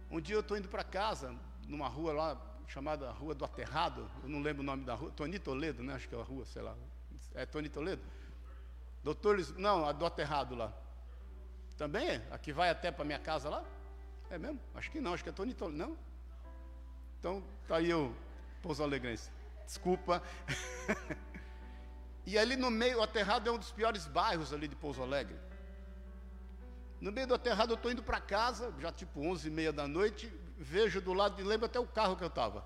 Um 0.08 0.20
dia 0.20 0.36
eu 0.36 0.42
estou 0.42 0.56
indo 0.56 0.68
para 0.68 0.84
casa, 0.84 1.36
numa 1.66 1.88
rua 1.88 2.12
lá, 2.12 2.51
chamada 2.66 3.10
Rua 3.10 3.34
do 3.34 3.44
Aterrado, 3.44 4.10
eu 4.22 4.28
não 4.28 4.40
lembro 4.40 4.62
o 4.62 4.64
nome 4.64 4.84
da 4.84 4.94
rua, 4.94 5.10
Toni 5.10 5.38
Toledo, 5.38 5.82
né? 5.82 5.94
Acho 5.94 6.08
que 6.08 6.14
é 6.14 6.18
a 6.18 6.22
rua, 6.22 6.44
sei 6.44 6.62
lá. 6.62 6.76
É 7.34 7.46
Toni 7.46 7.68
Toledo? 7.68 8.02
Doutor, 9.02 9.38
não, 9.58 9.86
a 9.86 9.92
do 9.92 10.06
Aterrado 10.06 10.54
lá. 10.54 10.72
Também 11.76 12.08
é? 12.08 12.28
A 12.30 12.38
que 12.38 12.52
vai 12.52 12.70
até 12.70 12.90
para 12.90 13.04
minha 13.04 13.18
casa 13.18 13.48
lá? 13.48 13.64
É 14.30 14.38
mesmo? 14.38 14.60
Acho 14.74 14.90
que 14.90 15.00
não, 15.00 15.14
acho 15.14 15.22
que 15.22 15.30
é 15.30 15.32
Toni 15.32 15.54
Toledo. 15.54 15.78
Não? 15.78 15.98
Então, 17.18 17.42
tá 17.68 17.76
aí 17.76 17.92
o 17.92 18.14
Pouso 18.62 18.82
Alegrense. 18.82 19.30
Desculpa. 19.64 20.22
e 22.26 22.38
ali 22.38 22.56
no 22.56 22.70
meio, 22.70 22.98
o 22.98 23.02
Aterrado 23.02 23.48
é 23.48 23.52
um 23.52 23.58
dos 23.58 23.72
piores 23.72 24.06
bairros 24.06 24.52
ali 24.52 24.68
de 24.68 24.76
Pouso 24.76 25.02
Alegre. 25.02 25.36
No 27.02 27.10
meio 27.10 27.26
do 27.26 27.34
aterrado, 27.34 27.72
eu 27.72 27.74
estou 27.74 27.90
indo 27.90 28.00
para 28.00 28.20
casa, 28.20 28.72
já 28.78 28.92
tipo 28.92 29.20
11 29.20 29.48
e 29.48 29.50
meia 29.50 29.72
da 29.72 29.88
noite, 29.88 30.32
vejo 30.62 31.00
do 31.00 31.12
lado, 31.12 31.42
lembro 31.42 31.66
até 31.66 31.78
o 31.78 31.86
carro 31.86 32.16
que 32.16 32.24
eu 32.24 32.28
estava. 32.28 32.64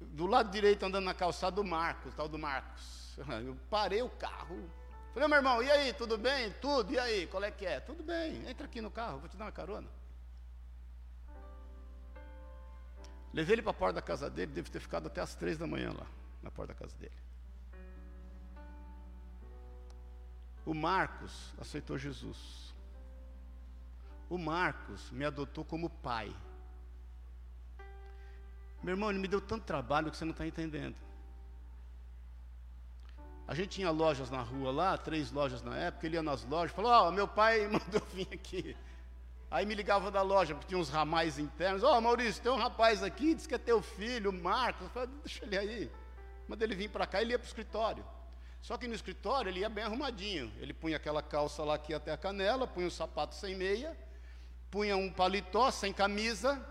Do 0.00 0.26
lado 0.26 0.50
direito, 0.50 0.84
andando 0.84 1.04
na 1.04 1.14
calçada, 1.14 1.56
do 1.56 1.64
Marcos, 1.64 2.14
tal 2.14 2.28
do 2.28 2.38
Marcos. 2.38 3.16
Eu 3.44 3.56
parei 3.70 4.02
o 4.02 4.10
carro. 4.10 4.70
Falei, 5.14 5.28
meu 5.28 5.38
irmão, 5.38 5.62
e 5.62 5.70
aí, 5.70 5.92
tudo 5.94 6.18
bem? 6.18 6.52
Tudo, 6.60 6.92
e 6.92 6.98
aí, 6.98 7.26
qual 7.26 7.42
é 7.42 7.50
que 7.50 7.64
é? 7.64 7.80
Tudo 7.80 8.02
bem, 8.02 8.46
entra 8.48 8.66
aqui 8.66 8.82
no 8.82 8.90
carro, 8.90 9.18
vou 9.18 9.28
te 9.28 9.36
dar 9.36 9.46
uma 9.46 9.52
carona. 9.52 9.88
Levei 13.32 13.54
ele 13.54 13.62
para 13.62 13.70
a 13.70 13.74
porta 13.74 13.94
da 13.94 14.02
casa 14.02 14.28
dele, 14.28 14.52
deve 14.52 14.70
ter 14.70 14.80
ficado 14.80 15.06
até 15.06 15.20
as 15.20 15.34
três 15.34 15.56
da 15.56 15.66
manhã 15.66 15.92
lá, 15.92 16.06
na 16.42 16.50
porta 16.50 16.74
da 16.74 16.78
casa 16.78 16.96
dele. 16.96 17.16
O 20.66 20.74
Marcos 20.74 21.54
aceitou 21.58 21.96
Jesus. 21.96 22.74
O 24.28 24.36
Marcos 24.36 25.10
me 25.10 25.24
adotou 25.24 25.64
como 25.64 25.88
pai. 25.88 26.34
Meu 28.86 28.92
irmão, 28.92 29.10
ele 29.10 29.18
me 29.18 29.26
deu 29.26 29.40
tanto 29.40 29.64
trabalho 29.64 30.12
que 30.12 30.16
você 30.16 30.24
não 30.24 30.30
está 30.30 30.46
entendendo. 30.46 30.94
A 33.44 33.52
gente 33.52 33.70
tinha 33.70 33.90
lojas 33.90 34.30
na 34.30 34.40
rua 34.40 34.70
lá, 34.70 34.96
três 34.96 35.32
lojas 35.32 35.60
na 35.60 35.76
época, 35.76 36.06
ele 36.06 36.14
ia 36.14 36.22
nas 36.22 36.44
lojas, 36.44 36.70
falou, 36.70 36.92
ó, 36.92 37.08
oh, 37.08 37.10
meu 37.10 37.26
pai 37.26 37.66
mandou 37.66 38.00
vir 38.14 38.28
aqui. 38.32 38.76
Aí 39.50 39.66
me 39.66 39.74
ligava 39.74 40.08
da 40.08 40.22
loja, 40.22 40.54
porque 40.54 40.68
tinha 40.68 40.78
uns 40.78 40.88
ramais 40.88 41.36
internos, 41.36 41.82
ó, 41.82 41.98
oh, 41.98 42.00
Maurício, 42.00 42.40
tem 42.40 42.52
um 42.52 42.56
rapaz 42.56 43.02
aqui, 43.02 43.34
diz 43.34 43.44
que 43.44 43.56
é 43.56 43.58
teu 43.58 43.82
filho, 43.82 44.30
o 44.30 44.32
Marcos. 44.32 44.82
Eu 44.82 44.90
falei, 44.90 45.08
deixa 45.24 45.44
ele 45.44 45.58
aí. 45.58 45.90
Manda 46.46 46.62
ele 46.62 46.76
vir 46.76 46.88
para 46.88 47.08
cá, 47.08 47.20
ele 47.20 47.32
ia 47.32 47.40
para 47.40 47.46
o 47.46 47.48
escritório. 47.48 48.04
Só 48.62 48.76
que 48.76 48.86
no 48.86 48.94
escritório 48.94 49.48
ele 49.48 49.58
ia 49.58 49.68
bem 49.68 49.82
arrumadinho. 49.82 50.52
Ele 50.60 50.72
punha 50.72 50.96
aquela 50.96 51.24
calça 51.24 51.64
lá 51.64 51.74
aqui 51.74 51.92
até 51.92 52.12
a 52.12 52.16
canela, 52.16 52.68
punha 52.68 52.86
um 52.86 52.90
sapato 52.90 53.34
sem 53.34 53.56
meia, 53.56 53.96
punha 54.70 54.96
um 54.96 55.10
paletó 55.10 55.72
sem 55.72 55.92
camisa, 55.92 56.64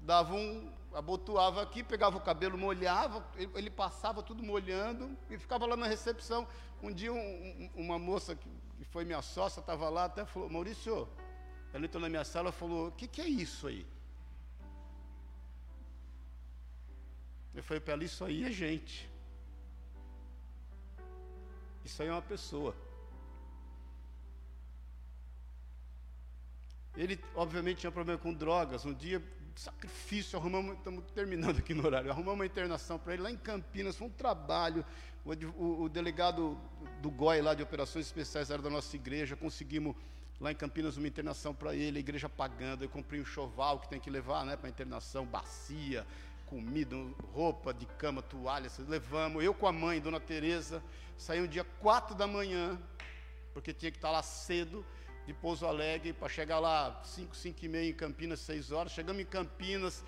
dava 0.00 0.34
um, 0.34 0.72
abotoava 0.94 1.62
aqui, 1.62 1.82
pegava 1.82 2.16
o 2.16 2.20
cabelo, 2.20 2.58
molhava, 2.58 3.24
ele, 3.36 3.50
ele 3.54 3.70
passava 3.70 4.22
tudo 4.22 4.42
molhando 4.42 5.16
e 5.28 5.38
ficava 5.38 5.66
lá 5.66 5.76
na 5.76 5.86
recepção. 5.86 6.46
Um 6.82 6.92
dia 6.92 7.12
um, 7.12 7.70
uma 7.74 7.98
moça 7.98 8.34
que, 8.34 8.48
que 8.78 8.84
foi 8.84 9.04
minha 9.04 9.22
sócia 9.22 9.60
estava 9.60 9.88
lá, 9.88 10.04
até 10.04 10.24
falou, 10.24 10.48
Maurício, 10.48 11.08
ela 11.72 11.84
entrou 11.84 12.00
na 12.00 12.08
minha 12.08 12.24
sala 12.24 12.48
e 12.48 12.52
falou, 12.52 12.88
o 12.88 12.92
que, 12.92 13.06
que 13.06 13.20
é 13.20 13.28
isso 13.28 13.66
aí? 13.66 13.86
Eu 17.54 17.62
falei 17.62 17.80
para 17.80 17.94
ela, 17.94 18.04
isso 18.04 18.24
aí 18.24 18.44
é 18.44 18.50
gente. 18.50 19.10
Isso 21.84 22.02
aí 22.02 22.08
é 22.08 22.12
uma 22.12 22.22
pessoa. 22.22 22.74
Ele, 26.96 27.18
obviamente, 27.34 27.78
tinha 27.78 27.92
problema 27.92 28.18
com 28.18 28.32
drogas. 28.32 28.84
Um 28.84 28.92
dia, 28.92 29.22
sacrifício, 29.60 30.38
arrumamos, 30.38 30.78
estamos 30.78 31.04
terminando 31.14 31.58
aqui 31.58 31.74
no 31.74 31.84
horário, 31.84 32.10
arrumamos 32.10 32.38
uma 32.40 32.46
internação 32.46 32.98
para 32.98 33.12
ele 33.12 33.22
lá 33.22 33.30
em 33.30 33.36
Campinas, 33.36 33.94
foi 33.94 34.08
um 34.08 34.10
trabalho. 34.10 34.84
O, 35.22 35.32
o, 35.62 35.82
o, 35.82 35.88
delegado 35.88 36.58
do 37.02 37.10
GOI 37.10 37.42
lá 37.42 37.52
de 37.52 37.62
Operações 37.62 38.06
Especiais 38.06 38.50
era 38.50 38.62
da 38.62 38.70
nossa 38.70 38.96
igreja, 38.96 39.36
conseguimos 39.36 39.94
lá 40.40 40.50
em 40.50 40.54
Campinas 40.54 40.96
uma 40.96 41.06
internação 41.06 41.54
para 41.54 41.74
ele, 41.74 41.98
a 41.98 42.00
igreja 42.00 42.26
pagando. 42.26 42.84
Eu 42.84 42.88
comprei 42.88 43.20
um 43.20 43.24
choval 43.24 43.78
que 43.80 43.88
tem 43.90 44.00
que 44.00 44.08
levar 44.08 44.46
né, 44.46 44.56
para 44.56 44.66
a 44.66 44.70
internação, 44.70 45.26
bacia, 45.26 46.06
comida, 46.46 46.96
roupa 47.34 47.74
de 47.74 47.84
cama, 47.84 48.22
toalha, 48.22 48.70
levamos. 48.88 49.44
Eu 49.44 49.52
com 49.52 49.66
a 49.66 49.72
mãe, 49.72 50.00
Dona 50.00 50.18
Tereza, 50.18 50.82
saí 51.18 51.38
um 51.38 51.46
dia 51.46 51.64
quatro 51.64 52.14
da 52.14 52.26
manhã, 52.26 52.80
porque 53.52 53.74
tinha 53.74 53.92
que 53.92 53.98
estar 53.98 54.10
lá 54.10 54.22
cedo 54.22 54.86
de 55.30 55.34
Pouso 55.34 55.64
Alegre 55.64 56.12
para 56.12 56.28
chegar 56.28 56.58
lá 56.58 57.00
5, 57.04 57.36
5 57.36 57.64
e 57.64 57.68
meia 57.68 57.88
em 57.88 57.94
Campinas, 57.94 58.40
6 58.40 58.72
horas. 58.72 58.90
Chegamos 58.90 59.22
em 59.22 59.24
Campinas, 59.24 60.04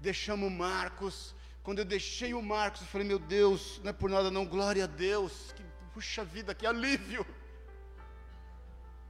deixamos 0.00 0.46
o 0.46 0.50
Marcos. 0.50 1.34
Quando 1.64 1.80
eu 1.80 1.84
deixei 1.84 2.34
o 2.34 2.42
Marcos, 2.42 2.82
eu 2.82 2.86
falei, 2.86 3.06
meu 3.06 3.18
Deus, 3.18 3.80
não 3.82 3.90
é 3.90 3.92
por 3.92 4.08
nada 4.08 4.30
não, 4.30 4.46
glória 4.46 4.84
a 4.84 4.86
Deus, 4.86 5.52
que 5.56 5.64
puxa 5.92 6.24
vida, 6.24 6.54
que 6.54 6.64
alívio. 6.64 7.26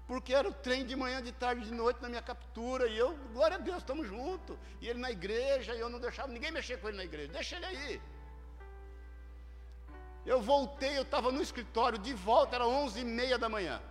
Porque 0.06 0.32
era 0.32 0.48
o 0.48 0.54
trem 0.54 0.86
de 0.86 0.96
manhã, 0.96 1.22
de 1.22 1.32
tarde, 1.32 1.66
de 1.66 1.74
noite 1.74 2.00
na 2.00 2.08
minha 2.08 2.22
captura, 2.22 2.86
e 2.86 2.96
eu, 2.96 3.14
glória 3.34 3.56
a 3.56 3.60
Deus, 3.60 3.78
estamos 3.78 4.06
juntos. 4.08 4.56
E 4.80 4.88
ele 4.88 4.98
na 4.98 5.10
igreja, 5.10 5.74
e 5.74 5.80
eu 5.80 5.90
não 5.90 6.00
deixava 6.00 6.32
ninguém 6.32 6.52
mexer 6.52 6.78
com 6.78 6.88
ele 6.88 6.96
na 6.96 7.04
igreja, 7.04 7.30
deixa 7.32 7.56
ele 7.56 7.66
aí. 7.66 8.02
Eu 10.24 10.40
voltei, 10.40 10.96
eu 10.96 11.02
estava 11.02 11.30
no 11.30 11.42
escritório, 11.42 11.98
de 11.98 12.14
volta, 12.14 12.56
era 12.56 12.66
onze 12.66 13.00
e 13.00 13.04
meia 13.04 13.36
da 13.38 13.48
manhã. 13.48 13.82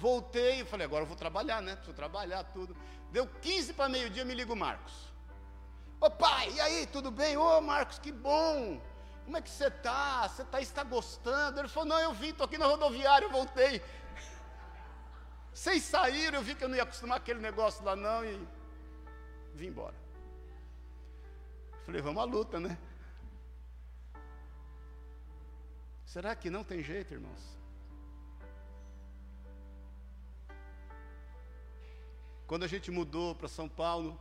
Voltei 0.00 0.60
e 0.60 0.64
falei, 0.64 0.86
agora 0.86 1.02
eu 1.02 1.06
vou 1.06 1.16
trabalhar, 1.16 1.60
né? 1.60 1.74
Preciso 1.76 1.94
trabalhar 1.94 2.42
tudo. 2.44 2.74
Deu 3.12 3.26
15 3.26 3.74
para 3.74 3.86
meio-dia, 3.86 4.24
me 4.24 4.34
liga 4.34 4.50
o 4.50 4.56
Marcos. 4.56 4.94
Ô 6.00 6.10
pai, 6.10 6.50
e 6.54 6.60
aí, 6.60 6.86
tudo 6.86 7.10
bem? 7.10 7.36
Ô 7.36 7.60
Marcos, 7.60 7.98
que 7.98 8.10
bom. 8.10 8.80
Como 9.26 9.36
é 9.36 9.42
que 9.42 9.50
você 9.50 9.66
está? 9.66 10.26
Você 10.26 10.42
tá, 10.44 10.58
está 10.58 10.82
gostando? 10.82 11.60
Ele 11.60 11.68
falou, 11.68 11.90
não, 11.90 12.00
eu 12.00 12.14
vim, 12.14 12.30
estou 12.30 12.46
aqui 12.46 12.56
na 12.56 12.64
rodoviária, 12.64 13.26
eu 13.26 13.30
voltei. 13.30 13.82
Vocês 15.52 15.82
saíram, 15.82 16.38
eu 16.38 16.42
vi 16.42 16.54
que 16.54 16.64
eu 16.64 16.68
não 16.70 16.76
ia 16.76 16.84
acostumar 16.84 17.18
aquele 17.18 17.38
negócio 17.38 17.84
lá 17.84 17.94
não 17.94 18.24
e 18.24 18.48
vim 19.54 19.66
embora. 19.66 19.94
Falei, 21.84 22.00
vamos 22.00 22.22
à 22.22 22.24
luta, 22.24 22.58
né? 22.58 22.78
Será 26.06 26.34
que 26.34 26.48
não 26.48 26.64
tem 26.64 26.82
jeito, 26.82 27.12
irmãos? 27.12 27.59
Quando 32.50 32.64
a 32.64 32.66
gente 32.66 32.90
mudou 32.90 33.32
para 33.32 33.46
São 33.46 33.68
Paulo, 33.68 34.20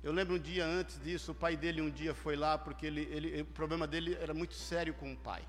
eu 0.00 0.12
lembro 0.12 0.36
um 0.36 0.38
dia 0.38 0.64
antes 0.64 1.02
disso, 1.02 1.32
o 1.32 1.34
pai 1.34 1.56
dele 1.56 1.82
um 1.82 1.90
dia 1.90 2.14
foi 2.14 2.36
lá 2.36 2.56
porque 2.56 2.86
ele, 2.86 3.00
ele, 3.10 3.42
o 3.42 3.46
problema 3.46 3.84
dele 3.84 4.14
era 4.20 4.32
muito 4.32 4.54
sério 4.54 4.94
com 4.94 5.12
o 5.12 5.16
pai. 5.16 5.42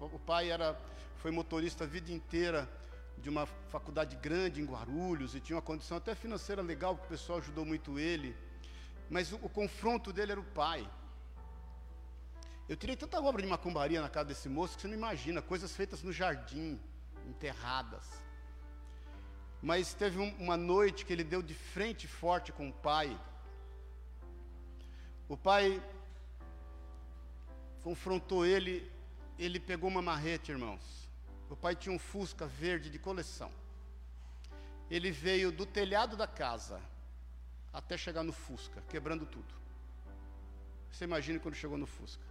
O 0.00 0.18
pai 0.18 0.50
era, 0.50 0.76
foi 1.18 1.30
motorista 1.30 1.84
a 1.84 1.86
vida 1.86 2.10
inteira 2.10 2.68
de 3.18 3.28
uma 3.28 3.46
faculdade 3.46 4.16
grande 4.16 4.60
em 4.60 4.64
Guarulhos 4.64 5.36
e 5.36 5.40
tinha 5.40 5.54
uma 5.54 5.62
condição 5.62 5.96
até 5.96 6.12
financeira 6.12 6.60
legal, 6.60 6.96
que 6.96 7.04
o 7.06 7.08
pessoal 7.08 7.38
ajudou 7.38 7.64
muito 7.64 8.00
ele. 8.00 8.36
Mas 9.08 9.30
o, 9.32 9.36
o 9.36 9.48
confronto 9.48 10.12
dele 10.12 10.32
era 10.32 10.40
o 10.40 10.44
pai. 10.62 10.90
Eu 12.68 12.76
tirei 12.76 12.96
tanta 12.96 13.20
obra 13.20 13.40
de 13.40 13.46
macumbaria 13.46 14.00
na 14.02 14.08
casa 14.08 14.30
desse 14.30 14.48
moço 14.48 14.74
que 14.74 14.82
você 14.82 14.88
não 14.88 14.94
imagina, 14.94 15.40
coisas 15.40 15.70
feitas 15.76 16.02
no 16.02 16.12
jardim, 16.12 16.80
enterradas. 17.24 18.26
Mas 19.60 19.92
teve 19.92 20.18
uma 20.38 20.56
noite 20.56 21.04
que 21.04 21.12
ele 21.12 21.24
deu 21.24 21.42
de 21.42 21.54
frente 21.54 22.06
forte 22.06 22.52
com 22.52 22.68
o 22.68 22.72
pai. 22.72 23.18
O 25.28 25.36
pai 25.36 25.82
confrontou 27.82 28.46
ele, 28.46 28.90
ele 29.38 29.58
pegou 29.58 29.90
uma 29.90 30.02
marrete, 30.02 30.52
irmãos. 30.52 31.08
O 31.50 31.56
pai 31.56 31.74
tinha 31.74 31.94
um 31.94 31.98
Fusca 31.98 32.46
verde 32.46 32.90
de 32.90 32.98
coleção. 32.98 33.50
Ele 34.90 35.10
veio 35.10 35.50
do 35.50 35.66
telhado 35.66 36.16
da 36.16 36.26
casa 36.26 36.80
até 37.72 37.96
chegar 37.96 38.22
no 38.22 38.32
Fusca, 38.32 38.82
quebrando 38.88 39.26
tudo. 39.26 39.54
Você 40.90 41.04
imagina 41.04 41.38
quando 41.38 41.54
chegou 41.54 41.76
no 41.76 41.86
Fusca. 41.86 42.24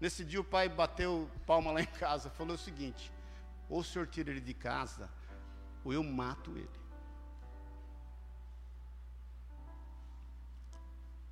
Nesse 0.00 0.24
dia 0.24 0.40
o 0.40 0.44
pai 0.44 0.68
bateu 0.68 1.30
palma 1.46 1.70
lá 1.70 1.80
em 1.80 1.86
casa, 1.86 2.28
falou 2.30 2.54
o 2.54 2.58
seguinte: 2.58 3.12
ou 3.68 3.80
o 3.80 3.84
senhor 3.84 4.06
tira 4.06 4.30
ele 4.30 4.40
de 4.40 4.54
casa, 4.54 5.08
ou 5.84 5.92
eu 5.92 6.02
mato 6.02 6.50
ele. 6.56 6.82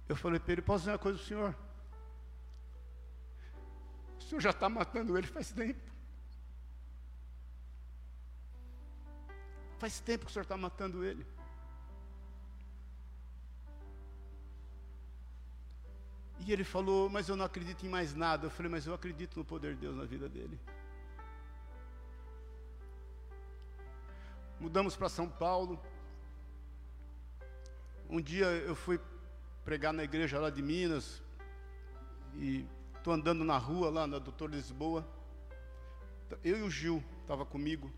Eu 0.09 0.17
falei 0.17 0.41
para 0.41 0.53
ele: 0.53 0.63
posso 0.63 0.81
dizer 0.81 0.93
uma 0.93 0.99
coisa 0.99 1.23
senhor? 1.23 1.55
O 4.19 4.23
senhor 4.23 4.41
já 4.41 4.51
está 4.51 4.69
matando 4.69 5.17
ele 5.17 5.27
faz 5.27 5.51
tempo. 5.53 5.91
Faz 9.79 10.01
tempo 10.01 10.25
que 10.27 10.31
o 10.31 10.33
senhor 10.33 10.43
está 10.43 10.57
matando 10.57 11.05
ele. 11.05 11.27
E 16.41 16.53
ele 16.53 16.65
falou, 16.65 17.09
mas 17.09 17.29
eu 17.29 17.37
não 17.37 17.45
acredito 17.45 17.85
em 17.85 17.89
mais 17.89 18.15
nada. 18.15 18.47
Eu 18.47 18.51
falei, 18.51 18.71
mas 18.71 18.87
eu 18.87 18.95
acredito 18.95 19.39
no 19.39 19.45
poder 19.45 19.75
de 19.75 19.83
Deus 19.83 19.97
na 19.97 20.05
vida 20.05 20.29
dele. 20.29 20.59
Mudamos 24.61 24.95
para 24.95 25.09
São 25.09 25.27
Paulo. 25.27 25.81
Um 28.11 28.21
dia 28.21 28.45
eu 28.45 28.75
fui 28.75 29.01
pregar 29.65 29.91
na 29.91 30.05
igreja 30.05 30.39
lá 30.39 30.51
de 30.51 30.61
Minas. 30.61 31.23
E 32.35 32.67
estou 32.95 33.15
andando 33.15 33.43
na 33.43 33.57
rua 33.57 33.89
lá 33.89 34.07
na 34.07 34.19
Doutor 34.19 34.51
Lisboa. 34.51 35.09
Eu 36.45 36.59
e 36.59 36.63
o 36.63 36.71
Gil 36.71 37.03
estava 37.23 37.47
comigo. 37.47 37.91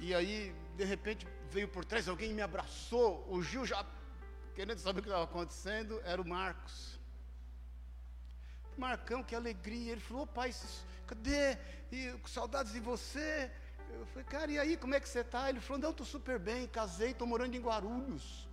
E 0.00 0.12
aí, 0.12 0.52
de 0.76 0.84
repente, 0.84 1.24
veio 1.48 1.68
por 1.68 1.84
trás 1.84 2.08
alguém 2.08 2.34
me 2.34 2.42
abraçou. 2.42 3.24
O 3.30 3.40
Gil 3.44 3.64
já 3.64 3.86
querendo 4.56 4.78
saber 4.80 4.98
o 4.98 5.02
que 5.04 5.08
estava 5.08 5.22
acontecendo, 5.22 6.00
era 6.04 6.20
o 6.20 6.28
Marcos. 6.28 6.98
Marcão, 8.76 9.22
que 9.22 9.36
alegria. 9.36 9.92
Ele 9.92 10.00
falou, 10.00 10.26
pai, 10.26 10.52
cadê? 11.06 11.56
E, 11.92 12.10
com 12.20 12.26
saudades 12.26 12.72
de 12.72 12.80
você. 12.80 13.52
Eu 13.98 14.06
falei, 14.06 14.24
cara, 14.24 14.52
e 14.52 14.58
aí, 14.58 14.76
como 14.76 14.94
é 14.94 15.00
que 15.00 15.08
você 15.08 15.20
está? 15.20 15.48
Ele 15.48 15.60
falou, 15.60 15.82
não, 15.82 15.90
estou 15.90 16.06
super 16.06 16.38
bem, 16.38 16.66
casei, 16.66 17.10
estou 17.10 17.26
morando 17.26 17.54
em 17.54 17.60
Guarulhos. 17.60 18.48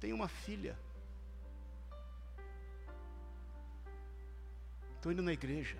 Tenho 0.00 0.14
uma 0.14 0.28
filha. 0.28 0.78
Estou 4.96 5.12
indo 5.12 5.22
na 5.22 5.32
igreja. 5.32 5.78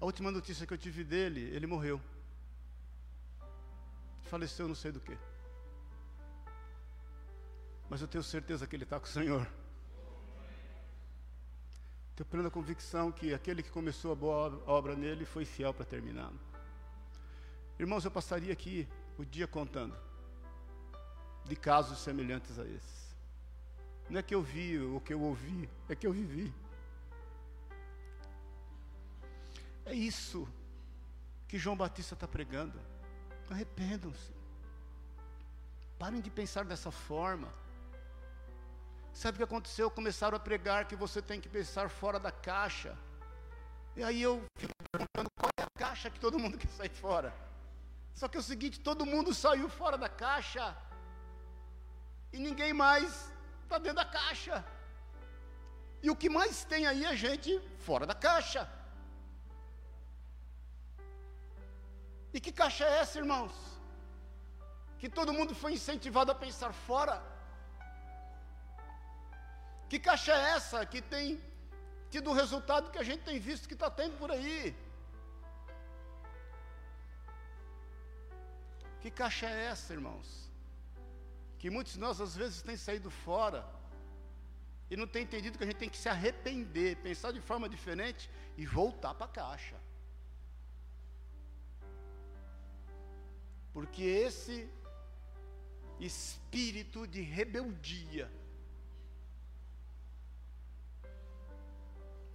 A 0.00 0.04
última 0.04 0.30
notícia 0.30 0.66
que 0.66 0.74
eu 0.74 0.78
tive 0.78 1.04
dele, 1.04 1.40
ele 1.54 1.66
morreu 1.66 2.00
faleceu 4.34 4.66
não 4.66 4.74
sei 4.74 4.90
do 4.90 5.00
que. 5.00 5.16
Mas 7.88 8.00
eu 8.00 8.08
tenho 8.08 8.24
certeza 8.24 8.66
que 8.66 8.74
ele 8.74 8.82
está 8.82 8.98
com 8.98 9.06
o 9.06 9.08
Senhor. 9.08 9.46
Tenho 12.16 12.28
plena 12.28 12.50
convicção 12.50 13.10
que 13.10 13.34
aquele 13.34 13.62
que 13.62 13.70
começou 13.70 14.12
a 14.12 14.14
boa 14.14 14.62
obra 14.66 14.94
nele 14.94 15.24
foi 15.24 15.44
fiel 15.44 15.74
para 15.74 15.84
terminá-la. 15.84 16.38
Irmãos, 17.78 18.04
eu 18.04 18.10
passaria 18.10 18.52
aqui 18.52 18.88
o 19.18 19.24
dia 19.24 19.48
contando 19.48 19.96
de 21.44 21.56
casos 21.56 21.98
semelhantes 21.98 22.58
a 22.58 22.64
esses. 22.64 23.16
Não 24.08 24.20
é 24.20 24.22
que 24.22 24.34
eu 24.34 24.42
vi 24.42 24.78
ou 24.78 25.00
que 25.00 25.12
eu 25.12 25.20
ouvi, 25.20 25.68
é 25.88 25.96
que 25.96 26.06
eu 26.06 26.12
vivi. 26.12 26.54
É 29.84 29.92
isso 29.92 30.48
que 31.48 31.58
João 31.58 31.76
Batista 31.76 32.14
está 32.14 32.28
pregando. 32.28 32.78
Arrependam-se. 33.50 34.32
Parem 35.98 36.20
de 36.20 36.30
pensar 36.30 36.64
dessa 36.64 36.90
forma. 36.90 37.48
Sabe 39.14 39.36
o 39.36 39.38
que 39.38 39.44
aconteceu? 39.44 39.88
Começaram 39.88 40.36
a 40.36 40.40
pregar 40.40 40.86
que 40.86 40.96
você 40.96 41.22
tem 41.22 41.40
que 41.40 41.48
pensar 41.48 41.88
fora 41.88 42.18
da 42.18 42.32
caixa. 42.32 42.98
E 43.96 44.02
aí 44.02 44.20
eu 44.20 44.42
fico 44.56 44.72
perguntando 44.90 45.28
qual 45.38 45.50
é 45.56 45.62
a 45.62 45.78
caixa 45.78 46.10
que 46.10 46.18
todo 46.18 46.36
mundo 46.36 46.58
quer 46.62 46.68
sair 46.70 46.90
fora. 46.90 47.32
Só 48.12 48.26
que 48.26 48.36
é 48.36 48.40
o 48.40 48.42
seguinte: 48.42 48.80
todo 48.80 49.06
mundo 49.06 49.32
saiu 49.32 49.68
fora 49.68 49.96
da 49.96 50.08
caixa. 50.08 50.76
E 52.32 52.38
ninguém 52.38 52.72
mais 52.72 53.32
está 53.62 53.78
dentro 53.78 53.98
da 53.98 54.04
caixa. 54.04 54.64
E 56.02 56.10
o 56.10 56.16
que 56.16 56.28
mais 56.28 56.64
tem 56.64 56.84
aí 56.84 57.04
é 57.04 57.14
gente 57.16 57.52
fora 57.86 58.04
da 58.04 58.14
caixa. 58.14 58.68
E 62.32 62.40
que 62.40 62.50
caixa 62.50 62.84
é 62.84 62.98
essa, 62.98 63.18
irmãos? 63.18 63.52
Que 64.98 65.08
todo 65.08 65.32
mundo 65.32 65.54
foi 65.54 65.72
incentivado 65.74 66.32
a 66.32 66.34
pensar 66.34 66.72
fora. 66.72 67.22
Que 69.88 69.98
caixa 69.98 70.32
é 70.32 70.50
essa 70.56 70.84
que 70.86 71.00
tem 71.00 71.40
tido 72.10 72.30
o 72.30 72.34
resultado 72.34 72.90
que 72.90 72.98
a 72.98 73.02
gente 73.02 73.22
tem 73.22 73.38
visto 73.38 73.68
que 73.68 73.74
está 73.74 73.90
tendo 73.90 74.16
por 74.18 74.30
aí? 74.30 74.74
Que 79.00 79.10
caixa 79.10 79.46
é 79.46 79.66
essa, 79.66 79.92
irmãos? 79.92 80.50
Que 81.58 81.70
muitos 81.70 81.94
de 81.94 82.00
nós 82.00 82.20
às 82.20 82.34
vezes 82.34 82.62
têm 82.62 82.76
saído 82.76 83.10
fora 83.10 83.66
e 84.90 84.96
não 84.96 85.06
têm 85.06 85.24
entendido 85.24 85.58
que 85.58 85.64
a 85.64 85.66
gente 85.66 85.76
tem 85.76 85.88
que 85.88 85.96
se 85.96 86.08
arrepender, 86.08 86.96
pensar 86.96 87.32
de 87.32 87.40
forma 87.40 87.68
diferente 87.68 88.30
e 88.56 88.64
voltar 88.64 89.14
para 89.14 89.26
a 89.26 89.28
caixa. 89.28 89.76
Porque 93.72 94.02
esse 94.02 94.68
espírito 95.98 97.06
de 97.06 97.20
rebeldia 97.20 98.30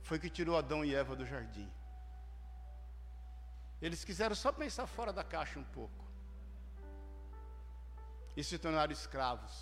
foi 0.09 0.19
que 0.19 0.29
tirou 0.37 0.57
Adão 0.57 0.83
e 0.83 0.93
Eva 0.93 1.15
do 1.15 1.25
jardim. 1.25 1.69
Eles 3.81 4.03
quiseram 4.03 4.35
só 4.35 4.51
pensar 4.51 4.87
fora 4.87 5.13
da 5.13 5.23
caixa 5.23 5.57
um 5.59 5.63
pouco. 5.63 6.03
E 8.35 8.43
se 8.43 8.57
tornaram 8.57 8.91
escravos. 8.91 9.55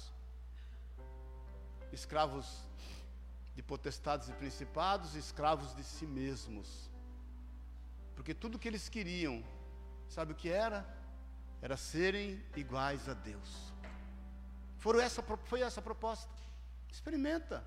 Escravos 1.91 2.47
de 3.55 3.61
potestades 3.61 4.29
e 4.29 4.33
principados, 4.33 5.15
escravos 5.15 5.75
de 5.75 5.83
si 5.83 6.07
mesmos. 6.07 6.89
Porque 8.15 8.33
tudo 8.33 8.59
que 8.59 8.67
eles 8.67 8.87
queriam, 8.87 9.43
sabe 10.07 10.31
o 10.31 10.35
que 10.35 10.49
era? 10.49 10.79
era 11.61 11.75
serem 11.75 12.41
iguais 12.55 13.09
a 13.09 13.13
Deus. 13.13 13.73
Foram 14.77 14.99
essa, 14.99 15.21
foi 15.45 15.61
essa 15.61 15.79
a 15.79 15.83
proposta. 15.83 16.31
Experimenta. 16.91 17.63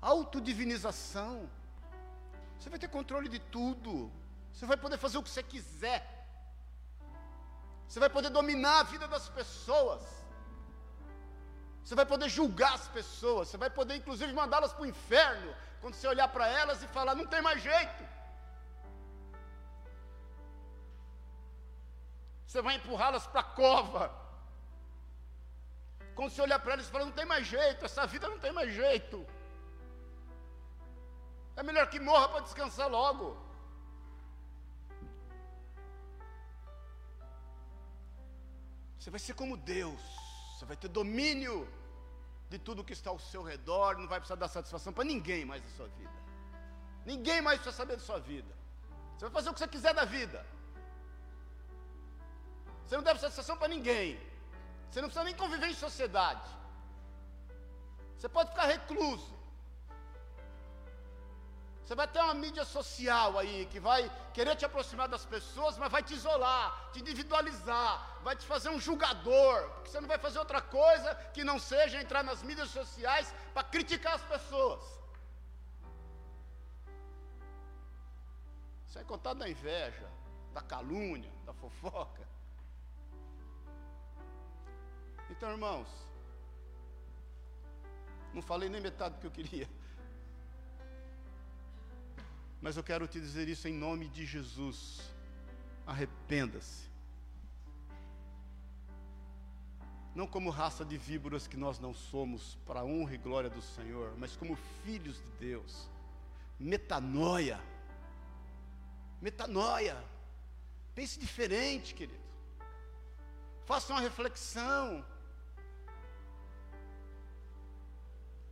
Autodivinização. 0.00 1.48
Você 2.58 2.68
vai 2.70 2.78
ter 2.78 2.88
controle 2.88 3.28
de 3.28 3.38
tudo. 3.38 4.10
Você 4.52 4.66
vai 4.66 4.76
poder 4.76 4.98
fazer 4.98 5.18
o 5.18 5.22
que 5.22 5.30
você 5.30 5.42
quiser. 5.42 6.00
Você 7.86 8.00
vai 8.00 8.10
poder 8.10 8.30
dominar 8.30 8.80
a 8.80 8.82
vida 8.82 9.06
das 9.06 9.28
pessoas. 9.28 10.02
Você 11.82 11.94
vai 11.94 12.06
poder 12.06 12.28
julgar 12.28 12.74
as 12.74 12.88
pessoas. 12.88 13.48
Você 13.48 13.56
vai 13.56 13.70
poder, 13.70 13.96
inclusive, 13.96 14.32
mandá-las 14.32 14.72
para 14.72 14.82
o 14.82 14.86
inferno. 14.94 15.54
Quando 15.80 15.94
você 15.94 16.08
olhar 16.08 16.28
para 16.28 16.46
elas 16.48 16.82
e 16.82 16.88
falar: 16.88 17.14
não 17.14 17.26
tem 17.26 17.40
mais 17.40 17.62
jeito. 17.62 18.02
Você 22.46 22.62
vai 22.62 22.76
empurrá-las 22.76 23.26
para 23.26 23.40
a 23.40 23.50
cova. 23.62 24.26
Quando 26.14 26.30
você 26.30 26.40
olhar 26.40 26.58
para 26.58 26.72
elas 26.72 26.86
e 26.86 26.90
falar, 26.90 27.04
não 27.04 27.12
tem 27.12 27.26
mais 27.26 27.46
jeito, 27.46 27.84
essa 27.84 28.06
vida 28.06 28.26
não 28.26 28.38
tem 28.38 28.50
mais 28.50 28.72
jeito. 28.72 29.26
É 31.56 31.62
melhor 31.62 31.88
que 31.88 31.98
morra 31.98 32.28
para 32.28 32.40
descansar 32.40 32.88
logo. 32.88 33.36
Você 38.98 39.10
vai 39.10 39.20
ser 39.20 39.34
como 39.34 39.56
Deus. 39.56 40.00
Você 40.52 40.64
vai 40.66 40.76
ter 40.76 40.88
domínio 40.88 41.66
de 42.50 42.58
tudo 42.58 42.84
que 42.84 42.92
está 42.92 43.10
ao 43.10 43.18
seu 43.18 43.42
redor. 43.42 43.96
Não 43.96 44.08
vai 44.08 44.18
precisar 44.18 44.36
dar 44.36 44.48
satisfação 44.48 44.92
para 44.92 45.04
ninguém 45.04 45.44
mais 45.44 45.62
na 45.62 45.70
sua 45.70 45.88
vida. 45.88 46.16
Ninguém 47.04 47.40
mais 47.40 47.60
precisa 47.60 47.76
saber 47.76 47.96
da 47.96 48.02
sua 48.02 48.18
vida. 48.18 48.52
Você 49.14 49.24
vai 49.26 49.30
fazer 49.30 49.50
o 49.50 49.54
que 49.54 49.60
você 49.60 49.68
quiser 49.68 49.94
da 49.94 50.04
vida. 50.04 50.44
Você 52.84 52.96
não 52.96 53.02
deve 53.02 53.20
satisfação 53.20 53.56
para 53.56 53.68
ninguém. 53.68 54.20
Você 54.90 55.00
não 55.00 55.08
precisa 55.08 55.24
nem 55.24 55.34
conviver 55.34 55.68
em 55.68 55.74
sociedade. 55.74 56.50
Você 58.16 58.28
pode 58.28 58.50
ficar 58.50 58.66
recluso. 58.66 59.35
Você 61.86 61.94
vai 61.94 62.08
ter 62.08 62.18
uma 62.18 62.34
mídia 62.34 62.64
social 62.64 63.38
aí 63.38 63.64
que 63.66 63.78
vai 63.78 64.10
querer 64.34 64.56
te 64.56 64.64
aproximar 64.64 65.06
das 65.06 65.24
pessoas, 65.24 65.78
mas 65.78 65.88
vai 65.88 66.02
te 66.02 66.14
isolar, 66.14 66.90
te 66.92 66.98
individualizar, 66.98 68.18
vai 68.24 68.34
te 68.34 68.44
fazer 68.44 68.70
um 68.70 68.80
julgador, 68.80 69.70
porque 69.70 69.90
você 69.90 70.00
não 70.00 70.08
vai 70.08 70.18
fazer 70.18 70.40
outra 70.40 70.60
coisa 70.60 71.14
que 71.32 71.44
não 71.44 71.60
seja 71.60 72.02
entrar 72.02 72.24
nas 72.24 72.42
mídias 72.42 72.70
sociais 72.70 73.32
para 73.54 73.62
criticar 73.62 74.14
as 74.14 74.24
pessoas. 74.24 74.82
Isso 78.88 78.98
é 78.98 79.04
contado 79.04 79.38
da 79.38 79.48
inveja, 79.48 80.10
da 80.52 80.62
calúnia, 80.62 81.30
da 81.44 81.54
fofoca. 81.54 82.26
Então, 85.30 85.52
irmãos, 85.52 85.88
não 88.34 88.42
falei 88.42 88.68
nem 88.68 88.80
metade 88.80 89.14
do 89.14 89.20
que 89.20 89.26
eu 89.28 89.30
queria. 89.30 89.75
Mas 92.66 92.76
eu 92.76 92.82
quero 92.82 93.06
te 93.06 93.20
dizer 93.20 93.48
isso 93.48 93.68
em 93.68 93.72
nome 93.72 94.08
de 94.08 94.26
Jesus. 94.26 95.00
Arrependa-se. 95.86 96.90
Não 100.12 100.26
como 100.26 100.50
raça 100.50 100.84
de 100.84 100.98
víboras 100.98 101.46
que 101.46 101.56
nós 101.56 101.78
não 101.78 101.94
somos, 101.94 102.58
para 102.66 102.80
a 102.80 102.84
honra 102.84 103.14
e 103.14 103.18
glória 103.18 103.48
do 103.48 103.62
Senhor, 103.62 104.14
mas 104.18 104.34
como 104.34 104.58
filhos 104.82 105.22
de 105.22 105.30
Deus. 105.38 105.88
Metanoia. 106.58 107.60
Metanoia. 109.22 109.96
Pense 110.92 111.20
diferente, 111.20 111.94
querido. 111.94 112.18
Faça 113.64 113.92
uma 113.92 114.00
reflexão. 114.00 115.06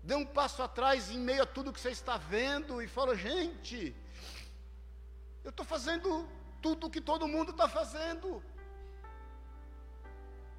Dê 0.04 0.14
um 0.14 0.24
passo 0.24 0.62
atrás 0.62 1.10
em 1.10 1.18
meio 1.18 1.42
a 1.42 1.46
tudo 1.46 1.72
que 1.72 1.80
você 1.80 1.90
está 1.90 2.16
vendo 2.16 2.80
e 2.80 2.86
fala: 2.86 3.16
gente, 3.16 4.03
eu 5.44 5.50
estou 5.50 5.64
fazendo 5.64 6.26
tudo 6.62 6.86
o 6.86 6.90
que 6.90 7.00
todo 7.00 7.28
mundo 7.28 7.50
está 7.50 7.68
fazendo. 7.68 8.42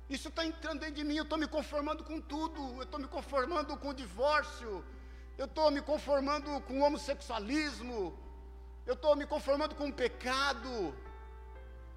Isso 0.08 0.28
está 0.30 0.46
entrando 0.46 0.82
dentro 0.82 0.96
de 0.96 1.04
mim, 1.04 1.16
eu 1.18 1.24
estou 1.24 1.40
me 1.44 1.48
conformando 1.48 2.04
com 2.04 2.22
tudo, 2.22 2.62
eu 2.78 2.84
estou 2.84 3.00
me 3.00 3.08
conformando 3.08 3.76
com 3.76 3.90
o 3.90 3.94
divórcio, 3.94 4.86
eu 5.36 5.46
estou 5.46 5.72
me 5.72 5.82
conformando 5.82 6.62
com 6.62 6.80
o 6.80 6.84
homossexualismo, 6.84 8.16
eu 8.86 8.94
estou 8.94 9.16
me 9.16 9.26
conformando 9.26 9.74
com 9.74 9.88
o 9.90 9.94
pecado, 9.94 10.96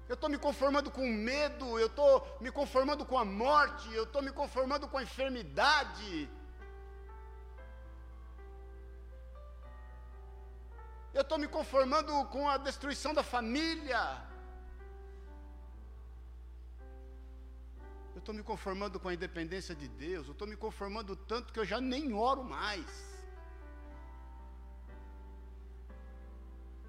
eu 0.07 0.15
estou 0.15 0.27
me 0.27 0.39
conformando 0.39 0.89
com 0.89 1.03
o 1.03 1.13
medo, 1.13 1.77
eu 1.77 1.85
estou 1.85 2.37
me 2.41 2.51
conformando 2.51 3.05
com 3.05 3.15
a 3.15 3.23
morte, 3.23 3.93
eu 3.93 4.05
estou 4.05 4.23
me 4.23 4.31
conformando 4.31 4.87
com 4.87 4.97
a 4.97 5.03
enfermidade. 5.03 6.27
Eu 11.13 11.21
estou 11.21 11.37
me 11.37 11.47
conformando 11.47 12.13
com 12.25 12.47
a 12.47 12.57
destruição 12.57 13.13
da 13.13 13.23
família. 13.23 13.99
Eu 18.13 18.19
estou 18.19 18.35
me 18.35 18.43
conformando 18.43 18.99
com 18.99 19.07
a 19.07 19.13
independência 19.13 19.73
de 19.73 19.87
Deus. 19.87 20.27
Eu 20.27 20.33
estou 20.33 20.47
me 20.47 20.55
conformando 20.55 21.15
tanto 21.15 21.51
que 21.51 21.59
eu 21.59 21.65
já 21.65 21.81
nem 21.81 22.13
oro 22.13 22.43
mais. 22.43 22.85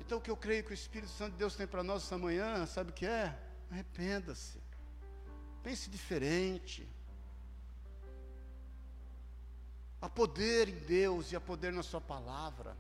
Então, 0.01 0.19
o 0.19 0.21
que 0.21 0.31
eu 0.31 0.37
creio 0.37 0.65
que 0.65 0.73
o 0.73 0.75
Espírito 0.75 1.13
Santo 1.13 1.33
de 1.33 1.39
Deus 1.39 1.55
tem 1.55 1.67
para 1.67 1.83
nós 1.83 2.03
essa 2.03 2.19
manhã, 2.19 2.67
sabe 2.67 2.91
o 2.91 2.93
que 2.93 3.07
é? 3.07 3.39
Arrependa-se. 3.71 4.61
Pense 5.63 5.89
diferente. 5.89 6.89
Há 10.01 10.09
poder 10.09 10.69
em 10.69 10.79
Deus 10.81 11.31
e 11.31 11.37
há 11.37 11.41
poder 11.41 11.73
na 11.73 11.83
Sua 11.83 12.01
palavra. 12.01 12.77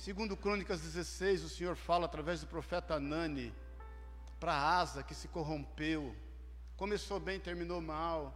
Segundo 0.00 0.34
Crônicas 0.34 0.80
16, 0.80 1.44
o 1.44 1.48
Senhor 1.50 1.76
fala 1.76 2.06
através 2.06 2.40
do 2.40 2.46
profeta 2.46 2.94
Anani 2.94 3.52
para 4.40 4.54
Asa 4.54 5.02
que 5.02 5.14
se 5.14 5.28
corrompeu. 5.28 6.16
Começou 6.74 7.20
bem, 7.20 7.38
terminou 7.38 7.82
mal. 7.82 8.34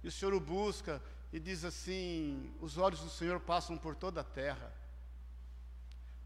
E 0.00 0.06
o 0.06 0.12
Senhor 0.12 0.32
o 0.32 0.38
busca 0.38 1.02
e 1.32 1.40
diz 1.40 1.64
assim: 1.64 2.54
Os 2.60 2.78
olhos 2.78 3.00
do 3.00 3.10
Senhor 3.10 3.40
passam 3.40 3.76
por 3.76 3.96
toda 3.96 4.20
a 4.20 4.24
terra 4.24 4.72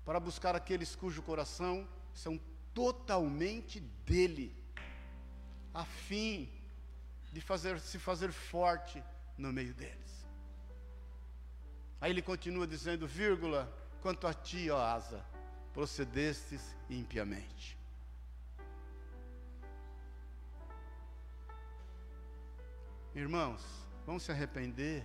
para 0.04 0.20
buscar 0.20 0.54
aqueles 0.54 0.94
cujo 0.94 1.22
coração 1.22 1.88
são 2.12 2.38
totalmente 2.74 3.80
dele, 3.80 4.54
a 5.72 5.86
fim 5.86 6.52
de 7.32 7.40
fazer 7.40 7.80
se 7.80 7.98
fazer 7.98 8.30
forte 8.30 9.02
no 9.38 9.50
meio 9.54 9.72
deles. 9.72 10.26
Aí 11.98 12.10
ele 12.10 12.20
continua 12.20 12.66
dizendo, 12.66 13.06
vírgula, 13.06 13.72
quanto 14.04 14.26
a 14.26 14.34
ti, 14.34 14.68
ó 14.68 14.78
Asa, 14.78 15.24
procedestes 15.72 16.76
impiamente. 16.90 17.74
Irmãos, 23.14 23.62
vamos 24.04 24.22
se 24.22 24.30
arrepender. 24.30 25.02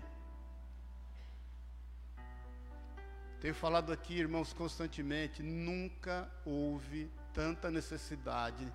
Tenho 3.39 3.55
falado 3.55 3.93
aqui, 3.93 4.15
irmãos, 4.15 4.51
constantemente, 4.51 5.41
nunca 5.41 6.29
houve 6.43 7.09
tanta 7.33 7.71
necessidade 7.71 8.69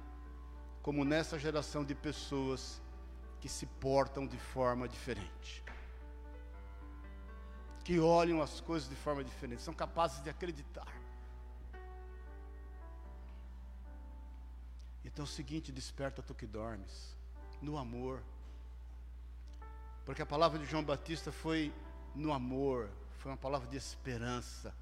como 0.80 1.04
nessa 1.04 1.38
geração 1.38 1.84
de 1.84 1.94
pessoas 1.94 2.80
que 3.42 3.48
se 3.50 3.66
portam 3.66 4.26
de 4.26 4.38
forma 4.38 4.88
diferente. 4.88 5.62
Que 7.84 8.00
olham 8.00 8.40
as 8.40 8.60
coisas 8.60 8.88
de 8.88 8.96
forma 8.96 9.22
diferente, 9.22 9.62
são 9.62 9.74
capazes 9.74 10.22
de 10.22 10.30
acreditar. 10.30 10.88
Então 15.04 15.24
é 15.24 15.28
o 15.28 15.30
seguinte, 15.30 15.70
desperta 15.70 16.22
tu 16.22 16.34
que 16.34 16.46
dormes, 16.46 17.16
no 17.62 17.76
amor. 17.78 18.22
Porque 20.04 20.22
a 20.22 20.26
palavra 20.26 20.58
de 20.58 20.64
João 20.64 20.82
Batista 20.82 21.30
foi 21.30 21.72
no 22.14 22.32
amor, 22.32 22.90
foi 23.18 23.30
uma 23.30 23.36
palavra 23.36 23.68
de 23.68 23.76
esperança. 23.76 24.74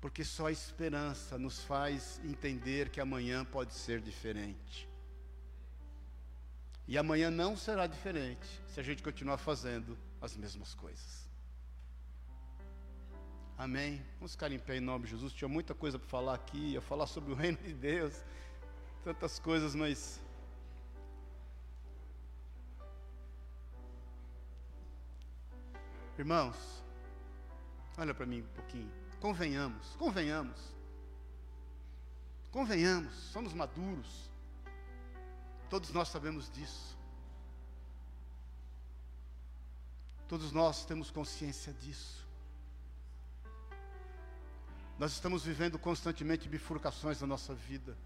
Porque 0.00 0.24
só 0.24 0.46
a 0.46 0.52
esperança 0.52 1.38
nos 1.38 1.64
faz 1.64 2.20
entender 2.24 2.90
que 2.90 3.00
amanhã 3.00 3.44
pode 3.44 3.74
ser 3.74 4.00
diferente. 4.00 4.88
E 6.86 6.98
amanhã 6.98 7.30
não 7.30 7.56
será 7.56 7.86
diferente 7.86 8.60
se 8.66 8.78
a 8.78 8.82
gente 8.82 9.02
continuar 9.02 9.38
fazendo 9.38 9.96
as 10.20 10.36
mesmas 10.36 10.74
coisas. 10.74 11.31
Amém? 13.62 14.04
Vamos 14.18 14.32
ficar 14.32 14.50
em 14.50 14.58
pé 14.58 14.78
em 14.78 14.80
nome 14.80 15.04
de 15.04 15.12
Jesus. 15.12 15.32
Tinha 15.32 15.46
muita 15.46 15.72
coisa 15.72 15.96
para 15.96 16.08
falar 16.08 16.34
aqui, 16.34 16.72
ia 16.72 16.80
falar 16.80 17.06
sobre 17.06 17.30
o 17.30 17.36
reino 17.36 17.58
de 17.58 17.72
Deus, 17.72 18.12
tantas 19.04 19.38
coisas, 19.38 19.72
mas 19.72 20.20
Irmãos, 26.18 26.56
olha 27.96 28.12
para 28.12 28.26
mim 28.26 28.40
um 28.40 28.54
pouquinho. 28.56 28.90
Convenhamos, 29.20 29.94
convenhamos. 29.94 30.60
Convenhamos, 32.50 33.14
somos 33.30 33.54
maduros. 33.54 34.28
Todos 35.70 35.92
nós 35.92 36.08
sabemos 36.08 36.50
disso. 36.50 36.98
Todos 40.26 40.50
nós 40.50 40.84
temos 40.84 41.12
consciência 41.12 41.72
disso. 41.74 42.21
Nós 44.98 45.12
estamos 45.12 45.44
vivendo 45.44 45.78
constantemente 45.78 46.48
bifurcações 46.48 47.20
na 47.20 47.26
nossa 47.26 47.54
vida. 47.54 47.96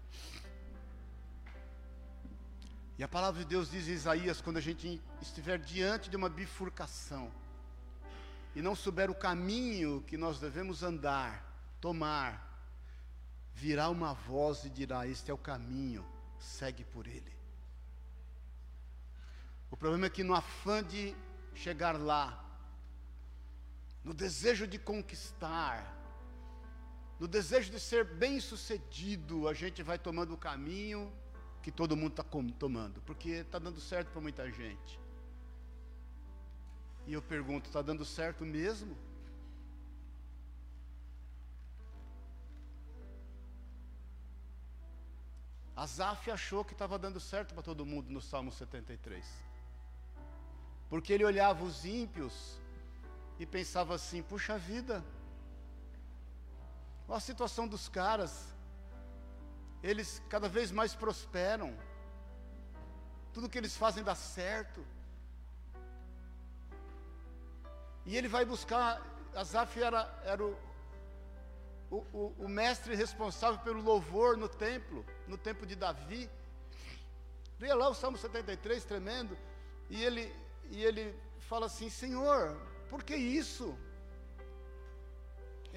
E 2.97 3.03
a 3.03 3.07
palavra 3.07 3.41
de 3.43 3.47
Deus 3.47 3.69
diz 3.69 3.87
em 3.87 3.91
Isaías: 3.91 4.41
quando 4.41 4.57
a 4.57 4.61
gente 4.61 5.01
estiver 5.21 5.59
diante 5.59 6.09
de 6.09 6.15
uma 6.15 6.29
bifurcação, 6.29 7.31
e 8.55 8.61
não 8.61 8.75
souber 8.75 9.11
o 9.11 9.15
caminho 9.15 10.03
que 10.07 10.17
nós 10.17 10.39
devemos 10.39 10.81
andar, 10.81 11.45
tomar, 11.79 12.43
virá 13.53 13.89
uma 13.89 14.13
voz 14.13 14.63
e 14.65 14.69
dirá: 14.69 15.07
Este 15.07 15.29
é 15.29 15.33
o 15.33 15.37
caminho, 15.37 16.03
segue 16.39 16.83
por 16.83 17.05
ele. 17.05 17.37
O 19.69 19.77
problema 19.77 20.07
é 20.07 20.09
que 20.09 20.23
no 20.23 20.33
afã 20.33 20.83
de 20.83 21.15
chegar 21.53 21.99
lá, 21.99 22.43
no 24.03 24.13
desejo 24.13 24.65
de 24.65 24.79
conquistar, 24.79 25.96
no 27.19 27.27
desejo 27.27 27.71
de 27.71 27.79
ser 27.79 28.05
bem 28.05 28.39
sucedido, 28.39 29.47
a 29.47 29.53
gente 29.53 29.81
vai 29.81 29.97
tomando 29.97 30.33
o 30.33 30.37
caminho 30.37 31.11
que 31.63 31.71
todo 31.71 31.97
mundo 31.97 32.11
está 32.11 32.23
tomando, 32.57 33.01
porque 33.01 33.29
está 33.29 33.57
dando 33.59 33.81
certo 33.81 34.11
para 34.11 34.21
muita 34.21 34.49
gente. 34.51 34.99
E 37.07 37.13
eu 37.13 37.21
pergunto: 37.21 37.65
está 37.65 37.81
dando 37.81 38.05
certo 38.05 38.45
mesmo? 38.45 38.95
Asaf 45.75 46.29
achou 46.31 46.65
que 46.65 46.73
estava 46.73 46.97
dando 46.97 47.19
certo 47.19 47.53
para 47.53 47.63
todo 47.63 47.85
mundo 47.85 48.09
no 48.09 48.19
Salmo 48.19 48.51
73. 48.51 49.25
Porque 50.89 51.13
ele 51.13 51.23
olhava 51.23 51.63
os 51.63 51.85
ímpios 51.85 52.59
e 53.39 53.45
pensava 53.45 53.95
assim: 53.95 54.21
puxa 54.21 54.57
vida, 54.57 55.03
olha 57.07 57.17
a 57.17 57.21
situação 57.21 57.67
dos 57.67 57.87
caras, 57.87 58.53
eles 59.81 60.21
cada 60.29 60.49
vez 60.49 60.71
mais 60.71 60.93
prosperam, 60.93 61.77
tudo 63.33 63.49
que 63.49 63.57
eles 63.57 63.77
fazem 63.77 64.03
dá 64.03 64.15
certo. 64.15 64.85
E 68.05 68.15
ele 68.17 68.27
vai 68.27 68.43
buscar, 68.45 69.01
Asaf 69.35 69.81
era, 69.81 70.01
era 70.23 70.43
o, 70.43 70.57
o, 71.91 72.33
o, 72.39 72.49
mestre 72.49 72.95
responsável 72.95 73.59
pelo 73.59 73.81
louvor 73.81 74.35
no 74.37 74.49
templo, 74.49 75.05
no 75.27 75.37
templo 75.37 75.65
de 75.65 75.75
Davi. 75.75 76.29
Leia 77.59 77.75
lá 77.75 77.89
o 77.89 77.93
Salmo 77.93 78.17
73, 78.17 78.83
tremendo, 78.85 79.37
e 79.89 80.03
ele, 80.03 80.33
e 80.69 80.83
ele 80.83 81.15
fala 81.39 81.65
assim: 81.67 81.89
Senhor, 81.89 82.55
por 82.89 83.03
que 83.03 83.15
isso? 83.15 83.77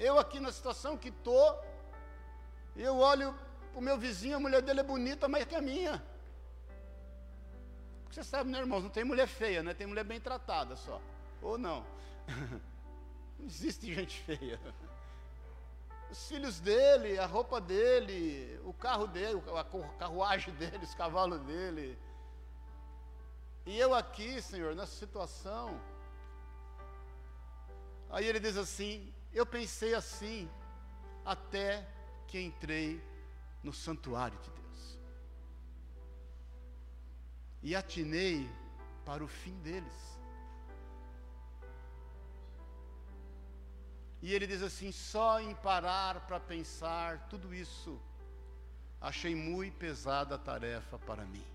Eu 0.01 0.17
aqui 0.17 0.39
na 0.39 0.51
situação 0.51 0.97
que 0.97 1.09
estou, 1.09 1.63
eu 2.75 2.97
olho 2.97 3.35
para 3.71 3.79
o 3.79 3.83
meu 3.83 3.99
vizinho, 3.99 4.37
a 4.37 4.39
mulher 4.39 4.59
dele 4.63 4.79
é 4.79 4.83
bonita 4.83 5.27
mais 5.27 5.45
que 5.45 5.53
a 5.53 5.61
minha. 5.61 6.03
Você 8.09 8.23
sabe, 8.23 8.49
né, 8.49 8.57
irmãos? 8.57 8.81
Não 8.81 8.89
tem 8.89 9.03
mulher 9.03 9.27
feia, 9.27 9.61
né? 9.61 9.75
Tem 9.75 9.85
mulher 9.85 10.03
bem 10.03 10.19
tratada 10.19 10.75
só. 10.75 10.99
Ou 11.39 11.55
não. 11.55 11.85
Não 13.37 13.45
existe 13.45 13.93
gente 13.93 14.19
feia. 14.23 14.59
os 16.09 16.27
filhos 16.27 16.59
dele, 16.59 17.19
a 17.19 17.27
roupa 17.27 17.61
dele, 17.61 18.59
o 18.65 18.73
carro 18.73 19.05
dele, 19.05 19.39
a 19.55 19.97
carruagem 19.99 20.53
dele, 20.55 20.83
os 20.83 20.95
cavalos 20.95 21.41
dele. 21.41 21.95
E 23.67 23.77
eu 23.77 23.93
aqui, 23.93 24.41
Senhor, 24.41 24.75
nessa 24.75 24.95
situação. 24.95 25.79
Aí 28.09 28.25
ele 28.25 28.39
diz 28.39 28.57
assim: 28.57 29.13
Eu 29.33 29.45
pensei 29.45 29.93
assim, 29.93 30.49
até 31.25 31.87
que 32.27 32.39
entrei 32.39 33.01
no 33.63 33.73
santuário 33.73 34.37
de 34.39 34.49
Deus. 34.49 34.99
E 37.63 37.75
atinei 37.75 38.49
para 39.05 39.23
o 39.23 39.27
fim 39.27 39.57
deles. 39.59 40.11
E 44.21 44.33
ele 44.33 44.45
diz 44.45 44.61
assim: 44.61 44.91
só 44.91 45.39
em 45.39 45.55
parar 45.55 46.27
para 46.27 46.39
pensar 46.39 47.27
tudo 47.27 47.53
isso, 47.53 47.99
achei 48.99 49.33
muito 49.33 49.77
pesada 49.77 50.35
a 50.35 50.37
tarefa 50.37 50.99
para 50.99 51.25
mim. 51.25 51.45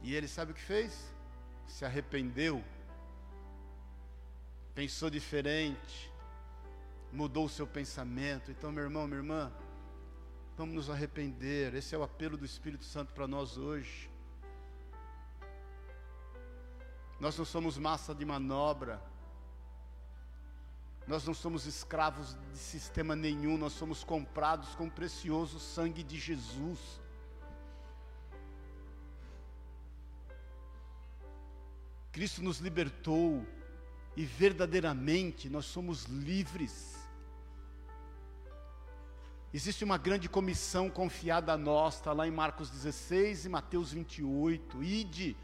E 0.00 0.14
ele 0.14 0.26
sabe 0.26 0.52
o 0.52 0.54
que 0.54 0.62
fez? 0.62 1.14
Se 1.66 1.84
arrependeu, 1.84 2.64
pensou 4.74 5.10
diferente, 5.10 6.10
mudou 7.12 7.44
o 7.44 7.48
seu 7.48 7.66
pensamento. 7.66 8.50
Então, 8.50 8.72
meu 8.72 8.84
irmão, 8.84 9.06
minha 9.06 9.18
irmã, 9.18 9.52
vamos 10.56 10.74
nos 10.74 10.90
arrepender. 10.90 11.74
Esse 11.74 11.94
é 11.94 11.98
o 11.98 12.02
apelo 12.02 12.36
do 12.36 12.44
Espírito 12.44 12.84
Santo 12.84 13.12
para 13.12 13.26
nós 13.26 13.58
hoje. 13.58 14.10
Nós 17.20 17.36
não 17.36 17.44
somos 17.44 17.78
massa 17.78 18.14
de 18.14 18.24
manobra. 18.24 19.00
Nós 21.06 21.26
não 21.26 21.34
somos 21.34 21.66
escravos 21.66 22.36
de 22.52 22.58
sistema 22.58 23.16
nenhum, 23.16 23.58
nós 23.58 23.72
somos 23.72 24.04
comprados 24.04 24.74
com 24.76 24.86
o 24.86 24.90
precioso 24.90 25.58
sangue 25.58 26.02
de 26.02 26.18
Jesus. 26.18 27.00
Cristo 32.12 32.42
nos 32.42 32.58
libertou 32.58 33.44
e 34.16 34.24
verdadeiramente 34.24 35.48
nós 35.48 35.64
somos 35.64 36.04
livres. 36.04 36.92
Existe 39.54 39.84
uma 39.84 39.98
grande 39.98 40.28
comissão 40.28 40.88
confiada 40.88 41.52
a 41.52 41.58
nós, 41.58 41.96
está 41.96 42.12
lá 42.12 42.26
em 42.26 42.30
Marcos 42.30 42.70
16 42.70 43.44
e 43.44 43.48
Mateus 43.48 43.92
28. 43.92 44.82
Ide, 44.82 45.36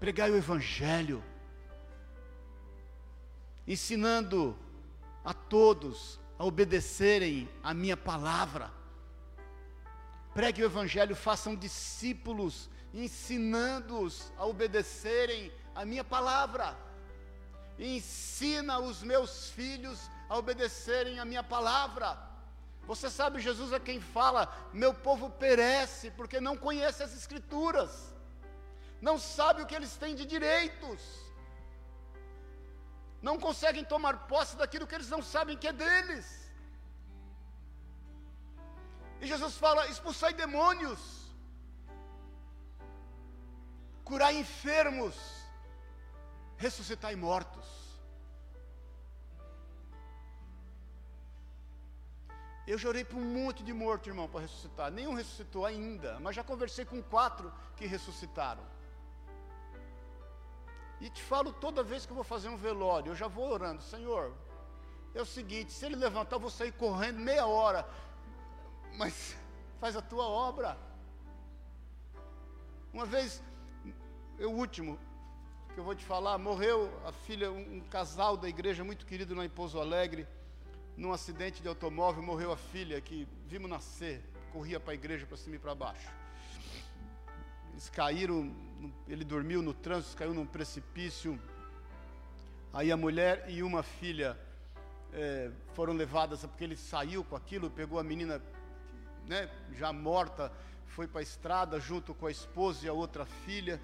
pregai 0.00 0.30
o 0.30 0.36
Evangelho, 0.36 1.22
ensinando 3.66 4.56
a 5.22 5.34
todos 5.34 6.18
a 6.38 6.44
obedecerem 6.44 7.48
a 7.62 7.72
minha 7.74 7.96
palavra. 7.96 8.72
Pregue 10.32 10.62
o 10.62 10.66
Evangelho, 10.66 11.14
façam 11.14 11.54
discípulos, 11.54 12.68
ensinando-os 12.92 14.32
a 14.36 14.46
obedecerem 14.46 15.52
a 15.74 15.84
minha 15.84 16.02
palavra. 16.02 16.76
Ensina 17.78 18.78
os 18.78 19.02
meus 19.02 19.50
filhos 19.50 20.10
a 20.28 20.36
obedecerem 20.38 21.18
a 21.18 21.24
minha 21.24 21.42
palavra. 21.42 22.18
Você 22.86 23.08
sabe, 23.10 23.40
Jesus 23.40 23.72
é 23.72 23.80
quem 23.80 24.00
fala: 24.00 24.52
meu 24.72 24.92
povo 24.92 25.30
perece 25.30 26.10
porque 26.10 26.40
não 26.40 26.56
conhece 26.56 27.02
as 27.02 27.14
Escrituras 27.14 28.14
não 29.06 29.16
sabe 29.18 29.60
o 29.60 29.66
que 29.66 29.76
eles 29.78 29.94
têm 30.02 30.14
de 30.20 30.24
direitos, 30.34 31.00
não 33.26 33.36
conseguem 33.46 33.84
tomar 33.92 34.14
posse 34.32 34.56
daquilo 34.60 34.86
que 34.86 34.96
eles 34.98 35.10
não 35.14 35.22
sabem 35.34 35.58
que 35.60 35.68
é 35.68 35.74
deles. 35.84 36.26
E 39.20 39.26
Jesus 39.32 39.56
fala: 39.64 39.88
expulsai 39.88 40.32
demônios, 40.32 41.02
curai 44.08 44.34
enfermos, 44.44 45.14
ressuscitai 46.64 47.14
mortos. 47.14 47.66
Eu 52.66 52.78
já 52.78 52.88
orei 52.88 53.04
para 53.04 53.18
um 53.18 53.28
monte 53.38 53.62
de 53.62 53.74
morto, 53.74 54.08
irmão, 54.08 54.26
para 54.26 54.40
ressuscitar. 54.40 54.90
Nenhum 54.90 55.12
ressuscitou 55.12 55.66
ainda, 55.66 56.18
mas 56.20 56.34
já 56.34 56.42
conversei 56.42 56.86
com 56.86 57.02
quatro 57.02 57.52
que 57.76 57.86
ressuscitaram. 57.86 58.64
E 61.02 61.10
te 61.10 61.22
falo 61.22 61.52
toda 61.52 61.82
vez 61.82 62.06
que 62.06 62.12
eu 62.12 62.20
vou 62.20 62.24
fazer 62.24 62.48
um 62.48 62.56
velório, 62.56 63.10
eu 63.10 63.16
já 63.22 63.28
vou 63.28 63.46
orando, 63.50 63.82
Senhor, 63.82 64.32
é 65.14 65.20
o 65.20 65.26
seguinte, 65.26 65.70
se 65.70 65.84
ele 65.84 65.96
levantar, 65.96 66.36
eu 66.36 66.40
vou 66.40 66.50
sair 66.50 66.72
correndo 66.72 67.20
meia 67.20 67.46
hora, 67.46 67.86
mas 68.96 69.36
faz 69.82 69.94
a 69.96 70.00
tua 70.00 70.26
obra. 70.26 70.78
Uma 72.90 73.04
vez, 73.04 73.42
o 74.38 74.52
último 74.64 74.98
que 75.74 75.80
eu 75.80 75.84
vou 75.84 75.94
te 75.94 76.04
falar, 76.04 76.38
morreu 76.38 76.88
a 77.04 77.10
filha, 77.10 77.50
um, 77.50 77.78
um 77.78 77.80
casal 77.90 78.36
da 78.36 78.48
igreja 78.48 78.84
muito 78.84 79.04
querido 79.04 79.34
lá 79.34 79.44
em 79.44 79.48
Pouso 79.48 79.80
Alegre, 79.80 80.24
num 80.96 81.12
acidente 81.12 81.60
de 81.60 81.66
automóvel, 81.66 82.22
morreu 82.22 82.52
a 82.52 82.56
filha 82.56 83.00
que 83.00 83.26
vimos 83.48 83.68
nascer, 83.68 84.22
corria 84.52 84.78
para 84.78 84.92
a 84.92 84.94
igreja 84.94 85.26
para 85.26 85.36
cima 85.36 85.56
e 85.56 85.58
para 85.58 85.74
baixo. 85.74 86.08
Eles 87.72 87.88
caíram, 87.88 88.54
ele 89.08 89.24
dormiu 89.24 89.62
no 89.62 89.74
trânsito, 89.74 90.16
caiu 90.16 90.32
num 90.32 90.46
precipício. 90.46 91.36
Aí 92.72 92.92
a 92.92 92.96
mulher 92.96 93.44
e 93.48 93.60
uma 93.60 93.82
filha 93.82 94.38
é, 95.12 95.50
foram 95.72 95.92
levadas, 95.92 96.46
porque 96.46 96.62
ele 96.62 96.76
saiu 96.76 97.24
com 97.24 97.34
aquilo, 97.34 97.68
pegou 97.68 97.98
a 97.98 98.04
menina 98.04 98.40
né, 99.26 99.50
já 99.72 99.92
morta, 99.92 100.52
foi 100.86 101.08
para 101.08 101.18
a 101.18 101.22
estrada 101.24 101.80
junto 101.80 102.14
com 102.14 102.28
a 102.28 102.30
esposa 102.30 102.86
e 102.86 102.88
a 102.88 102.92
outra 102.92 103.26
filha. 103.26 103.80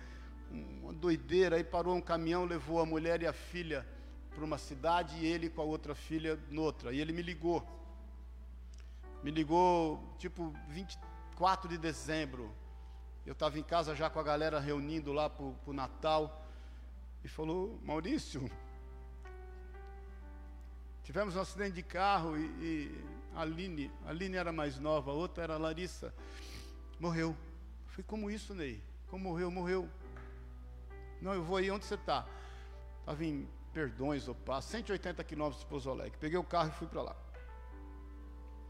Uma 0.51 0.93
doideira, 0.93 1.57
aí 1.57 1.65
parou 1.65 1.95
um 1.95 2.01
caminhão, 2.01 2.45
levou 2.45 2.81
a 2.81 2.87
mulher 2.87 3.23
e 3.23 3.27
a 3.27 3.33
filha 3.33 3.87
para 4.35 4.45
uma 4.45 4.59
cidade 4.59 5.17
e 5.17 5.27
ele 5.27 5.49
com 5.49 5.61
a 5.61 5.65
outra 5.65 5.95
filha 5.95 6.39
noutra. 6.51 6.93
E 6.93 7.01
ele 7.01 7.13
me 7.13 7.23
ligou. 7.23 7.67
Me 9.23 9.31
ligou 9.31 10.15
tipo 10.19 10.55
24 10.69 11.69
de 11.69 11.79
dezembro. 11.79 12.51
Eu 13.25 13.33
estava 13.33 13.59
em 13.59 13.63
casa 13.63 13.95
já 13.95 14.09
com 14.09 14.19
a 14.19 14.23
galera 14.23 14.59
reunindo 14.59 15.13
lá 15.13 15.29
para 15.29 15.45
o 15.45 15.73
Natal. 15.73 16.47
E 17.23 17.29
falou, 17.29 17.79
Maurício, 17.85 18.51
tivemos 21.03 21.37
um 21.37 21.41
acidente 21.41 21.73
de 21.73 21.83
carro 21.83 22.37
e, 22.37 22.45
e 22.61 23.05
a 23.35 23.43
Aline, 23.43 23.91
a 24.07 24.11
Aline 24.11 24.37
era 24.37 24.53
mais 24.53 24.79
nova, 24.79 25.11
a 25.11 25.15
outra 25.15 25.45
era 25.45 25.55
a 25.55 25.59
Larissa, 25.59 26.15
morreu. 26.99 27.31
Eu 27.31 27.89
falei, 27.89 28.05
como 28.07 28.31
isso, 28.31 28.55
Ney? 28.55 28.83
Como 29.09 29.25
morreu? 29.25 29.51
Morreu. 29.51 29.89
Não, 31.21 31.35
eu 31.35 31.43
vou 31.43 31.57
aí, 31.57 31.71
onde 31.71 31.85
você 31.85 31.95
está? 31.95 32.27
Estava 33.01 33.25
em 33.25 33.49
Perdões, 33.73 34.27
Opa, 34.27 34.61
180 34.61 35.23
quilômetros 35.25 35.61
de 35.61 35.67
Pouso. 35.67 35.97
Peguei 36.19 36.39
o 36.39 36.45
carro 36.45 36.71
e 36.71 36.73
fui 36.73 36.87
para 36.87 37.03
lá. 37.03 37.17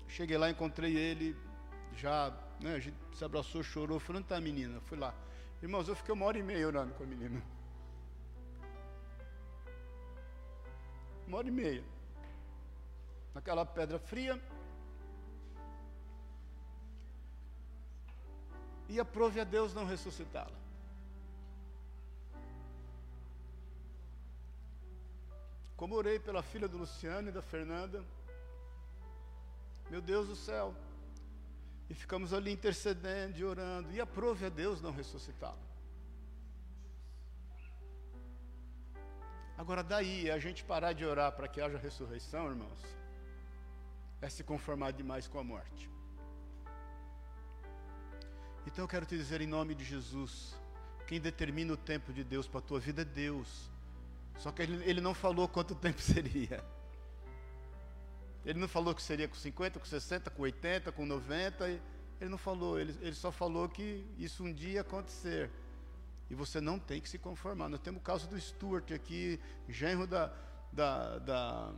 Cheguei 0.08 0.36
lá, 0.36 0.50
encontrei 0.50 0.96
ele, 0.96 1.36
já 1.96 2.36
né, 2.60 2.74
a 2.74 2.78
gente 2.78 2.96
se 3.14 3.24
abraçou, 3.24 3.62
chorou, 3.62 3.98
está 3.98 4.36
a 4.36 4.40
menina? 4.40 4.80
Fui 4.82 4.98
lá. 4.98 5.14
Irmãos, 5.62 5.88
eu 5.88 5.94
fiquei 5.94 6.12
uma 6.12 6.26
hora 6.26 6.38
e 6.38 6.42
meia 6.42 6.66
orando 6.66 6.94
com 6.94 7.04
a 7.04 7.06
menina. 7.06 7.42
Uma 11.26 11.38
hora 11.38 11.48
e 11.48 11.50
meia. 11.50 11.84
Naquela 13.32 13.64
pedra 13.64 13.98
fria. 13.98 14.42
E 18.88 18.98
aprove 18.98 19.40
a 19.40 19.44
Deus 19.44 19.72
não 19.72 19.86
ressuscitá-la. 19.86 20.59
Como 25.80 25.94
orei 25.94 26.18
pela 26.18 26.42
filha 26.42 26.68
do 26.68 26.76
Luciano 26.76 27.30
e 27.30 27.32
da 27.32 27.40
Fernanda. 27.40 28.04
Meu 29.88 30.02
Deus 30.02 30.28
do 30.28 30.36
céu. 30.36 30.74
E 31.88 31.94
ficamos 31.94 32.34
ali 32.34 32.52
intercedendo 32.52 33.38
e 33.38 33.44
orando. 33.46 33.90
E 33.90 33.98
aprove 33.98 34.44
a 34.44 34.50
Deus 34.50 34.82
não 34.82 34.92
ressuscitá-lo. 34.92 35.64
Agora, 39.56 39.82
daí 39.82 40.30
a 40.30 40.38
gente 40.38 40.62
parar 40.62 40.92
de 40.92 41.06
orar 41.06 41.32
para 41.32 41.48
que 41.48 41.62
haja 41.62 41.78
ressurreição, 41.78 42.50
irmãos, 42.50 42.82
é 44.20 44.28
se 44.28 44.44
conformar 44.44 44.90
demais 44.90 45.26
com 45.26 45.38
a 45.38 45.44
morte. 45.44 45.88
Então 48.66 48.84
eu 48.84 48.88
quero 48.88 49.06
te 49.06 49.16
dizer 49.16 49.40
em 49.40 49.46
nome 49.46 49.74
de 49.74 49.82
Jesus: 49.82 50.54
quem 51.06 51.18
determina 51.18 51.72
o 51.72 51.76
tempo 51.78 52.12
de 52.12 52.22
Deus 52.22 52.46
para 52.46 52.58
a 52.58 52.68
tua 52.70 52.78
vida 52.78 53.00
é 53.00 53.04
Deus. 53.06 53.70
Só 54.40 54.50
que 54.50 54.62
ele, 54.62 54.82
ele 54.88 55.02
não 55.02 55.12
falou 55.12 55.46
quanto 55.46 55.74
tempo 55.74 56.00
seria. 56.02 56.64
Ele 58.44 58.58
não 58.58 58.66
falou 58.66 58.94
que 58.94 59.02
seria 59.02 59.28
com 59.28 59.34
50, 59.34 59.78
com 59.78 59.84
60, 59.84 60.30
com 60.30 60.42
80, 60.42 60.90
com 60.92 61.04
90. 61.04 61.68
Ele 61.68 62.30
não 62.30 62.38
falou, 62.38 62.80
ele, 62.80 62.96
ele 63.02 63.14
só 63.14 63.30
falou 63.30 63.68
que 63.68 64.04
isso 64.18 64.42
um 64.42 64.52
dia 64.52 64.72
ia 64.72 64.80
acontecer. 64.80 65.50
E 66.30 66.34
você 66.34 66.58
não 66.58 66.78
tem 66.78 67.02
que 67.02 67.08
se 67.08 67.18
conformar. 67.18 67.68
Nós 67.68 67.80
temos 67.80 68.00
o 68.00 68.04
caso 68.04 68.26
do 68.28 68.40
Stuart 68.40 68.90
aqui, 68.92 69.38
genro 69.68 70.06
da, 70.06 70.32
da, 70.72 71.18
da 71.18 71.72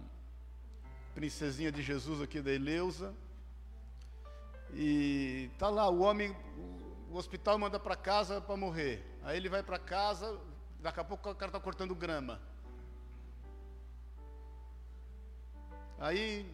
princesinha 1.14 1.72
de 1.72 1.82
Jesus 1.82 2.22
aqui 2.22 2.40
da 2.40 2.52
Eleusa. 2.52 3.12
E 4.72 5.50
tá 5.58 5.68
lá, 5.68 5.88
o 5.88 6.00
homem, 6.00 6.34
o 7.10 7.16
hospital 7.16 7.58
manda 7.58 7.80
para 7.80 7.96
casa 7.96 8.40
para 8.40 8.56
morrer. 8.56 9.04
Aí 9.24 9.36
ele 9.36 9.48
vai 9.48 9.64
para 9.64 9.80
casa, 9.80 10.38
daqui 10.78 11.00
a 11.00 11.04
pouco 11.04 11.28
o 11.28 11.34
cara 11.34 11.48
está 11.48 11.58
cortando 11.58 11.92
grama. 11.92 12.51
Aí, 16.02 16.44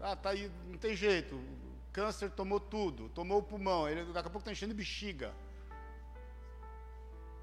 ah, 0.00 0.16
tá 0.16 0.30
aí, 0.30 0.50
não 0.68 0.78
tem 0.78 0.96
jeito. 0.96 1.38
Câncer 1.92 2.30
tomou 2.30 2.58
tudo, 2.58 3.10
tomou 3.10 3.40
o 3.40 3.42
pulmão, 3.42 3.86
ele 3.86 4.10
daqui 4.10 4.28
a 4.28 4.30
pouco 4.30 4.38
está 4.38 4.52
enchendo 4.52 4.74
bexiga. 4.74 5.34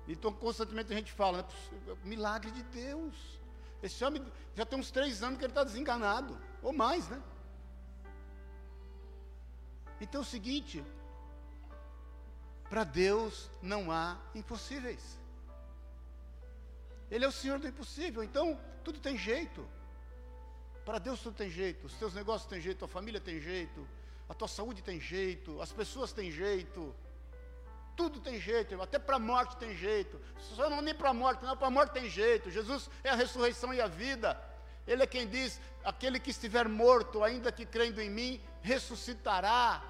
Então, 0.08 0.34
constantemente 0.34 0.92
a 0.92 0.96
gente 0.96 1.12
fala, 1.12 1.44
né, 1.44 1.96
milagre 2.04 2.50
de 2.50 2.64
Deus. 2.64 3.40
Esse 3.84 4.04
homem 4.04 4.26
já 4.56 4.66
tem 4.66 4.80
uns 4.80 4.90
três 4.90 5.22
anos 5.22 5.38
que 5.38 5.46
ele 5.46 5.52
está 5.52 5.64
desenganado, 5.64 6.36
ou 6.64 6.74
mais, 6.74 7.08
né? 7.08 7.22
Então 10.02 10.22
é 10.22 10.24
o 10.24 10.28
seguinte, 10.28 10.84
para 12.68 12.84
Deus 12.84 13.48
não 13.62 13.92
há 13.92 14.18
impossíveis. 14.34 15.20
Ele 17.12 17.26
é 17.26 17.28
o 17.28 17.32
Senhor 17.32 17.60
do 17.60 17.68
impossível, 17.68 18.24
então 18.24 18.60
tudo 18.84 19.00
tem 19.00 19.16
jeito. 19.16 19.64
Para 20.86 21.00
Deus 21.00 21.22
tudo 21.22 21.36
tem 21.36 21.50
jeito, 21.50 21.86
os 21.86 21.94
teus 21.94 22.14
negócios 22.14 22.50
têm 22.50 22.60
jeito, 22.60 22.84
a 22.84 22.88
família 22.88 23.20
tem 23.20 23.40
jeito, 23.40 23.88
a 24.28 24.34
tua 24.34 24.48
saúde 24.48 24.82
tem 24.82 25.00
jeito, 25.00 25.62
as 25.62 25.72
pessoas 25.72 26.12
têm 26.12 26.30
jeito, 26.30 26.94
tudo 27.96 28.20
tem 28.20 28.40
jeito, 28.40 28.82
até 28.82 28.98
para 29.00 29.18
a 29.18 29.20
morte 29.20 29.56
tem 29.58 29.76
jeito. 29.76 30.20
Só 30.56 30.70
não 30.70 30.82
nem 30.82 30.94
para 30.94 31.10
a 31.10 31.14
morte, 31.14 31.44
não, 31.44 31.56
para 31.56 31.68
a 31.68 31.72
morte 31.72 31.94
tem 31.94 32.10
jeito. 32.10 32.50
Jesus 32.50 32.90
é 33.04 33.10
a 33.10 33.16
ressurreição 33.16 33.74
e 33.74 33.80
a 33.80 33.88
vida. 33.88 34.40
Ele 34.88 35.04
é 35.04 35.08
quem 35.08 35.28
diz: 35.28 35.60
aquele 35.84 36.20
que 36.20 36.32
estiver 36.32 36.68
morto, 36.68 37.24
ainda 37.24 37.52
que 37.52 37.66
crendo 37.66 38.02
em 38.02 38.10
mim, 38.10 38.42
ressuscitará. 38.62 39.82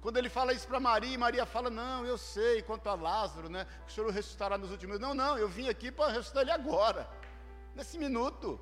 Quando 0.00 0.16
ele 0.16 0.28
fala 0.28 0.52
isso 0.52 0.66
para 0.66 0.80
Maria, 0.80 1.16
Maria 1.16 1.46
fala: 1.46 1.70
Não, 1.70 2.04
eu 2.04 2.18
sei, 2.18 2.60
quanto 2.62 2.88
a 2.88 2.94
Lázaro, 2.94 3.48
né? 3.48 3.66
O 3.86 3.90
Senhor 3.90 4.10
ressuscitará 4.10 4.58
nos 4.58 4.70
últimos. 4.70 4.98
Não, 4.98 5.14
não, 5.14 5.38
eu 5.38 5.48
vim 5.48 5.68
aqui 5.68 5.92
para 5.92 6.12
ressuscitar 6.12 6.42
ele 6.42 6.50
agora, 6.50 7.08
nesse 7.74 7.96
minuto. 7.96 8.60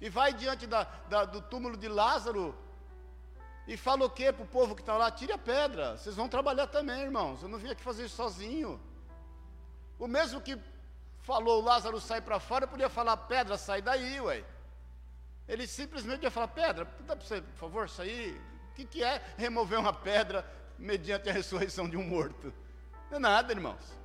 E 0.00 0.08
vai 0.08 0.32
diante 0.32 0.66
da, 0.66 0.84
da, 1.08 1.24
do 1.24 1.42
túmulo 1.42 1.76
de 1.76 1.88
Lázaro 1.88 2.56
e 3.66 3.76
fala 3.76 4.04
o 4.04 4.10
que 4.10 4.32
para 4.32 4.42
o 4.42 4.48
povo 4.48 4.74
que 4.74 4.82
está 4.82 4.96
lá? 4.96 5.10
Tire 5.10 5.32
a 5.32 5.38
pedra, 5.38 5.96
vocês 5.96 6.16
vão 6.16 6.28
trabalhar 6.28 6.66
também, 6.66 7.02
irmãos. 7.02 7.42
Eu 7.42 7.48
não 7.48 7.58
vim 7.58 7.70
aqui 7.70 7.82
fazer 7.82 8.06
isso 8.06 8.16
sozinho. 8.16 8.80
O 9.98 10.08
mesmo 10.08 10.40
que 10.40 10.58
falou 11.20 11.62
Lázaro 11.62 12.00
sai 12.00 12.20
para 12.20 12.40
fora, 12.40 12.66
podia 12.66 12.88
falar 12.88 13.16
pedra, 13.16 13.58
sai 13.58 13.82
daí, 13.82 14.20
ué. 14.20 14.42
Ele 15.46 15.66
simplesmente 15.66 16.22
ia 16.22 16.30
falar, 16.30 16.48
pedra, 16.48 16.84
dá 17.00 17.14
para 17.14 17.26
você, 17.26 17.42
por 17.42 17.56
favor, 17.56 17.88
sair? 17.88 18.40
O 18.70 18.74
que, 18.74 18.84
que 18.86 19.04
é 19.04 19.22
remover 19.36 19.78
uma 19.78 19.92
pedra 19.92 20.48
mediante 20.78 21.28
a 21.28 21.32
ressurreição 21.32 21.88
de 21.88 21.96
um 21.96 22.02
morto? 22.02 22.52
Não 23.10 23.18
é 23.18 23.20
nada, 23.20 23.52
irmãos. 23.52 24.00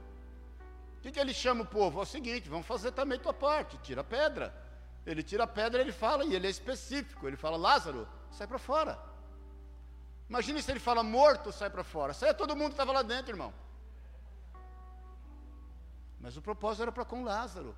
O 0.97 1.01
que, 1.01 1.11
que 1.11 1.19
ele 1.19 1.33
chama 1.33 1.61
o 1.61 1.65
povo? 1.65 1.99
É 1.99 2.03
o 2.03 2.05
seguinte, 2.05 2.49
vamos 2.49 2.67
fazer 2.67 2.91
também 2.91 3.17
tua 3.19 3.33
parte, 3.33 3.77
tira 3.77 4.01
a 4.01 4.03
pedra. 4.03 4.64
Ele 5.05 5.21
tira 5.21 5.43
a 5.43 5.47
pedra, 5.47 5.81
ele 5.81 5.91
fala, 5.91 6.25
e 6.25 6.33
ele 6.33 6.47
é 6.47 6.49
específico, 6.49 7.27
ele 7.27 7.37
fala, 7.37 7.57
Lázaro, 7.57 8.07
sai 8.31 8.47
para 8.47 8.57
fora. 8.57 8.99
Imagine 10.27 10.61
se 10.61 10.71
ele 10.71 10.79
fala 10.79 11.03
morto, 11.03 11.51
sai 11.51 11.69
para 11.69 11.83
fora. 11.83 12.13
Sai 12.13 12.33
todo 12.33 12.55
mundo 12.55 12.69
que 12.69 12.73
estava 12.73 12.91
lá 12.91 13.03
dentro, 13.03 13.31
irmão. 13.31 13.53
Mas 16.19 16.35
o 16.35 16.41
propósito 16.41 16.83
era 16.83 16.91
para 16.91 17.05
com 17.05 17.23
Lázaro. 17.23 17.75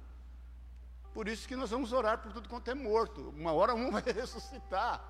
Por 1.13 1.28
isso 1.28 1.47
que 1.47 1.55
nós 1.55 1.71
vamos 1.71 1.91
orar 1.91 2.19
por 2.19 2.32
tudo 2.32 2.47
quanto 2.47 2.71
é 2.71 2.73
morto. 2.73 3.30
Uma 3.30 3.51
hora 3.51 3.75
um 3.75 3.91
vai 3.91 4.01
ressuscitar. 4.01 5.03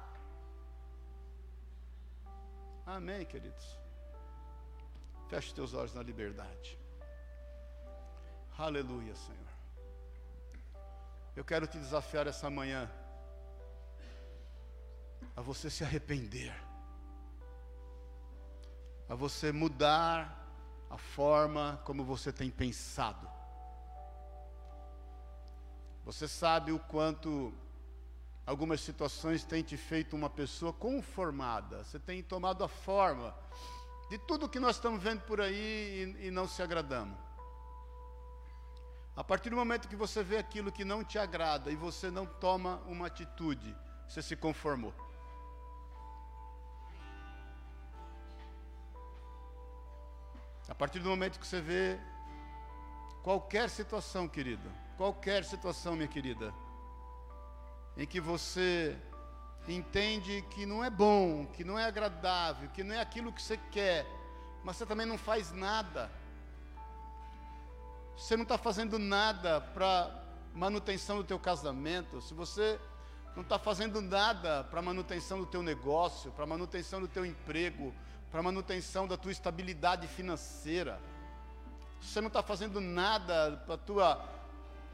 Amém, 2.85 3.25
queridos. 3.25 3.77
Feche 5.27 5.53
teus 5.53 5.73
olhos 5.73 5.93
na 5.93 6.01
liberdade. 6.01 6.79
Aleluia, 8.57 9.13
Senhor. 9.13 9.46
Eu 11.37 11.45
quero 11.45 11.65
te 11.67 11.77
desafiar 11.77 12.27
essa 12.27 12.49
manhã 12.49 12.91
a 15.35 15.41
você 15.41 15.69
se 15.69 15.85
arrepender 15.85 16.53
a 19.09 19.15
você 19.15 19.51
mudar 19.51 20.45
a 20.89 20.97
forma 20.97 21.81
como 21.85 22.03
você 22.03 22.31
tem 22.31 22.49
pensado. 22.49 23.29
Você 26.03 26.27
sabe 26.27 26.71
o 26.71 26.79
quanto 26.79 27.53
algumas 28.45 28.81
situações 28.81 29.43
têm 29.43 29.63
te 29.63 29.75
feito 29.75 30.15
uma 30.15 30.29
pessoa 30.29 30.71
conformada, 30.71 31.83
você 31.83 31.99
tem 31.99 32.23
tomado 32.23 32.63
a 32.63 32.67
forma 32.67 33.35
de 34.09 34.17
tudo 34.19 34.47
que 34.47 34.59
nós 34.59 34.77
estamos 34.77 35.01
vendo 35.03 35.21
por 35.21 35.41
aí 35.41 36.15
e, 36.19 36.27
e 36.27 36.31
não 36.31 36.47
se 36.47 36.61
agradamos. 36.61 37.26
A 39.17 39.23
partir 39.23 39.49
do 39.49 39.55
momento 39.55 39.87
que 39.87 39.95
você 39.95 40.23
vê 40.23 40.37
aquilo 40.37 40.71
que 40.71 40.85
não 40.85 41.03
te 41.03 41.17
agrada 41.17 41.71
e 41.71 41.75
você 41.75 42.11
não 42.11 42.27
toma 42.27 42.79
uma 42.85 43.07
atitude, 43.07 43.75
você 44.07 44.21
se 44.21 44.35
conformou. 44.35 44.93
A 50.69 50.75
partir 50.75 50.99
do 50.99 51.09
momento 51.09 51.39
que 51.39 51.47
você 51.47 51.59
vê 51.59 51.99
qualquer 53.23 53.71
situação, 53.71 54.27
querido, 54.27 54.71
qualquer 54.97 55.43
situação, 55.43 55.95
minha 55.95 56.07
querida, 56.07 56.53
em 57.97 58.05
que 58.05 58.21
você 58.21 58.95
entende 59.67 60.43
que 60.51 60.63
não 60.63 60.83
é 60.83 60.91
bom, 60.91 61.47
que 61.47 61.63
não 61.63 61.79
é 61.79 61.85
agradável, 61.85 62.69
que 62.69 62.83
não 62.83 62.93
é 62.93 63.01
aquilo 63.01 63.33
que 63.33 63.41
você 63.41 63.57
quer, 63.71 64.05
mas 64.63 64.75
você 64.75 64.85
também 64.85 65.07
não 65.07 65.17
faz 65.17 65.51
nada. 65.51 66.11
Você 68.17 68.35
não 68.35 68.41
está 68.43 68.57
fazendo 68.57 68.97
nada 68.97 69.61
para 69.61 70.09
manutenção 70.51 71.17
do 71.17 71.23
teu 71.23 71.37
casamento, 71.37 72.19
se 72.19 72.33
você 72.33 72.79
não 73.35 73.43
está 73.43 73.59
fazendo 73.59 74.01
nada 74.01 74.63
para 74.63 74.81
manutenção 74.81 75.37
do 75.37 75.45
teu 75.45 75.61
negócio, 75.61 76.31
para 76.31 76.43
manutenção 76.47 76.99
do 76.99 77.07
teu 77.07 77.23
emprego, 77.23 77.93
para 78.31 78.41
manutenção 78.41 79.07
da 79.07 79.15
tua 79.15 79.31
estabilidade 79.31 80.07
financeira. 80.07 80.99
Você 82.01 82.19
não 82.19 82.27
está 82.27 82.41
fazendo 82.41 82.81
nada 82.81 83.61
para 83.67 83.75
a 83.75 83.77
tua 83.77 84.25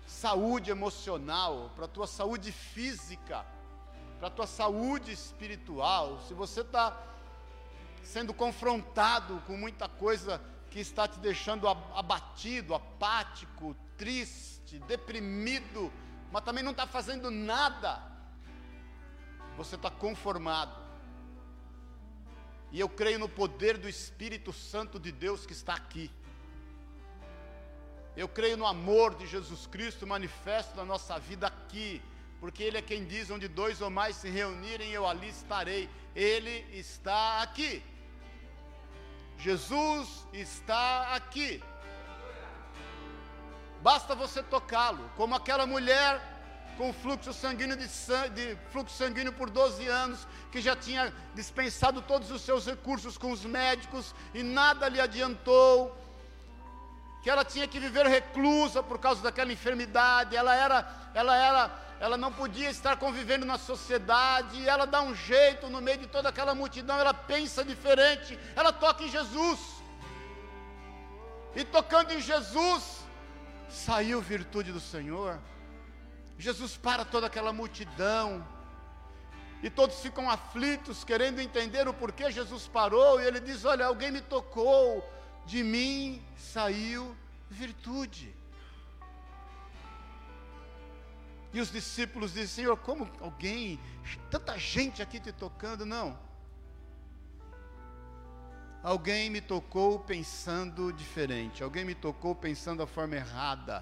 saúde 0.05 0.69
emocional, 0.69 1.71
para 1.77 1.85
a 1.85 1.87
tua 1.87 2.07
saúde 2.07 2.51
física, 2.51 3.45
para 4.19 4.27
a 4.27 4.31
tua 4.31 4.47
saúde 4.47 5.13
espiritual. 5.13 6.19
Se 6.27 6.33
você 6.33 6.59
está 6.59 7.01
sendo 8.03 8.33
confrontado 8.33 9.41
com 9.47 9.55
muita 9.55 9.87
coisa 9.87 10.41
que 10.73 10.79
está 10.79 11.07
te 11.07 11.19
deixando 11.19 11.67
abatido, 11.67 12.73
apático, 12.73 13.75
triste, 13.95 14.79
deprimido, 14.79 15.93
mas 16.31 16.43
também 16.43 16.63
não 16.63 16.71
está 16.71 16.87
fazendo 16.87 17.29
nada, 17.29 18.01
você 19.55 19.75
está 19.75 19.91
conformado. 19.91 20.75
E 22.71 22.79
eu 22.79 22.89
creio 22.89 23.19
no 23.19 23.29
poder 23.29 23.77
do 23.77 23.87
Espírito 23.87 24.51
Santo 24.51 24.99
de 24.99 25.11
Deus 25.11 25.45
que 25.45 25.53
está 25.53 25.75
aqui. 25.75 26.09
Eu 28.17 28.27
creio 28.27 28.57
no 28.57 28.65
amor 28.65 29.13
de 29.13 29.27
Jesus 29.27 29.67
Cristo 29.67 30.07
manifesto 30.07 30.75
na 30.75 30.83
nossa 30.83 31.19
vida 31.19 31.45
aqui, 31.45 32.01
porque 32.39 32.63
Ele 32.63 32.79
é 32.79 32.81
quem 32.81 33.05
diz: 33.05 33.29
onde 33.29 33.47
dois 33.47 33.79
ou 33.79 33.91
mais 33.91 34.15
se 34.15 34.27
reunirem, 34.27 34.89
eu 34.89 35.05
ali 35.05 35.29
estarei. 35.29 35.87
Ele 36.15 36.65
está 36.75 37.43
aqui. 37.43 37.83
Jesus 39.37 40.27
está 40.31 41.13
aqui. 41.15 41.63
Basta 43.81 44.15
você 44.15 44.41
tocá-lo, 44.41 45.09
como 45.15 45.35
aquela 45.35 45.65
mulher 45.65 46.21
com 46.77 46.91
fluxo 46.93 47.33
sanguíneo 47.33 47.77
de, 47.77 47.87
de, 48.33 48.57
fluxo 48.71 48.95
sanguíneo 48.95 49.33
por 49.33 49.49
12 49.49 49.87
anos, 49.87 50.27
que 50.51 50.61
já 50.61 50.75
tinha 50.75 51.13
dispensado 51.35 52.01
todos 52.01 52.31
os 52.31 52.41
seus 52.41 52.65
recursos 52.65 53.17
com 53.17 53.31
os 53.31 53.45
médicos 53.45 54.15
e 54.33 54.41
nada 54.41 54.89
lhe 54.89 54.99
adiantou, 54.99 55.95
que 57.23 57.29
ela 57.29 57.45
tinha 57.45 57.65
que 57.65 57.79
viver 57.79 58.05
reclusa 58.05 58.83
por 58.83 58.99
causa 58.99 59.23
daquela 59.23 59.53
enfermidade, 59.53 60.35
ela 60.35 60.53
era, 60.53 60.85
ela 61.13 61.35
era, 61.37 61.71
ela 61.97 62.17
não 62.17 62.33
podia 62.33 62.69
estar 62.69 62.97
convivendo 62.97 63.45
na 63.45 63.57
sociedade, 63.57 64.67
ela 64.67 64.85
dá 64.85 65.01
um 65.01 65.15
jeito 65.15 65.69
no 65.69 65.79
meio 65.79 65.99
de 65.99 66.07
toda 66.07 66.27
aquela 66.27 66.53
multidão, 66.53 66.97
ela 66.99 67.13
pensa 67.13 67.63
diferente, 67.63 68.37
ela 68.57 68.73
toca 68.73 69.05
em 69.05 69.09
Jesus. 69.09 69.57
E 71.55 71.63
tocando 71.63 72.11
em 72.11 72.19
Jesus, 72.19 73.05
saiu 73.69 74.19
virtude 74.19 74.73
do 74.73 74.81
Senhor. 74.81 75.39
Jesus 76.37 76.75
para 76.75 77.05
toda 77.05 77.27
aquela 77.27 77.53
multidão, 77.53 78.45
e 79.61 79.69
todos 79.69 80.01
ficam 80.01 80.29
aflitos, 80.29 81.05
querendo 81.05 81.39
entender 81.39 81.87
o 81.87 81.93
porquê 81.93 82.29
Jesus 82.29 82.67
parou, 82.67 83.21
e 83.21 83.25
ele 83.25 83.39
diz: 83.39 83.63
Olha, 83.63 83.85
alguém 83.85 84.11
me 84.11 84.19
tocou, 84.19 85.01
de 85.45 85.63
mim 85.63 86.21
saiu 86.37 87.15
virtude. 87.49 88.33
E 91.53 91.61
os 91.61 91.71
discípulos 91.71 92.33
dizem: 92.33 92.47
Senhor, 92.47 92.77
como 92.77 93.09
alguém, 93.19 93.79
tanta 94.31 94.57
gente 94.57 95.01
aqui 95.01 95.19
te 95.19 95.31
tocando? 95.31 95.85
Não. 95.85 96.17
Alguém 98.81 99.29
me 99.29 99.39
tocou 99.39 99.99
pensando 99.99 100.91
diferente, 100.91 101.63
alguém 101.63 101.85
me 101.85 101.95
tocou 101.95 102.35
pensando 102.35 102.83
a 102.83 102.87
forma 102.87 103.15
errada, 103.15 103.81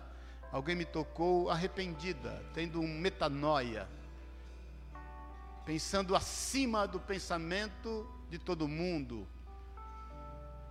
alguém 0.52 0.76
me 0.76 0.86
tocou 0.86 1.50
arrependida, 1.50 2.46
tendo 2.54 2.80
um 2.80 3.00
metanoia, 3.00 3.90
pensando 5.66 6.16
acima 6.16 6.88
do 6.88 7.00
pensamento 7.00 8.08
de 8.30 8.38
todo 8.38 8.68
mundo, 8.68 9.28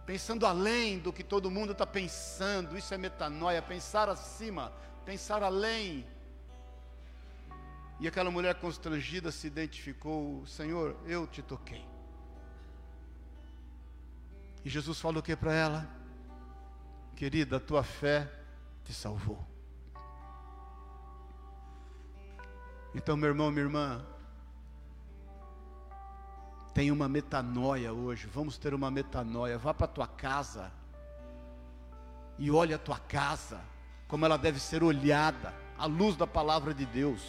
pensando 0.07 0.46
além 0.46 0.98
do 0.98 1.12
que 1.12 1.22
todo 1.22 1.51
mundo 1.51 1.72
está 1.72 1.86
pensando, 1.86 2.76
isso 2.76 2.92
é 2.92 2.98
metanoia, 2.98 3.62
pensar 3.62 4.09
acima, 4.09 4.72
pensar 5.05 5.42
além. 5.42 6.07
E 8.01 8.09
aquela 8.09 8.30
mulher 8.30 8.55
constrangida 8.55 9.30
se 9.30 9.46
identificou: 9.46 10.46
Senhor, 10.46 10.96
eu 11.07 11.26
te 11.26 11.42
toquei. 11.42 11.84
E 14.64 14.68
Jesus 14.68 15.01
falou 15.01 15.20
o 15.20 15.22
que 15.22 15.36
para 15.36 15.55
ela? 15.55 15.88
Querida, 17.14 17.57
a 17.57 17.61
tua 17.61 17.82
fé 17.82 18.30
te 18.84 18.92
salvou. 18.92 19.46
Então, 22.94 23.16
meu 23.16 23.28
irmão, 23.28 23.51
minha 23.51 23.64
irmã, 23.64 24.05
tem 26.72 26.90
uma 26.90 27.08
metanoia 27.08 27.92
hoje. 27.92 28.26
Vamos 28.26 28.56
ter 28.56 28.74
uma 28.74 28.90
metanoia. 28.90 29.58
Vá 29.58 29.74
para 29.74 29.86
a 29.86 29.88
tua 29.88 30.06
casa 30.06 30.70
e 32.38 32.50
olhe 32.50 32.72
a 32.72 32.78
tua 32.78 32.98
casa 32.98 33.60
como 34.08 34.24
ela 34.24 34.36
deve 34.36 34.58
ser 34.58 34.82
olhada 34.82 35.54
à 35.78 35.86
luz 35.86 36.16
da 36.16 36.26
palavra 36.26 36.74
de 36.74 36.84
Deus. 36.86 37.22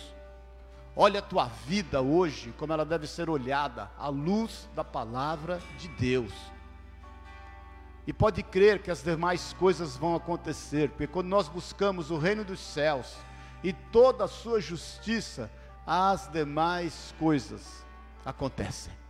Olha 0.95 1.19
a 1.19 1.23
tua 1.23 1.45
vida 1.45 2.01
hoje 2.01 2.53
como 2.57 2.73
ela 2.73 2.85
deve 2.85 3.07
ser 3.07 3.29
olhada 3.29 3.91
à 3.97 4.07
luz 4.07 4.69
da 4.75 4.83
palavra 4.83 5.61
de 5.77 5.87
Deus. 5.89 6.33
E 8.05 8.11
pode 8.11 8.41
crer 8.41 8.81
que 8.81 8.89
as 8.89 9.03
demais 9.03 9.53
coisas 9.53 9.95
vão 9.95 10.15
acontecer, 10.15 10.89
porque 10.89 11.05
quando 11.07 11.27
nós 11.27 11.47
buscamos 11.47 12.09
o 12.09 12.17
reino 12.17 12.43
dos 12.43 12.59
céus 12.59 13.15
e 13.63 13.71
toda 13.71 14.23
a 14.23 14.27
sua 14.27 14.59
justiça, 14.59 15.51
as 15.85 16.27
demais 16.31 17.13
coisas 17.19 17.85
acontecem. 18.25 19.00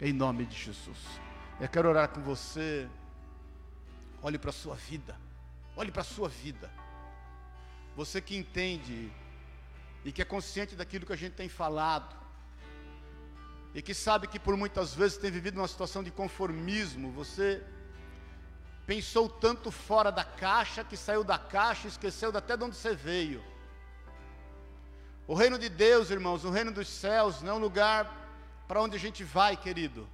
Em 0.00 0.12
nome 0.12 0.46
de 0.46 0.56
Jesus. 0.56 0.98
Eu 1.60 1.68
quero 1.68 1.88
orar 1.88 2.08
com 2.10 2.20
você. 2.22 2.88
Olhe 4.22 4.38
para 4.38 4.50
a 4.50 4.52
sua 4.52 4.76
vida. 4.76 5.16
Olhe 5.76 5.90
para 5.90 6.02
a 6.02 6.04
sua 6.04 6.28
vida. 6.28 6.70
Você 7.96 8.20
que 8.20 8.36
entende 8.36 9.10
e 10.04 10.12
que 10.12 10.22
é 10.22 10.24
consciente 10.24 10.76
daquilo 10.76 11.04
que 11.04 11.12
a 11.12 11.16
gente 11.16 11.34
tem 11.34 11.48
falado, 11.48 12.16
e 13.74 13.82
que 13.82 13.92
sabe 13.92 14.28
que 14.28 14.38
por 14.38 14.56
muitas 14.56 14.94
vezes 14.94 15.18
tem 15.18 15.30
vivido 15.30 15.58
uma 15.58 15.68
situação 15.68 16.02
de 16.02 16.10
conformismo, 16.10 17.10
você 17.10 17.62
pensou 18.86 19.28
tanto 19.28 19.70
fora 19.70 20.10
da 20.10 20.24
caixa 20.24 20.84
que 20.84 20.96
saiu 20.96 21.22
da 21.22 21.38
caixa 21.38 21.86
e 21.86 21.90
esqueceu 21.90 22.30
até 22.34 22.56
de 22.56 22.64
onde 22.64 22.76
você 22.76 22.94
veio. 22.94 23.42
O 25.26 25.34
reino 25.34 25.58
de 25.58 25.68
Deus, 25.68 26.10
irmãos, 26.10 26.44
o 26.44 26.50
reino 26.50 26.72
dos 26.72 26.88
céus, 26.88 27.42
não 27.42 27.52
é 27.52 27.56
um 27.56 27.58
lugar 27.58 28.27
para 28.68 28.82
onde 28.82 28.96
a 28.96 29.00
gente 29.00 29.24
vai, 29.24 29.56
querido. 29.56 30.06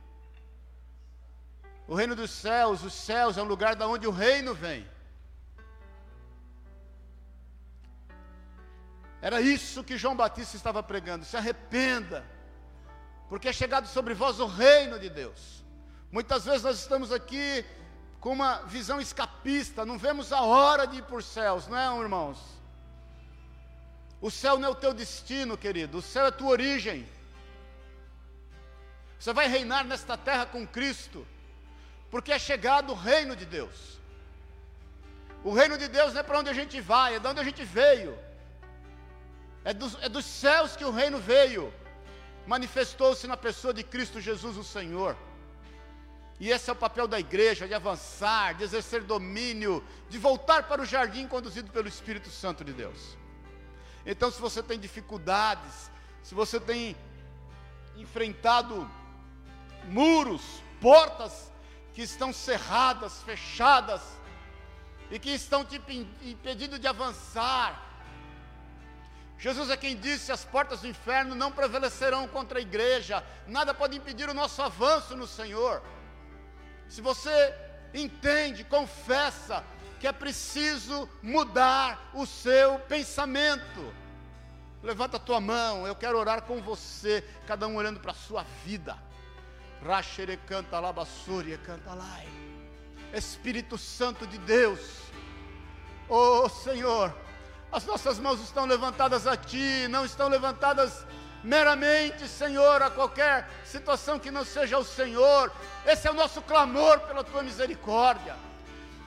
O 1.88 1.94
reino 1.94 2.14
dos 2.14 2.30
céus, 2.30 2.84
os 2.84 2.94
céus 2.94 3.36
é 3.36 3.42
um 3.42 3.46
lugar 3.46 3.74
da 3.74 3.88
onde 3.88 4.07
o 4.07 4.12
reino 4.12 4.55
vem. 4.55 4.88
Era 9.20 9.40
isso 9.40 9.82
que 9.82 9.98
João 9.98 10.14
Batista 10.14 10.57
estava 10.57 10.82
pregando. 10.82 11.24
Se 11.24 11.36
arrependa, 11.36 12.24
porque 13.28 13.48
é 13.48 13.52
chegado 13.52 13.88
sobre 13.88 14.14
vós 14.14 14.38
o 14.38 14.46
reino 14.46 14.98
de 15.00 15.11
Deus. 15.11 15.64
Muitas 16.12 16.44
vezes 16.44 16.62
nós 16.62 16.78
estamos 16.78 17.11
aqui 17.11 17.64
com 18.20 18.32
uma 18.32 18.62
visão 18.62 19.00
escapista, 19.00 19.84
não 19.84 19.98
vemos 19.98 20.32
a 20.32 20.42
hora 20.42 20.86
de 20.86 20.98
ir 20.98 21.02
por 21.02 21.22
céus, 21.22 21.66
não 21.66 21.76
é, 21.76 22.00
irmãos? 22.00 22.38
O 24.20 24.30
céu 24.30 24.59
não 24.59 24.68
é 24.68 24.70
o 24.70 24.74
teu 24.74 24.94
destino, 24.94 25.59
querido, 25.59 25.98
o 25.98 26.02
céu 26.02 26.26
é 26.26 26.28
a 26.28 26.32
tua 26.32 26.50
origem. 26.50 27.07
Você 29.25 29.33
vai 29.33 29.49
reinar 29.49 29.87
nesta 29.87 30.18
terra 30.18 30.45
com 30.45 30.66
Cristo, 30.66 31.27
porque 32.11 32.31
é 32.31 32.39
chegado 32.39 32.91
o 32.93 32.95
reino 32.95 33.35
de 33.35 33.47
Deus. 33.47 33.99
O 35.43 35.51
reino 35.55 35.79
de 35.79 35.89
Deus 35.89 36.12
não 36.12 36.20
é 36.20 36.22
para 36.22 36.41
onde 36.41 36.51
a 36.51 36.53
gente 36.53 36.79
vai, 36.79 37.14
é 37.14 37.18
de 37.18 37.27
onde 37.27 37.41
a 37.41 37.43
gente 37.43 37.64
veio. 37.64 38.18
É, 39.64 39.72
do, 39.72 39.91
é 40.03 40.11
dos 40.11 40.27
céus 40.27 40.77
que 40.77 40.85
o 40.85 40.91
reino 40.91 41.18
veio, 41.18 41.72
manifestou-se 42.47 43.27
na 43.27 43.35
pessoa 43.35 43.72
de 43.72 43.83
Cristo 43.83 44.20
Jesus, 44.20 44.59
o 44.59 44.62
Senhor. 44.62 45.16
E 46.39 46.51
esse 46.51 46.68
é 46.68 46.75
o 46.75 46.77
papel 46.77 47.09
da 47.09 47.18
igreja, 47.18 47.66
de 47.66 47.72
avançar, 47.72 48.53
de 48.53 48.62
exercer 48.62 49.05
domínio, 49.05 49.83
de 50.11 50.18
voltar 50.18 50.64
para 50.64 50.83
o 50.83 50.85
jardim 50.85 51.27
conduzido 51.27 51.70
pelo 51.70 51.89
Espírito 51.89 52.29
Santo 52.29 52.62
de 52.62 52.75
Deus. 52.75 53.16
Então, 54.05 54.31
se 54.31 54.39
você 54.39 54.62
tem 54.62 54.79
dificuldades, 54.79 55.91
se 56.22 56.35
você 56.35 56.61
tem 56.61 56.95
enfrentado 57.97 58.87
muros, 59.89 60.43
portas 60.80 61.53
que 61.93 62.03
estão 62.03 62.32
cerradas, 62.32 63.22
fechadas, 63.22 64.03
e 65.11 65.18
que 65.18 65.30
estão 65.30 65.64
te 65.64 65.80
impedindo 66.22 66.78
de 66.78 66.89
avançar, 66.89 67.80
Jesus 69.39 69.70
é 69.70 69.76
quem 69.76 69.97
disse: 69.97 70.32
as 70.32 70.45
portas 70.45 70.80
do 70.80 70.89
inferno 70.89 71.35
não 71.35 71.53
prevalecerão 71.53 72.26
contra 72.26 72.59
a 72.59 72.62
igreja, 72.62 73.24
nada 73.47 73.74
pode 73.74 73.97
impedir 73.97 74.28
o 74.28 74.35
nosso 74.35 74.62
avanço 74.62 75.16
no 75.16 75.26
Senhor. 75.26 75.82
Se 76.89 77.01
você 77.01 77.55
entende, 77.93 78.64
confessa 78.64 79.64
que 80.01 80.07
é 80.07 80.12
preciso 80.12 81.09
mudar 81.22 82.11
o 82.14 82.26
seu 82.26 82.78
pensamento, 82.80 83.95
levanta 84.82 85.16
a 85.16 85.20
tua 85.20 85.41
mão, 85.41 85.87
eu 85.87 85.95
quero 85.95 86.18
orar 86.18 86.43
com 86.43 86.61
você, 86.61 87.24
cada 87.47 87.66
um 87.66 87.76
olhando 87.76 88.01
para 88.01 88.12
a 88.12 88.14
sua 88.14 88.45
vida. 88.64 88.97
Rachere 89.85 90.39
canta 90.39 90.80
labassúria, 90.80 91.59
canta 91.59 91.93
lá. 91.93 92.20
Espírito 93.12 93.76
Santo 93.76 94.26
de 94.26 94.39
Deus, 94.39 94.80
oh 96.09 96.49
Senhor, 96.49 97.14
as 97.70 97.85
nossas 97.85 98.18
mãos 98.18 98.41
estão 98.41 98.64
levantadas 98.64 99.26
a 99.26 99.37
Ti, 99.37 99.87
não 99.89 100.05
estão 100.05 100.28
levantadas 100.28 101.07
meramente, 101.45 102.26
Senhor, 102.26 102.82
a 102.82 102.91
qualquer 102.91 103.49
situação 103.64 104.18
que 104.18 104.30
não 104.30 104.45
seja 104.45 104.78
o 104.78 104.85
Senhor. 104.85 105.53
Esse 105.85 106.09
é 106.09 106.11
o 106.11 106.14
nosso 106.14 106.41
clamor 106.43 107.01
pela 107.01 107.22
tua 107.22 107.43
misericórdia. 107.43 108.35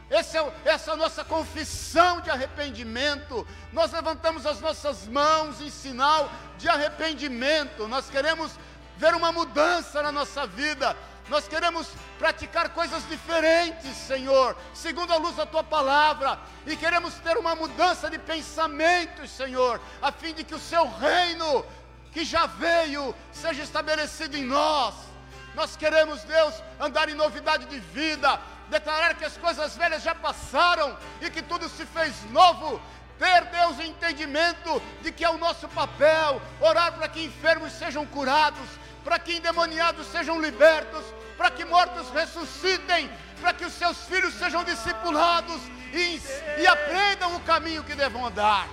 É, 0.09 0.19
essa 0.19 0.91
é 0.91 0.93
a 0.93 0.95
nossa 0.95 1.23
confissão 1.25 2.21
de 2.21 2.29
arrependimento. 2.29 3.45
Nós 3.73 3.91
levantamos 3.91 4.45
as 4.45 4.61
nossas 4.61 5.07
mãos 5.07 5.59
em 5.59 5.69
sinal 5.69 6.31
de 6.57 6.69
arrependimento. 6.69 7.87
Nós 7.87 8.09
queremos 8.09 8.51
ver 8.97 9.15
uma 9.15 9.31
mudança 9.31 10.01
na 10.01 10.11
nossa 10.11 10.45
vida. 10.45 10.95
Nós 11.29 11.47
queremos 11.47 11.87
praticar 12.17 12.69
coisas 12.69 13.07
diferentes, 13.09 13.95
Senhor, 13.95 14.55
segundo 14.73 15.11
a 15.11 15.17
luz 15.17 15.35
da 15.35 15.45
tua 15.45 15.63
palavra, 15.63 16.39
e 16.65 16.75
queremos 16.75 17.13
ter 17.15 17.37
uma 17.37 17.53
mudança 17.53 18.09
de 18.09 18.17
pensamentos, 18.17 19.29
Senhor, 19.31 19.79
a 20.01 20.11
fim 20.11 20.33
de 20.33 20.43
que 20.43 20.55
o 20.55 20.59
seu 20.59 20.87
reino 20.89 21.65
que 22.13 22.23
já 22.23 22.45
veio 22.45 23.13
seja 23.31 23.61
estabelecido 23.61 24.37
em 24.37 24.45
nós. 24.45 24.95
Nós 25.53 25.75
queremos, 25.75 26.23
Deus, 26.23 26.53
andar 26.79 27.09
em 27.09 27.13
novidade 27.13 27.65
de 27.65 27.79
vida, 27.79 28.39
declarar 28.69 29.15
que 29.15 29.25
as 29.25 29.35
coisas 29.37 29.75
velhas 29.75 30.03
já 30.03 30.15
passaram 30.15 30.97
e 31.21 31.29
que 31.29 31.41
tudo 31.41 31.67
se 31.67 31.85
fez 31.85 32.13
novo. 32.31 32.81
Ter, 33.19 33.45
Deus, 33.45 33.79
o 33.79 33.81
entendimento 33.81 34.81
de 35.01 35.11
que 35.11 35.25
é 35.25 35.29
o 35.29 35.39
nosso 35.39 35.67
papel 35.69 36.39
orar 36.61 36.93
para 36.93 37.07
que 37.09 37.25
enfermos 37.25 37.73
sejam 37.73 38.05
curados, 38.05 38.69
para 39.07 39.19
que 39.19 39.37
endemoniados 39.37 40.05
sejam 40.07 40.41
libertos, 40.41 41.01
para 41.37 41.49
que 41.49 41.63
mortos 41.63 42.09
ressuscitem, 42.09 43.09
para 43.39 43.53
que 43.53 43.63
os 43.63 43.71
seus 43.71 43.99
filhos 43.99 44.33
sejam 44.33 44.65
discipulados 44.65 45.61
e, 45.93 46.21
e 46.59 46.67
aprendam 46.67 47.33
o 47.33 47.39
caminho 47.39 47.85
que 47.85 47.95
devam 47.95 48.25
andar. 48.25 48.67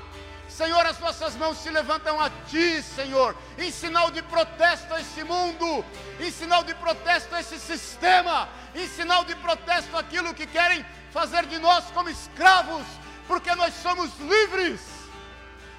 Senhor, 0.49 0.85
as 0.87 0.99
nossas 0.99 1.37
mãos 1.37 1.59
se 1.59 1.71
levantam 1.71 2.21
a 2.21 2.31
Ti, 2.51 2.83
Senhor, 2.83 3.37
em 3.57 3.71
sinal 3.71 4.11
de 4.11 4.23
protesto 4.23 4.93
a 4.93 5.01
esse 5.01 5.23
mundo, 5.23 5.85
em 6.19 6.33
sinal 6.33 6.65
de 6.65 6.75
protesto 6.75 7.33
a 7.33 7.39
esse 7.39 7.61
sistema, 7.61 8.49
em 8.75 8.89
sinal 8.89 9.25
de 9.25 9.37
protesto 9.37 9.97
aquilo 9.97 10.35
que 10.35 10.49
querem 10.49 10.85
fazer 11.13 11.47
de 11.47 11.61
nós 11.61 11.85
como 11.93 12.09
escravos, 12.11 12.85
porque 13.29 13.55
nós 13.55 13.73
somos 13.75 14.11
livres. 14.19 14.81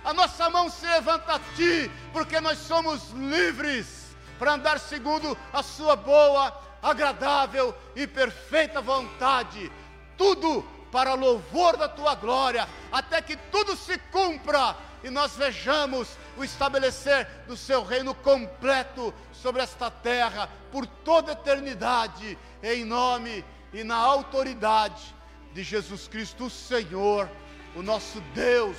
A 0.05 0.13
nossa 0.13 0.49
mão 0.49 0.69
se 0.69 0.85
levanta 0.85 1.35
a 1.35 1.39
Ti, 1.57 1.91
porque 2.13 2.39
nós 2.39 2.57
somos 2.59 3.09
livres 3.09 3.94
para 4.37 4.53
andar 4.53 4.79
segundo 4.79 5.37
a 5.51 5.63
Sua 5.63 5.95
boa, 5.95 6.57
agradável 6.81 7.75
e 7.95 8.05
perfeita 8.05 8.81
vontade. 8.81 9.71
Tudo 10.17 10.63
para 10.91 11.13
louvor 11.13 11.75
da 11.75 11.89
tua 11.89 12.15
glória, 12.15 12.67
até 12.91 13.21
que 13.21 13.35
tudo 13.35 13.75
se 13.75 13.97
cumpra 14.11 14.75
e 15.03 15.09
nós 15.09 15.35
vejamos 15.35 16.17
o 16.37 16.43
estabelecer 16.43 17.27
do 17.47 17.55
seu 17.55 17.83
reino 17.83 18.15
completo 18.15 19.13
sobre 19.31 19.61
esta 19.61 19.91
terra 19.91 20.49
por 20.71 20.87
toda 20.87 21.33
eternidade, 21.33 22.37
em 22.63 22.83
nome 22.83 23.45
e 23.71 23.83
na 23.83 23.97
autoridade 23.97 25.13
de 25.53 25.63
Jesus 25.63 26.07
Cristo, 26.07 26.45
o 26.45 26.49
Senhor, 26.49 27.29
o 27.75 27.83
nosso 27.83 28.19
Deus, 28.33 28.77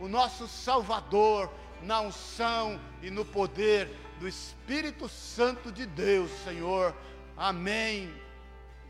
o 0.00 0.08
nosso 0.08 0.48
Salvador, 0.48 1.50
na 1.82 2.00
unção 2.00 2.80
e 3.02 3.10
no 3.10 3.24
poder 3.24 3.88
do 4.18 4.26
Espírito 4.26 5.08
Santo 5.08 5.70
de 5.70 5.86
Deus, 5.86 6.30
Senhor. 6.44 6.94
Amém 7.36 8.12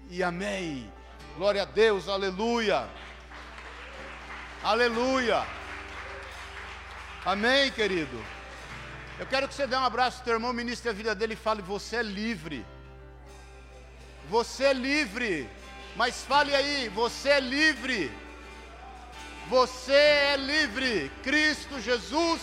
e 0.09 0.23
amém. 0.23 0.91
Glória 1.37 1.63
a 1.63 1.65
Deus, 1.65 2.09
aleluia. 2.09 2.89
Aleluia. 4.63 5.47
Amém, 7.25 7.71
querido. 7.71 8.25
Eu 9.19 9.27
quero 9.27 9.47
que 9.47 9.55
você 9.55 9.67
dê 9.67 9.77
um 9.77 9.85
abraço 9.85 10.19
ao 10.19 10.25
teu 10.25 10.35
irmão, 10.35 10.53
ministre 10.53 10.89
a 10.91 10.95
vida 10.95 11.15
dele 11.15 11.35
e 11.35 11.37
fale: 11.37 11.61
Você 11.63 11.97
é 11.97 12.03
livre. 12.03 12.65
Você 14.31 14.65
é 14.65 14.73
livre. 14.73 15.49
Mas 15.95 16.25
fale 16.25 16.55
aí: 16.55 16.89
Você 16.89 17.29
é 17.29 17.41
livre. 17.41 18.11
Você 19.49 19.93
é 19.93 20.37
livre. 20.37 21.11
Cristo 21.23 21.81
Jesus 21.81 22.41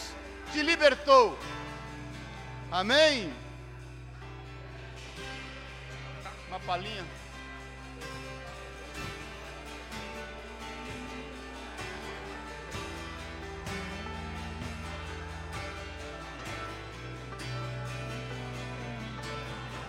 te 0.51 0.61
libertou. 0.61 1.37
Amém? 2.71 3.31
Uma 6.47 6.59
palhinha. 6.59 7.05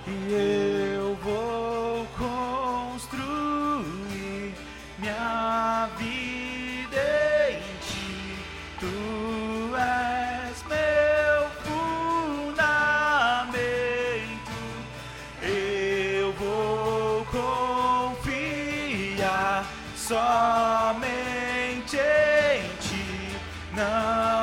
E 0.09 0.33
eu 0.95 1.17
vou 1.17 2.07
construir 2.17 3.35
minha 4.99 5.89
vida 5.99 6.36
somente 20.07 21.97
em 21.97 22.71
ti. 22.79 23.37
Não 23.75 24.36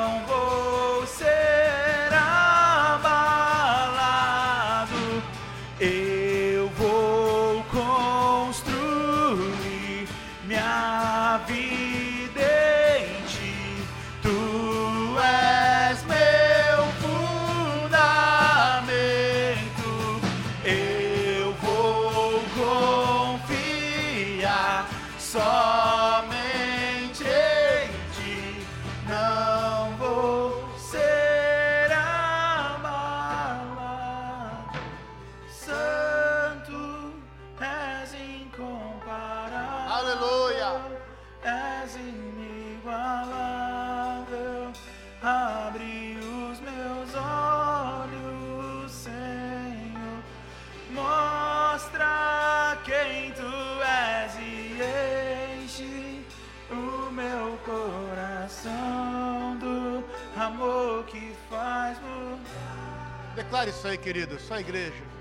isso 63.68 63.86
aí, 63.86 63.98
querido. 63.98 64.38
Só 64.40 64.58
igreja. 64.58 65.13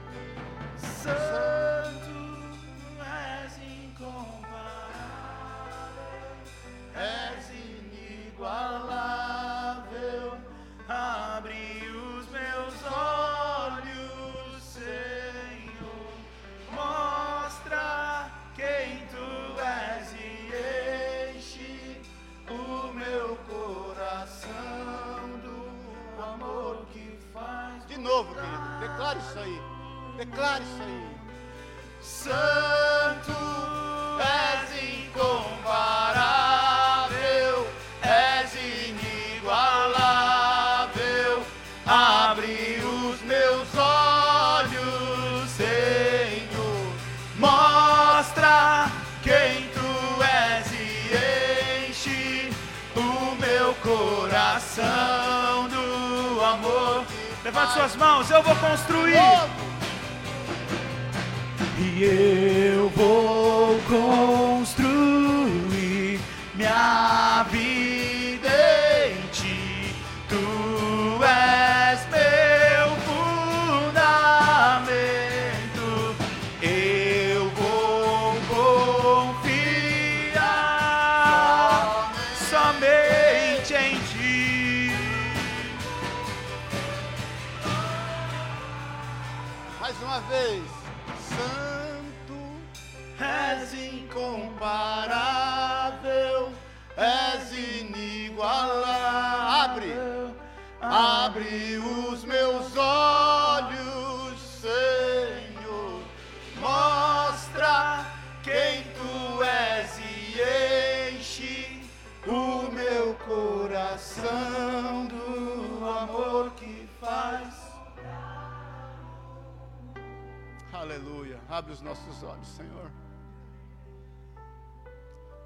Os 121.73 121.81
nossos 121.81 122.23
olhos, 122.23 122.47
Senhor. 122.49 122.91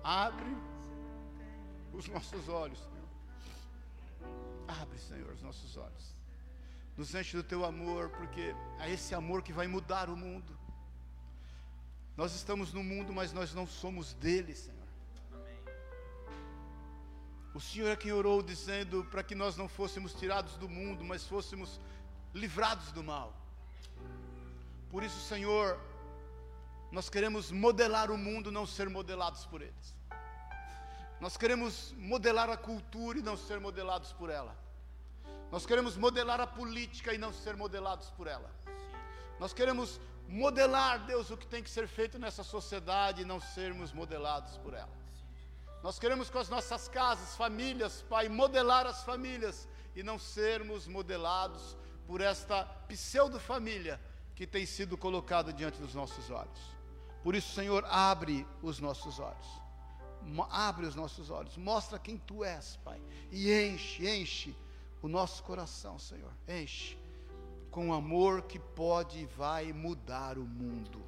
Abre 0.03 0.55
os 1.93 2.07
nossos 2.09 2.49
olhos, 2.49 2.79
Senhor. 2.79 3.09
Abre, 4.67 4.99
Senhor, 4.99 5.31
os 5.31 5.41
nossos 5.41 5.77
olhos. 5.77 6.15
Nos 6.97 7.15
enche 7.15 7.37
do 7.37 7.43
teu 7.43 7.63
amor, 7.63 8.09
porque 8.09 8.53
é 8.79 8.91
esse 8.91 9.15
amor 9.15 9.41
que 9.41 9.53
vai 9.53 9.67
mudar 9.67 10.09
o 10.09 10.17
mundo. 10.17 10.57
Nós 12.15 12.33
estamos 12.35 12.73
no 12.73 12.83
mundo, 12.83 13.13
mas 13.13 13.31
nós 13.31 13.53
não 13.53 13.65
somos 13.65 14.13
dele, 14.13 14.53
Senhor. 14.55 14.77
O 17.53 17.61
Senhor 17.61 17.89
é 17.89 17.95
quem 17.95 18.11
orou 18.11 18.41
dizendo 18.43 19.03
para 19.05 19.23
que 19.23 19.33
nós 19.33 19.55
não 19.55 19.67
fôssemos 19.67 20.13
tirados 20.13 20.57
do 20.57 20.67
mundo, 20.67 21.03
mas 21.03 21.25
fôssemos 21.25 21.79
livrados 22.33 22.91
do 22.91 23.03
mal. 23.03 23.33
Por 24.91 25.03
isso, 25.03 25.19
Senhor, 25.21 25.79
nós 26.91 27.09
queremos 27.09 27.51
modelar 27.51 28.09
o 28.11 28.17
mundo, 28.17 28.51
não 28.51 28.65
ser 28.65 28.89
modelados 28.89 29.45
por 29.45 29.61
eles. 29.61 29.95
Nós 31.19 31.35
queremos 31.35 31.93
modelar 31.97 32.49
a 32.49 32.57
cultura 32.57 33.19
e 33.19 33.21
não 33.21 33.35
ser 33.35 33.59
modelados 33.59 34.13
por 34.13 34.29
ela. 34.29 34.55
Nós 35.51 35.65
queremos 35.65 35.97
modelar 35.97 36.39
a 36.39 36.47
política 36.47 37.13
e 37.13 37.17
não 37.17 37.33
ser 37.33 37.55
modelados 37.55 38.09
por 38.11 38.27
ela. 38.27 38.49
Nós 39.39 39.53
queremos 39.53 39.99
modelar, 40.27 41.05
Deus, 41.05 41.31
o 41.31 41.37
que 41.37 41.47
tem 41.47 41.63
que 41.63 41.69
ser 41.69 41.87
feito 41.87 42.19
nessa 42.19 42.43
sociedade 42.43 43.21
e 43.21 43.25
não 43.25 43.39
sermos 43.39 43.91
modelados 43.91 44.57
por 44.57 44.73
ela. 44.73 44.95
Nós 45.83 45.99
queremos 45.99 46.29
com 46.29 46.39
as 46.39 46.49
nossas 46.49 46.87
casas, 46.87 47.35
famílias, 47.35 48.01
Pai, 48.03 48.27
modelar 48.27 48.85
as 48.85 49.03
famílias 49.03 49.67
e 49.95 50.03
não 50.03 50.19
sermos 50.19 50.87
modelados 50.87 51.77
por 52.05 52.21
esta 52.21 52.63
pseudo-família 52.87 53.99
que 54.35 54.45
tem 54.45 54.65
sido 54.65 54.97
colocada 54.97 55.51
diante 55.51 55.79
dos 55.79 55.93
nossos 55.93 56.29
olhos. 56.29 56.76
Por 57.27 57.35
isso, 57.35 57.53
Senhor, 57.53 57.83
abre 57.89 58.47
os 58.61 58.79
nossos 58.79 59.19
olhos. 59.19 59.61
Abre 60.49 60.85
os 60.85 60.95
nossos 60.95 61.29
olhos, 61.29 61.57
mostra 61.57 61.99
quem 61.99 62.17
tu 62.17 62.41
és, 62.41 62.77
Pai, 62.85 63.01
e 63.29 63.51
enche, 63.51 64.07
enche 64.09 64.55
o 65.01 65.09
nosso 65.09 65.43
coração, 65.43 65.99
Senhor. 65.99 66.31
Enche 66.47 66.97
com 67.69 67.93
amor 67.93 68.43
que 68.43 68.57
pode 68.57 69.19
e 69.19 69.25
vai 69.25 69.73
mudar 69.73 70.37
o 70.37 70.45
mundo. 70.45 71.03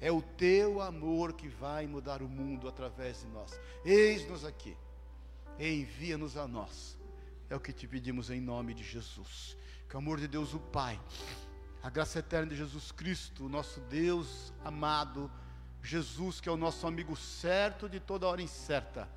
É 0.00 0.12
o 0.12 0.22
teu 0.22 0.80
amor 0.80 1.32
que 1.32 1.48
vai 1.48 1.88
mudar 1.88 2.22
o 2.22 2.28
mundo 2.28 2.68
através 2.68 3.22
de 3.22 3.26
nós. 3.26 3.60
Eis-nos 3.84 4.44
aqui, 4.44 4.76
envia-nos 5.58 6.36
a 6.36 6.46
nós. 6.46 6.96
É 7.48 7.56
o 7.56 7.60
que 7.60 7.72
te 7.72 7.88
pedimos 7.88 8.30
em 8.30 8.40
nome 8.40 8.74
de 8.74 8.84
Jesus. 8.84 9.56
Que 9.88 9.96
o 9.96 9.98
amor 9.98 10.20
de 10.20 10.28
Deus, 10.28 10.54
o 10.54 10.60
Pai, 10.60 11.00
a 11.82 11.88
graça 11.88 12.18
eterna 12.18 12.46
de 12.46 12.56
Jesus 12.56 12.92
Cristo, 12.92 13.48
nosso 13.48 13.80
Deus 13.80 14.52
amado, 14.62 15.30
Jesus, 15.82 16.40
que 16.40 16.48
é 16.48 16.52
o 16.52 16.56
nosso 16.56 16.86
amigo 16.86 17.16
certo 17.16 17.88
de 17.88 17.98
toda 17.98 18.26
hora 18.26 18.42
incerta, 18.42 19.08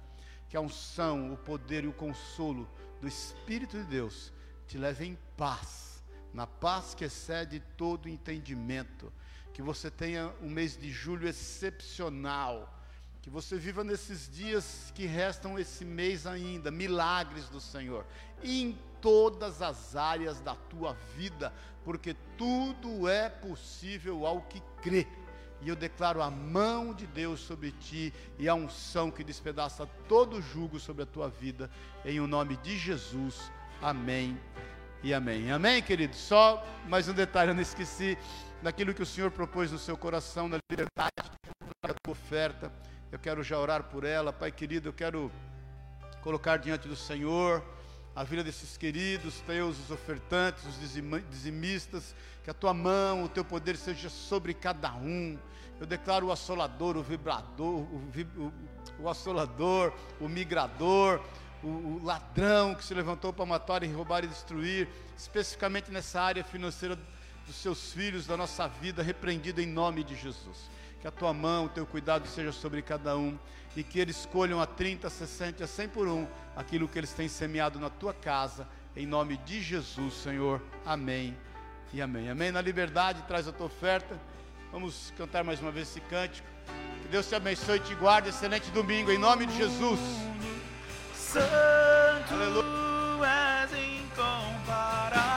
que 0.47 0.55
a 0.55 0.61
unção, 0.61 1.33
o 1.33 1.37
poder 1.37 1.83
e 1.83 1.87
o 1.87 1.93
consolo 1.93 2.69
do 3.01 3.07
Espírito 3.07 3.77
de 3.77 3.83
Deus 3.83 4.31
te 4.65 4.77
leve 4.77 5.05
em 5.05 5.17
paz, 5.35 6.01
na 6.33 6.47
paz 6.47 6.95
que 6.95 7.03
excede 7.03 7.59
todo 7.77 8.07
entendimento. 8.07 9.11
Que 9.53 9.61
você 9.61 9.91
tenha 9.91 10.33
um 10.41 10.49
mês 10.49 10.77
de 10.77 10.89
julho 10.89 11.27
excepcional, 11.27 12.81
que 13.21 13.29
você 13.29 13.57
viva 13.57 13.83
nesses 13.83 14.29
dias 14.29 14.91
que 14.95 15.05
restam 15.05 15.59
esse 15.59 15.83
mês 15.83 16.25
ainda, 16.25 16.71
milagres 16.71 17.49
do 17.49 17.59
Senhor, 17.59 18.05
em 18.41 18.77
todas 19.03 19.61
as 19.61 19.97
áreas 19.97 20.39
da 20.39 20.55
tua 20.55 20.93
vida, 21.15 21.53
porque 21.83 22.15
tudo 22.37 23.07
é 23.07 23.29
possível 23.29 24.25
ao 24.25 24.41
que 24.41 24.61
crê. 24.81 25.07
E 25.61 25.69
eu 25.69 25.75
declaro 25.75 26.21
a 26.21 26.29
mão 26.29 26.93
de 26.93 27.07
Deus 27.07 27.39
sobre 27.39 27.71
ti 27.71 28.13
e 28.37 28.49
a 28.49 28.53
unção 28.53 29.09
que 29.09 29.23
despedaça 29.23 29.87
todo 30.09 30.41
jugo 30.41 30.79
sobre 30.79 31.03
a 31.03 31.05
tua 31.05 31.29
vida, 31.29 31.69
em 32.03 32.19
o 32.19 32.27
nome 32.27 32.57
de 32.57 32.77
Jesus. 32.77 33.49
Amém 33.81 34.37
e 35.01 35.13
amém. 35.13 35.51
Amém, 35.51 35.81
querido? 35.81 36.15
Só 36.15 36.65
mais 36.87 37.07
um 37.07 37.13
detalhe, 37.13 37.51
eu 37.51 37.55
não 37.55 37.61
esqueci 37.61 38.17
daquilo 38.61 38.93
que 38.93 39.01
o 39.01 39.05
Senhor 39.05 39.31
propôs 39.31 39.71
no 39.71 39.77
seu 39.77 39.97
coração, 39.97 40.49
na 40.49 40.57
liberdade, 40.69 41.31
da 41.85 41.93
tua 41.93 42.11
oferta. 42.11 42.71
Eu 43.11 43.19
quero 43.19 43.43
já 43.43 43.57
orar 43.57 43.83
por 43.83 44.03
ela, 44.03 44.33
Pai 44.33 44.51
querido, 44.51 44.89
eu 44.89 44.93
quero 44.93 45.31
colocar 46.21 46.57
diante 46.57 46.87
do 46.87 46.95
Senhor 46.95 47.63
a 48.15 48.23
vida 48.23 48.43
desses 48.43 48.77
queridos 48.77 49.41
teus, 49.41 49.79
os 49.79 49.89
ofertantes, 49.89 50.63
os 50.65 50.79
dizimistas, 51.29 52.15
que 52.43 52.49
a 52.49 52.53
tua 52.53 52.73
mão, 52.73 53.23
o 53.23 53.29
teu 53.29 53.43
poder 53.43 53.75
seja 53.75 54.09
sobre 54.09 54.53
cada 54.53 54.93
um. 54.93 55.37
Eu 55.79 55.87
declaro 55.87 56.27
o 56.27 56.31
assolador, 56.31 56.95
o 56.95 57.01
vibrador, 57.01 57.79
o, 57.79 58.11
o, 58.37 58.53
o 58.99 59.09
assolador, 59.09 59.91
o 60.19 60.29
migrador, 60.29 61.21
o, 61.63 61.67
o, 61.67 62.01
ladrão 62.03 62.75
que 62.75 62.85
se 62.85 62.93
levantou 62.93 63.33
para 63.33 63.45
matar 63.45 63.83
e 63.83 63.87
roubar 63.87 64.23
e 64.23 64.27
destruir, 64.27 64.87
especificamente 65.17 65.91
nessa 65.91 66.21
área 66.21 66.43
financeira 66.43 66.97
dos 67.47 67.55
seus 67.55 67.91
filhos, 67.91 68.27
da 68.27 68.37
nossa 68.37 68.67
vida, 68.67 69.01
repreendido 69.01 69.59
em 69.59 69.65
nome 69.65 70.03
de 70.03 70.15
Jesus. 70.15 70.69
Que 71.03 71.07
a 71.09 71.11
tua 71.11 71.33
mão, 71.33 71.65
o 71.65 71.69
teu 71.69 71.85
cuidado 71.85 72.25
seja 72.29 72.53
sobre 72.53 72.81
cada 72.81 73.17
um 73.17 73.37
e 73.75 73.83
que 73.83 73.99
eles 73.99 74.19
escolham 74.19 74.61
a 74.61 74.65
30, 74.65 75.09
60, 75.09 75.61
a 75.61 75.67
100 75.67 75.89
por 75.89 76.07
um 76.07 76.25
aquilo 76.55 76.87
que 76.87 76.97
eles 76.97 77.11
têm 77.11 77.27
semeado 77.27 77.77
na 77.77 77.89
tua 77.89 78.13
casa, 78.13 78.65
em 78.95 79.05
nome 79.05 79.35
de 79.35 79.61
Jesus, 79.61 80.13
Senhor. 80.13 80.61
Amém 80.85 81.35
e 81.91 82.01
amém. 82.01 82.29
Amém. 82.29 82.53
Na 82.53 82.61
liberdade, 82.61 83.21
traz 83.23 83.49
a 83.49 83.51
tua 83.51 83.65
oferta. 83.65 84.17
Vamos 84.71 85.11
cantar 85.17 85.43
mais 85.43 85.59
uma 85.59 85.71
vez 85.71 85.89
esse 85.89 85.99
cântico. 85.99 86.47
Que 87.01 87.09
Deus 87.09 87.27
te 87.27 87.35
abençoe 87.35 87.79
e 87.79 87.81
te 87.81 87.95
guarde. 87.95 88.29
Excelente 88.29 88.71
domingo, 88.71 89.11
em 89.11 89.17
nome 89.17 89.45
de 89.45 89.57
Jesus. 89.57 89.99
Santo 91.13 92.33
Aleluia. 92.33 93.27
és 93.27 93.71
incomparável. 93.73 95.32